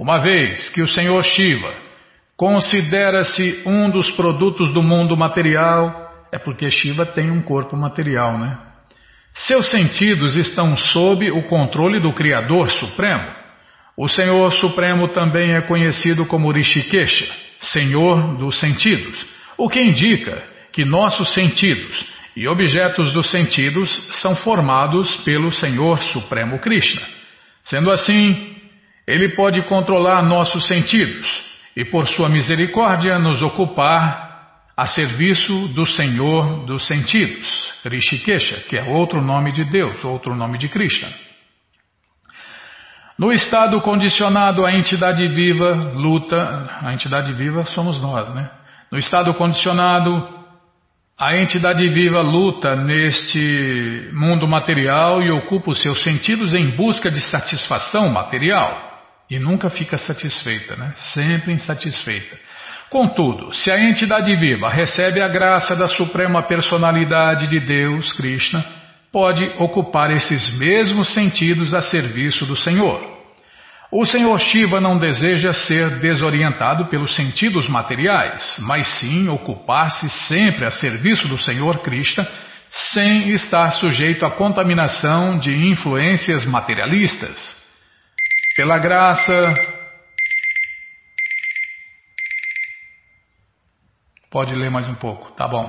Uma 0.00 0.18
vez 0.22 0.70
que 0.70 0.80
o 0.80 0.88
Senhor 0.88 1.22
Shiva 1.22 1.74
considera-se 2.34 3.62
um 3.66 3.90
dos 3.90 4.10
produtos 4.12 4.72
do 4.72 4.82
mundo 4.82 5.14
material, 5.14 6.26
é 6.32 6.38
porque 6.38 6.70
Shiva 6.70 7.04
tem 7.04 7.30
um 7.30 7.42
corpo 7.42 7.76
material, 7.76 8.38
né? 8.38 8.58
Seus 9.34 9.70
sentidos 9.70 10.36
estão 10.36 10.74
sob 10.74 11.30
o 11.30 11.42
controle 11.42 12.00
do 12.00 12.14
Criador 12.14 12.70
Supremo. 12.70 13.30
O 13.94 14.08
Senhor 14.08 14.50
Supremo 14.52 15.08
também 15.08 15.52
é 15.52 15.60
conhecido 15.60 16.24
como 16.24 16.50
Rishikesha, 16.50 17.30
Senhor 17.60 18.38
dos 18.38 18.58
Sentidos, 18.58 19.26
o 19.58 19.68
que 19.68 19.82
indica 19.82 20.42
que 20.72 20.82
nossos 20.82 21.34
sentidos 21.34 22.06
e 22.34 22.48
objetos 22.48 23.12
dos 23.12 23.30
sentidos 23.30 23.90
são 24.22 24.34
formados 24.34 25.14
pelo 25.26 25.52
Senhor 25.52 25.98
Supremo 26.04 26.58
Krishna. 26.58 27.06
Sendo 27.64 27.90
assim, 27.90 28.59
ele 29.10 29.30
pode 29.30 29.60
controlar 29.62 30.22
nossos 30.22 30.66
sentidos 30.66 31.42
e, 31.76 31.84
por 31.84 32.06
sua 32.08 32.28
misericórdia, 32.28 33.18
nos 33.18 33.42
ocupar 33.42 34.30
a 34.76 34.86
serviço 34.86 35.68
do 35.68 35.84
Senhor 35.84 36.64
dos 36.64 36.86
sentidos, 36.86 37.46
Rishikesha, 37.84 38.64
que 38.68 38.78
é 38.78 38.84
outro 38.84 39.20
nome 39.20 39.52
de 39.52 39.64
Deus, 39.64 40.02
outro 40.04 40.34
nome 40.34 40.58
de 40.58 40.68
Krishna. 40.68 41.08
No 43.18 43.32
estado 43.32 43.80
condicionado, 43.82 44.64
a 44.64 44.72
entidade 44.72 45.28
viva 45.28 45.92
luta, 45.92 46.78
a 46.80 46.92
entidade 46.94 47.34
viva 47.34 47.64
somos 47.66 48.00
nós, 48.00 48.32
né? 48.34 48.50
No 48.90 48.98
estado 48.98 49.34
condicionado, 49.34 50.40
a 51.18 51.36
entidade 51.36 51.86
viva 51.90 52.22
luta 52.22 52.74
neste 52.74 54.08
mundo 54.14 54.48
material 54.48 55.20
e 55.20 55.30
ocupa 55.30 55.72
os 55.72 55.82
seus 55.82 56.02
sentidos 56.02 56.54
em 56.54 56.70
busca 56.76 57.10
de 57.10 57.20
satisfação 57.20 58.08
material. 58.08 58.89
E 59.30 59.38
nunca 59.38 59.70
fica 59.70 59.96
satisfeita, 59.96 60.74
né? 60.74 60.92
Sempre 61.14 61.52
insatisfeita. 61.52 62.36
Contudo, 62.90 63.54
se 63.54 63.70
a 63.70 63.80
entidade 63.80 64.34
viva 64.36 64.68
recebe 64.68 65.22
a 65.22 65.28
graça 65.28 65.76
da 65.76 65.86
suprema 65.86 66.42
personalidade 66.42 67.46
de 67.46 67.60
Deus, 67.60 68.12
Krishna, 68.12 68.64
pode 69.12 69.44
ocupar 69.58 70.10
esses 70.10 70.58
mesmos 70.58 71.14
sentidos 71.14 71.72
a 71.72 71.80
serviço 71.80 72.44
do 72.44 72.56
Senhor. 72.56 73.00
O 73.92 74.04
Senhor 74.04 74.38
Shiva 74.38 74.80
não 74.80 74.98
deseja 74.98 75.52
ser 75.52 75.98
desorientado 76.00 76.86
pelos 76.86 77.14
sentidos 77.14 77.68
materiais, 77.68 78.56
mas 78.60 78.86
sim 78.98 79.28
ocupar-se 79.28 80.08
sempre 80.28 80.64
a 80.64 80.70
serviço 80.70 81.28
do 81.28 81.38
Senhor 81.38 81.78
Krishna, 81.82 82.26
sem 82.68 83.30
estar 83.30 83.72
sujeito 83.72 84.24
à 84.26 84.30
contaminação 84.32 85.38
de 85.38 85.56
influências 85.70 86.44
materialistas. 86.44 87.59
Pela 88.56 88.78
graça. 88.78 89.54
Pode 94.28 94.54
ler 94.54 94.70
mais 94.70 94.88
um 94.88 94.94
pouco, 94.96 95.30
tá 95.32 95.46
bom. 95.46 95.68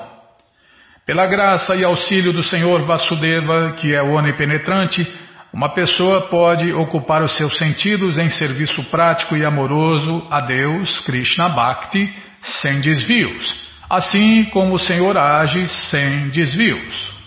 Pela 1.05 1.27
graça 1.27 1.75
e 1.75 1.83
auxílio 1.83 2.33
do 2.33 2.41
Senhor 2.41 2.85
Vasudeva, 2.87 3.73
que 3.73 3.93
é 3.93 4.01
onipenetrante, 4.01 5.05
uma 5.53 5.69
pessoa 5.69 6.27
pode 6.29 6.71
ocupar 6.73 7.21
os 7.21 7.37
seus 7.37 7.57
sentidos 7.57 8.17
em 8.17 8.29
serviço 8.29 8.83
prático 8.85 9.37
e 9.37 9.45
amoroso 9.45 10.27
a 10.31 10.41
Deus, 10.41 10.99
Krishna 11.01 11.49
Bhakti, 11.49 12.11
sem 12.41 12.79
desvios, 12.79 13.55
assim 13.89 14.45
como 14.45 14.73
o 14.73 14.79
Senhor 14.79 15.17
age 15.17 15.67
sem 15.67 16.29
desvios. 16.29 17.20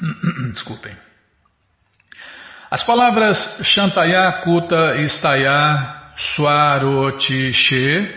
Desculpem. 0.52 0.96
As 2.70 2.82
palavras 2.84 3.36
Shantaya, 3.62 4.42
Kuta 4.44 4.96
e 4.96 5.08
Staya, 5.08 6.12
Swarotishe 6.16 8.08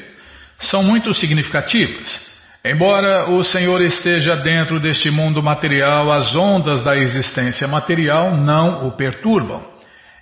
são 0.59 0.83
muito 0.83 1.13
significativas. 1.13 2.31
Embora 2.63 3.29
o 3.29 3.43
Senhor 3.43 3.81
esteja 3.81 4.35
dentro 4.35 4.79
deste 4.79 5.09
mundo 5.11 5.43
material, 5.43 6.11
as 6.11 6.33
ondas 6.35 6.83
da 6.83 6.95
existência 6.95 7.67
material 7.67 8.37
não 8.37 8.87
o 8.87 8.91
perturbam. 8.91 9.73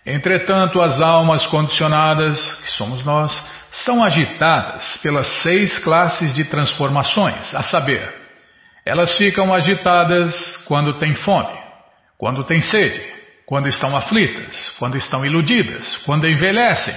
Entretanto, 0.06 0.82
as 0.82 1.00
almas 1.00 1.46
condicionadas, 1.46 2.42
que 2.64 2.72
somos 2.72 3.04
nós, 3.04 3.32
são 3.72 4.04
agitadas 4.04 4.98
pelas 5.04 5.28
seis 5.44 5.78
classes 5.78 6.34
de 6.34 6.46
transformações, 6.46 7.54
a 7.54 7.62
saber, 7.62 8.21
elas 8.92 9.16
ficam 9.16 9.54
agitadas 9.54 10.36
quando 10.68 11.00
têm 11.00 11.16
fome, 11.16 11.58
quando 12.18 12.44
têm 12.44 12.60
sede, 12.60 13.02
quando 13.46 13.70
estão 13.70 13.96
aflitas, 13.96 14.76
quando 14.78 14.98
estão 14.98 15.26
iludidas, 15.26 15.96
quando 16.06 16.28
envelhecem 16.28 16.94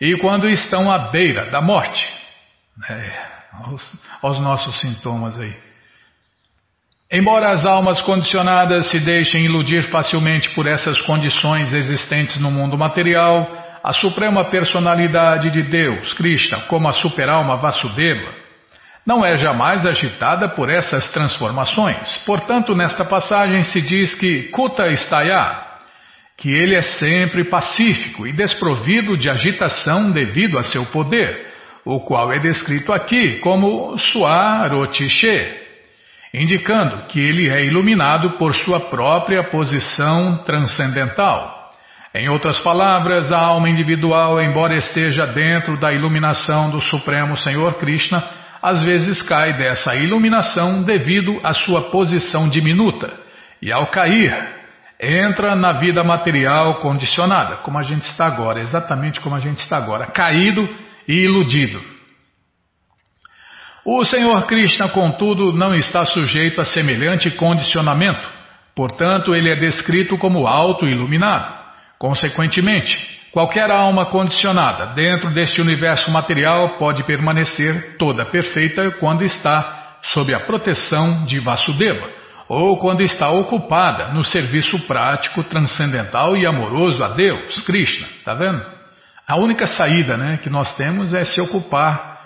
e 0.00 0.16
quando 0.18 0.48
estão 0.48 0.88
à 0.88 1.10
beira 1.10 1.50
da 1.50 1.60
morte. 1.60 2.08
É, 2.88 3.12
aos, 4.22 4.38
nossos 4.38 4.80
sintomas 4.80 5.36
aí. 5.36 5.52
Embora 7.10 7.50
as 7.50 7.66
almas 7.66 8.00
condicionadas 8.02 8.88
se 8.92 9.00
deixem 9.00 9.44
iludir 9.44 9.90
facilmente 9.90 10.48
por 10.54 10.68
essas 10.68 11.02
condições 11.02 11.72
existentes 11.72 12.40
no 12.40 12.52
mundo 12.52 12.78
material, 12.78 13.48
a 13.82 13.92
suprema 13.92 14.44
personalidade 14.44 15.50
de 15.50 15.64
Deus, 15.64 16.12
Krishna, 16.12 16.60
como 16.68 16.86
a 16.88 16.92
superalma 16.92 17.56
Vasudeva, 17.56 18.41
não 19.06 19.24
é 19.24 19.36
jamais 19.36 19.84
agitada 19.84 20.48
por 20.48 20.70
essas 20.70 21.08
transformações. 21.08 22.18
Portanto, 22.24 22.74
nesta 22.74 23.04
passagem 23.04 23.64
se 23.64 23.80
diz 23.80 24.14
que 24.14 24.44
Kuta 24.50 24.90
Staya, 24.92 25.72
que 26.38 26.50
ele 26.50 26.76
é 26.76 26.82
sempre 26.82 27.44
pacífico 27.44 28.26
e 28.26 28.32
desprovido 28.32 29.16
de 29.16 29.28
agitação 29.28 30.10
devido 30.10 30.58
a 30.58 30.62
seu 30.62 30.86
poder, 30.86 31.52
o 31.84 32.00
qual 32.00 32.32
é 32.32 32.38
descrito 32.38 32.92
aqui 32.92 33.38
como 33.40 33.98
Suarotishe, 33.98 35.60
indicando 36.32 37.06
que 37.06 37.20
ele 37.20 37.48
é 37.48 37.64
iluminado 37.64 38.38
por 38.38 38.54
sua 38.54 38.88
própria 38.88 39.44
posição 39.50 40.38
transcendental. 40.44 41.60
Em 42.14 42.28
outras 42.28 42.58
palavras, 42.58 43.32
a 43.32 43.38
alma 43.38 43.68
individual, 43.68 44.40
embora 44.40 44.76
esteja 44.76 45.26
dentro 45.26 45.78
da 45.78 45.92
iluminação 45.92 46.70
do 46.70 46.80
Supremo 46.80 47.36
Senhor 47.36 47.74
Krishna, 47.74 48.41
às 48.62 48.82
vezes 48.84 49.20
cai 49.22 49.54
dessa 49.54 49.94
iluminação 49.96 50.82
devido 50.82 51.40
à 51.42 51.52
sua 51.52 51.90
posição 51.90 52.48
diminuta, 52.48 53.12
e 53.60 53.72
ao 53.72 53.88
cair, 53.90 54.32
entra 55.00 55.56
na 55.56 55.80
vida 55.80 56.04
material 56.04 56.80
condicionada, 56.80 57.56
como 57.56 57.78
a 57.78 57.82
gente 57.82 58.02
está 58.02 58.26
agora, 58.26 58.60
exatamente 58.60 59.20
como 59.20 59.34
a 59.34 59.40
gente 59.40 59.58
está 59.58 59.76
agora, 59.76 60.06
caído 60.06 60.68
e 61.08 61.24
iludido. 61.24 61.82
O 63.84 64.04
Senhor 64.04 64.46
Krishna, 64.46 64.88
contudo, 64.90 65.52
não 65.52 65.74
está 65.74 66.04
sujeito 66.04 66.60
a 66.60 66.64
semelhante 66.64 67.32
condicionamento, 67.32 68.30
portanto, 68.76 69.34
ele 69.34 69.50
é 69.50 69.56
descrito 69.56 70.16
como 70.18 70.46
auto-iluminado. 70.46 71.60
Consequentemente, 71.98 73.11
Qualquer 73.32 73.70
alma 73.70 74.04
condicionada 74.04 74.92
dentro 74.92 75.30
deste 75.30 75.58
universo 75.58 76.10
material 76.10 76.76
pode 76.76 77.02
permanecer 77.04 77.96
toda 77.96 78.26
perfeita 78.26 78.90
quando 79.00 79.24
está 79.24 79.96
sob 80.02 80.34
a 80.34 80.40
proteção 80.40 81.24
de 81.24 81.40
Vasudeva, 81.40 82.10
ou 82.46 82.76
quando 82.76 83.00
está 83.00 83.30
ocupada 83.30 84.08
no 84.08 84.22
serviço 84.22 84.78
prático, 84.80 85.42
transcendental 85.44 86.36
e 86.36 86.46
amoroso 86.46 87.02
a 87.02 87.14
Deus, 87.14 87.58
Krishna, 87.62 88.06
tá 88.22 88.34
vendo? 88.34 88.62
A 89.26 89.38
única 89.38 89.66
saída 89.66 90.18
né, 90.18 90.36
que 90.36 90.50
nós 90.50 90.76
temos 90.76 91.14
é 91.14 91.24
se 91.24 91.40
ocupar 91.40 92.20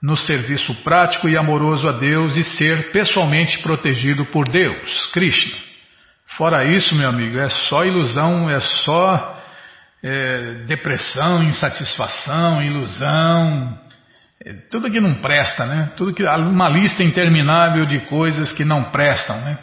no 0.00 0.16
serviço 0.16 0.72
prático 0.84 1.28
e 1.28 1.36
amoroso 1.36 1.88
a 1.88 1.98
Deus 1.98 2.36
e 2.36 2.44
ser 2.44 2.92
pessoalmente 2.92 3.60
protegido 3.62 4.26
por 4.26 4.48
Deus, 4.48 5.06
Krishna. 5.12 5.58
Fora 6.36 6.64
isso, 6.64 6.94
meu 6.94 7.08
amigo, 7.08 7.36
é 7.36 7.48
só 7.48 7.84
ilusão, 7.84 8.48
é 8.48 8.60
só 8.60 9.41
é, 10.02 10.64
depressão, 10.66 11.42
insatisfação, 11.42 12.62
ilusão, 12.62 13.78
é, 14.44 14.52
tudo 14.70 14.90
que 14.90 15.00
não 15.00 15.20
presta, 15.20 15.64
né? 15.64 15.92
Tudo 15.96 16.12
que 16.12 16.24
uma 16.24 16.68
lista 16.68 17.02
interminável 17.02 17.84
de 17.84 18.00
coisas 18.06 18.52
que 18.52 18.64
não 18.64 18.84
prestam, 18.90 19.40
né? 19.42 19.58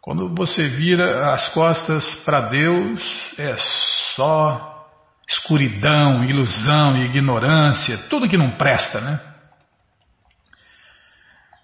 Quando 0.00 0.34
você 0.34 0.68
vira 0.68 1.34
as 1.34 1.48
costas 1.48 2.04
para 2.24 2.42
Deus, 2.42 3.34
é 3.36 3.56
só 4.14 4.76
escuridão, 5.28 6.24
ilusão, 6.24 6.96
ignorância, 6.96 7.98
tudo 8.08 8.28
que 8.28 8.36
não 8.36 8.52
presta, 8.52 9.00
né? 9.00 9.20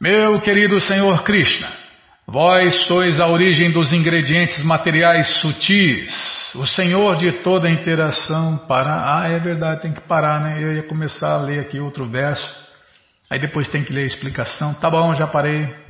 Meu 0.01 0.41
querido 0.41 0.81
Senhor 0.81 1.23
Krishna, 1.23 1.69
vós 2.27 2.87
sois 2.87 3.21
a 3.21 3.27
origem 3.27 3.71
dos 3.71 3.93
ingredientes 3.93 4.63
materiais 4.65 5.41
sutis, 5.41 6.11
o 6.55 6.67
Senhor 6.67 7.17
de 7.17 7.33
toda 7.43 7.69
a 7.69 7.71
interação 7.71 8.59
para. 8.69 9.21
Ah, 9.21 9.29
é 9.29 9.39
verdade, 9.39 9.83
tem 9.83 9.93
que 9.93 10.03
parar, 10.03 10.41
né? 10.41 10.63
Eu 10.63 10.75
ia 10.75 10.83
começar 10.83 11.33
a 11.33 11.41
ler 11.41 11.61
aqui 11.61 11.81
outro 11.81 12.09
verso, 12.09 12.47
aí 13.31 13.39
depois 13.39 13.69
tem 13.69 13.85
que 13.85 13.93
ler 13.93 14.03
a 14.03 14.07
explicação. 14.07 14.75
Tá 14.75 14.91
bom, 14.91 15.15
já 15.15 15.27
parei. 15.27 15.83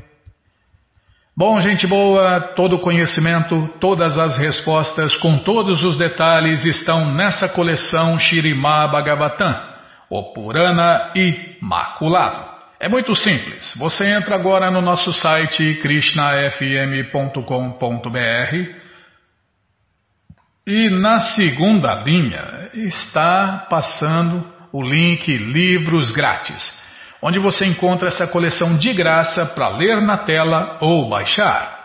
Bom, 1.34 1.58
gente 1.60 1.86
boa, 1.86 2.52
todo 2.54 2.76
o 2.76 2.80
conhecimento, 2.80 3.66
todas 3.80 4.18
as 4.18 4.36
respostas, 4.36 5.14
com 5.16 5.38
todos 5.38 5.82
os 5.82 5.96
detalhes 5.96 6.62
estão 6.66 7.10
nessa 7.14 7.48
coleção 7.48 8.18
Shirimá 8.18 8.86
Bhagavatam, 8.88 9.54
o 10.10 10.34
Purana 10.34 11.10
Imaculado. 11.14 12.51
É 12.82 12.88
muito 12.88 13.14
simples. 13.14 13.72
Você 13.76 14.04
entra 14.04 14.34
agora 14.34 14.68
no 14.68 14.82
nosso 14.82 15.12
site 15.12 15.76
krishnafm.com.br 15.76 17.46
e 20.66 20.90
na 20.90 21.20
segunda 21.20 21.94
linha 22.02 22.70
está 22.74 23.68
passando 23.70 24.44
o 24.72 24.82
link 24.82 25.28
Livros 25.28 26.10
Grátis 26.10 26.82
onde 27.22 27.38
você 27.38 27.64
encontra 27.64 28.08
essa 28.08 28.26
coleção 28.26 28.76
de 28.76 28.92
graça 28.92 29.46
para 29.54 29.68
ler 29.68 30.02
na 30.02 30.18
tela 30.18 30.78
ou 30.80 31.08
baixar. 31.08 31.80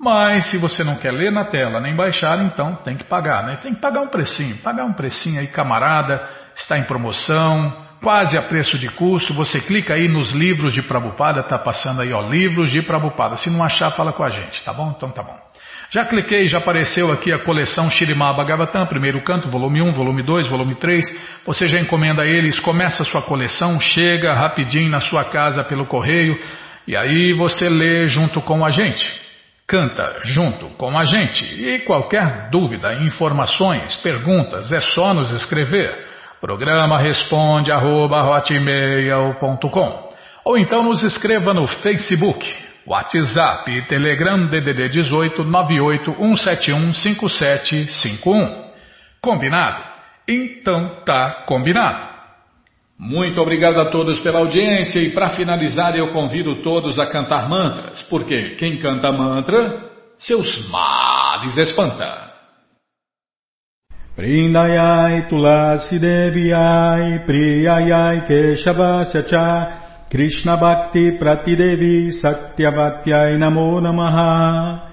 Mas 0.00 0.46
se 0.50 0.58
você 0.58 0.82
não 0.82 0.96
quer 0.96 1.12
ler 1.12 1.30
na 1.30 1.44
tela 1.44 1.80
nem 1.80 1.94
baixar, 1.94 2.44
então 2.44 2.74
tem 2.82 2.96
que 2.96 3.04
pagar, 3.04 3.44
né? 3.44 3.56
Tem 3.62 3.72
que 3.72 3.80
pagar 3.80 4.00
um 4.00 4.08
precinho, 4.08 4.58
pagar 4.58 4.84
um 4.84 4.92
precinho 4.92 5.38
aí, 5.38 5.46
camarada, 5.46 6.28
está 6.56 6.76
em 6.76 6.82
promoção, 6.82 7.83
quase 8.04 8.36
a 8.36 8.42
preço 8.42 8.78
de 8.78 8.88
custo. 8.90 9.32
Você 9.34 9.60
clica 9.60 9.94
aí 9.94 10.06
nos 10.06 10.30
livros 10.30 10.74
de 10.74 10.82
Prabupada, 10.82 11.42
tá 11.42 11.58
passando 11.58 12.02
aí, 12.02 12.12
ó, 12.12 12.20
livros 12.20 12.70
de 12.70 12.82
Prabupada. 12.82 13.36
Se 13.38 13.50
não 13.50 13.64
achar, 13.64 13.90
fala 13.92 14.12
com 14.12 14.22
a 14.22 14.28
gente, 14.28 14.62
tá 14.62 14.72
bom? 14.72 14.92
Então 14.94 15.10
tá 15.10 15.22
bom. 15.22 15.36
Já 15.90 16.04
cliquei, 16.04 16.46
já 16.46 16.58
apareceu 16.58 17.10
aqui 17.10 17.32
a 17.32 17.38
coleção 17.38 17.88
Shirimá 17.88 18.32
Bhagavatam, 18.32 18.86
primeiro 18.86 19.22
canto, 19.22 19.50
volume 19.50 19.80
1, 19.80 19.92
volume 19.92 20.22
2, 20.22 20.48
volume 20.48 20.74
3. 20.74 21.04
Você 21.46 21.66
já 21.66 21.80
encomenda 21.80 22.26
eles, 22.26 22.60
começa 22.60 23.02
a 23.02 23.06
sua 23.06 23.22
coleção, 23.22 23.80
chega 23.80 24.34
rapidinho 24.34 24.90
na 24.90 25.00
sua 25.00 25.24
casa 25.24 25.64
pelo 25.64 25.86
correio 25.86 26.38
e 26.86 26.96
aí 26.96 27.32
você 27.32 27.68
lê 27.68 28.06
junto 28.06 28.42
com 28.42 28.64
a 28.64 28.70
gente. 28.70 29.04
Canta 29.66 30.20
junto 30.24 30.68
com 30.76 30.98
a 30.98 31.04
gente. 31.04 31.44
E 31.44 31.78
qualquer 31.80 32.50
dúvida, 32.50 32.92
informações, 32.94 33.96
perguntas, 33.96 34.70
é 34.72 34.80
só 34.80 35.14
nos 35.14 35.30
escrever. 35.30 36.13
Programa 36.44 36.98
responde 36.98 37.72
arroba, 37.72 38.22
ou 40.44 40.58
então 40.58 40.82
nos 40.82 41.02
escreva 41.02 41.54
no 41.54 41.66
Facebook 41.66 42.44
WhatsApp 42.86 43.70
e 43.70 43.86
Telegram 43.86 44.46
DDD 44.48 44.90
18 44.90 45.42
5751. 46.92 48.64
Combinado? 49.22 49.84
Então 50.28 51.02
tá 51.06 51.44
combinado. 51.46 52.12
Muito 52.98 53.40
obrigado 53.40 53.80
a 53.80 53.86
todos 53.86 54.20
pela 54.20 54.40
audiência 54.40 54.98
e 54.98 55.14
para 55.14 55.30
finalizar 55.30 55.96
eu 55.96 56.08
convido 56.08 56.56
todos 56.56 57.00
a 57.00 57.06
cantar 57.06 57.48
mantras, 57.48 58.02
porque 58.02 58.50
quem 58.56 58.76
canta 58.76 59.10
mantra, 59.10 59.82
seus 60.18 60.68
males 60.68 61.56
espanta. 61.56 62.33
Vrindayai 64.16 65.26
tulasi 65.28 65.98
deviai 65.98 67.26
priyayai 67.26 68.22
keshavasya 68.28 69.26
cha 69.26 69.48
Krishna 70.14 70.56
Bhakti 70.56 71.18
Pratidevi 71.18 72.14
Satyavatyai 72.22 73.34
Namo 73.36 73.80
Namaha. 73.82 74.92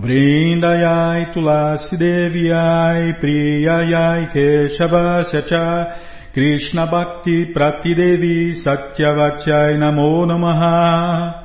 Vrindayai 0.00 1.32
Tulasi 1.32 1.96
Deviai 1.96 3.14
Priyayai 3.20 4.32
Keshavasya 4.34 5.46
Cha 5.46 5.86
Krishna 6.34 6.86
Bhakti 6.90 7.54
Pratidevi 7.54 8.58
Satyavatyai 8.58 9.78
Namo 9.78 10.26
Namaha. 10.26 11.44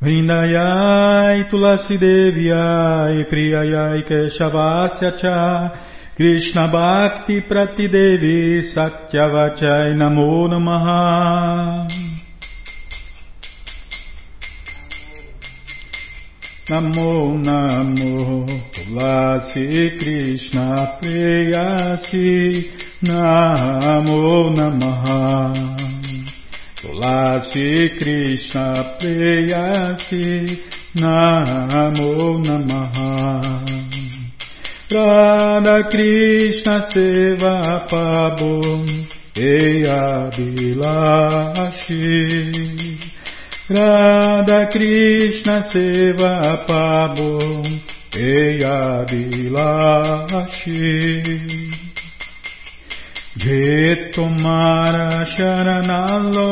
Vrindayai 0.00 1.50
Tulasi 1.50 1.98
Deviai 1.98 3.26
Priyayai 3.28 4.06
Keshavasya 4.06 5.18
Cha 5.18 5.95
Krishna 6.16 6.68
Bhakti 6.68 7.42
Pratidevi 7.42 8.62
Satyavachai 8.72 9.92
Namo 9.94 10.48
Namaha. 10.48 11.86
Namo 16.70 17.36
Namo 17.36 18.46
Tulasi 18.72 19.98
Krishna 19.98 20.96
Preyasi 20.98 22.64
Namo 23.02 24.56
Namaha. 24.56 25.52
Tulasi 26.80 27.92
Radha 34.88 35.90
Krishna 35.90 36.86
Seva 36.86 37.88
Pabum 37.90 38.86
Radha 43.68 44.70
Krishna 44.70 45.60
Seva 45.74 46.64
Pabo 46.68 47.64
Eya 48.14 49.04
Bilashi 49.10 50.54
Jetomara 53.36 55.08
Sharanaloy 55.34 56.46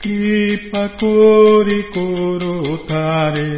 Kripa 0.00 0.84
Kori 0.98 1.80
Korotare 1.92 3.52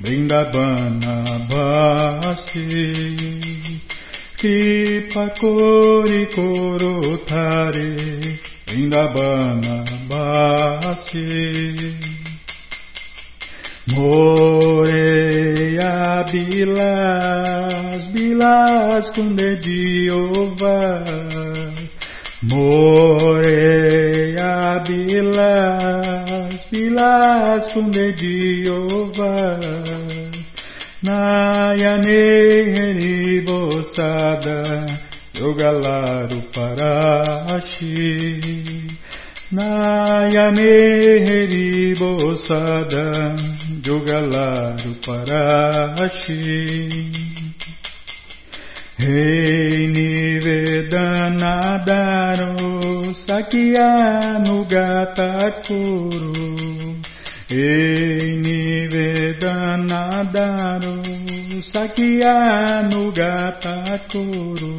Vrindavana 0.00 1.14
Bhasi 1.50 2.64
Kripa 4.38 5.24
Kori 5.38 6.22
Korotare 6.32 7.90
Vrindavana 8.66 9.84
Bhasi 10.08 11.28
Moreia 13.88 15.44
Bilas, 16.30 18.06
Bilas 18.12 19.10
com 19.10 19.34
dedinho 19.34 20.32
Moreia 22.42 23.62
bilas, 24.86 26.66
bilas 26.70 27.72
sundediovas, 27.72 29.22
Nayane 31.02 32.18
heribosada, 32.76 34.62
Yogalaru 35.38 36.42
parashi, 36.52 38.08
नायमे 39.56 40.68
हरिवो 41.24 42.12
सदा 42.44 43.02
जुगलारुपराशि 43.86 44.36
हे 49.00 49.18
निवेदनादारो 49.96 50.86
सखियानुगता 53.20 55.28
कुरु 55.68 56.48
हे 57.52 57.68
निवेदनादारो 58.46 59.04
सखियानुगता 61.72 63.76
कुरु 64.14 64.72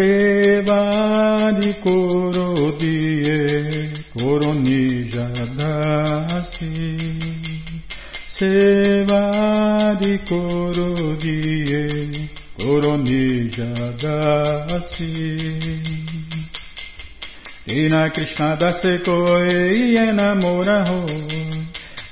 seva 0.00 1.52
de 1.60 1.72
coro 1.84 2.72
de 2.80 2.96
coronija 4.14 5.26
seva 8.38 9.24
de 10.00 10.12
coro 10.30 10.88
de 11.24 12.28
coronija 12.56 13.68
e 17.66 17.88
na 17.88 18.10
Krishna 18.10 18.56
da 18.56 18.72
seco 18.72 19.16
e 19.44 19.96
enamora 19.96 20.82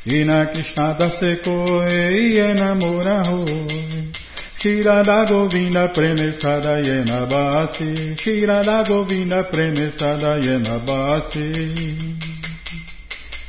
e 0.06 0.24
na 0.24 0.46
Krishna 0.46 0.92
da 0.92 1.10
seco 1.12 1.82
e 1.90 2.38
enamora 2.38 3.22
Shirada 4.58 5.24
Govinda 5.28 5.86
Premessada 5.94 6.82
Yena 6.84 7.26
basi. 7.30 8.16
Shirada 8.18 8.82
Govinda 8.88 9.44
Yena 10.42 10.84
basi. 10.84 12.26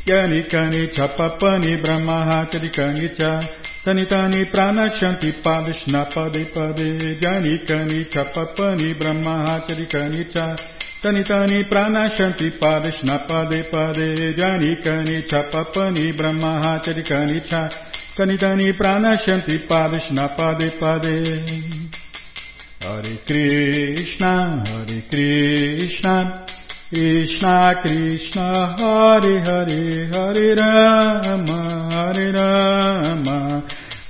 Yani 0.05 0.47
Kani 0.47 0.87
Chapapani 0.93 1.81
Brahma 1.81 2.25
Hakari 2.29 2.69
Kani 2.69 3.17
Cha. 3.17 3.41
Tani 3.83 4.05
Tani 4.05 4.45
Pranashanti 4.45 5.41
Padishna 5.41 6.05
Pade 6.13 6.45
Pade 6.53 7.19
Yani 7.19 7.65
Kani 7.65 8.05
Chapapani 8.05 8.93
Brahma 8.99 9.45
Hakari 9.47 9.87
Kani 9.89 10.31
Cha. 10.31 10.55
Tani 11.01 11.23
Tani 11.23 11.63
Pranashanti 11.63 12.51
Padishna 12.59 13.27
Pade 13.27 13.63
Pade 13.71 14.37
Yani 14.37 14.75
Kani 14.83 15.23
Chapapani 15.27 16.15
Brahma 16.15 16.61
Hakari 16.61 17.03
Kani 17.03 17.41
Cha. 17.49 17.88
Kanidani 18.19 18.73
Pranashanti 18.77 19.65
Padishna 19.65 20.35
Pade 20.35 20.77
Pade 20.77 21.15
Hare 22.81 23.17
Krishna 23.25 24.61
Hare 24.67 25.03
Krishna 25.09 26.45
Krishna 26.89 27.79
Krishna 27.81 28.75
Hare 28.77 29.39
Hare 29.39 30.07
Hare 30.11 30.55
Rama 30.59 31.61
Hare 31.93 32.33
Rama 32.33 33.63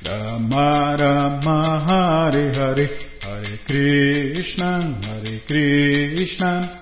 Rama 0.03 0.97
Rama 0.97 1.57
Hare 1.87 2.51
Hare 2.51 2.87
Hare 3.21 3.59
Krishna 3.67 4.71
Hare 5.05 5.39
Krishna 5.45 6.81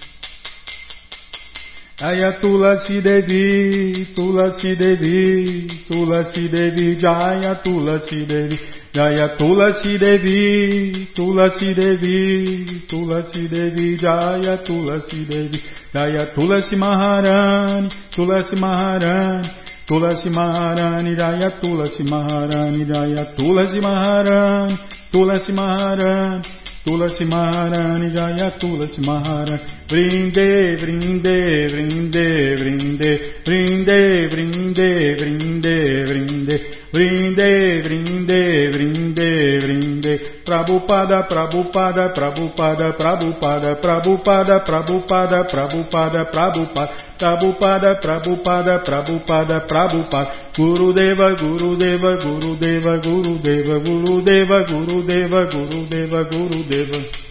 Ayatulasi 2.01 2.99
Devi, 3.03 4.07
Tulasi 4.15 4.75
Devi, 4.75 5.67
Tulasi 5.87 6.49
Devi, 6.49 6.95
Jaya 6.95 7.61
Tulasi 7.63 8.25
Devi, 8.25 8.57
Jaya 8.91 9.37
Tulasi 9.37 9.99
Devi, 9.99 11.07
Tulasi 11.15 11.75
Devi, 11.75 12.81
Tulasi 12.89 13.47
Devi, 13.47 13.97
Jaya 13.97 14.57
Tulasi 14.65 15.25
Devi, 15.29 15.59
Jaya 15.93 16.25
Tulasi 16.33 16.75
Maharani, 16.75 17.89
Tulasi 18.11 18.55
Maharani, 18.55 19.47
Tulasi 19.87 20.29
Maharani, 20.31 21.15
Jaya 21.15 21.51
Tulasi 21.61 22.03
Maharani, 22.03 22.85
Jaya 22.85 23.35
Tulasi 23.37 23.79
Maharani, 23.79 24.77
Tulasi 25.13 25.51
Maharani. 25.53 26.41
Tulasi 26.85 27.25
Maharani, 27.25 28.09
Jaya 28.15 28.51
Tulasi 28.57 29.01
Maharani, 29.05 29.61
Brinde, 29.87 30.77
brinde, 30.77 31.67
brinde, 31.69 32.55
brinde, 32.57 33.19
brinde, 33.45 34.29
brinde, 34.31 35.15
brinde, 35.17 36.05
brinde, 36.07 36.80
brinde, 36.93 37.81
brinde, 37.83 38.69
brinde, 38.71 39.59
brinde, 39.59 40.19
Prabhupada, 40.45 41.23
Prabhupada, 41.23 42.09
Prabhupada, 42.13 42.93
Prabhupada, 42.93 43.75
Prabhupada, 43.75 44.59
Prabhupada, 44.59 45.43
Prabhupada, 45.45 46.25
Prabhupada, 46.25 46.91
Prabhupada, 47.17 47.95
Prabhupada, 48.01 48.79
Prabhupada, 48.83 49.59
Prabhupada, 49.67 50.31
Gurudeva, 50.57 51.33
Gurudeva, 51.35 52.17
Gurudeva, 52.17 52.97
Gurudeva, 52.97 53.79
Gurudeva, 53.79 54.63
Gurudeva, 54.65 55.45
Gurudeva, 55.45 56.23
Gurudeva. 56.23 57.30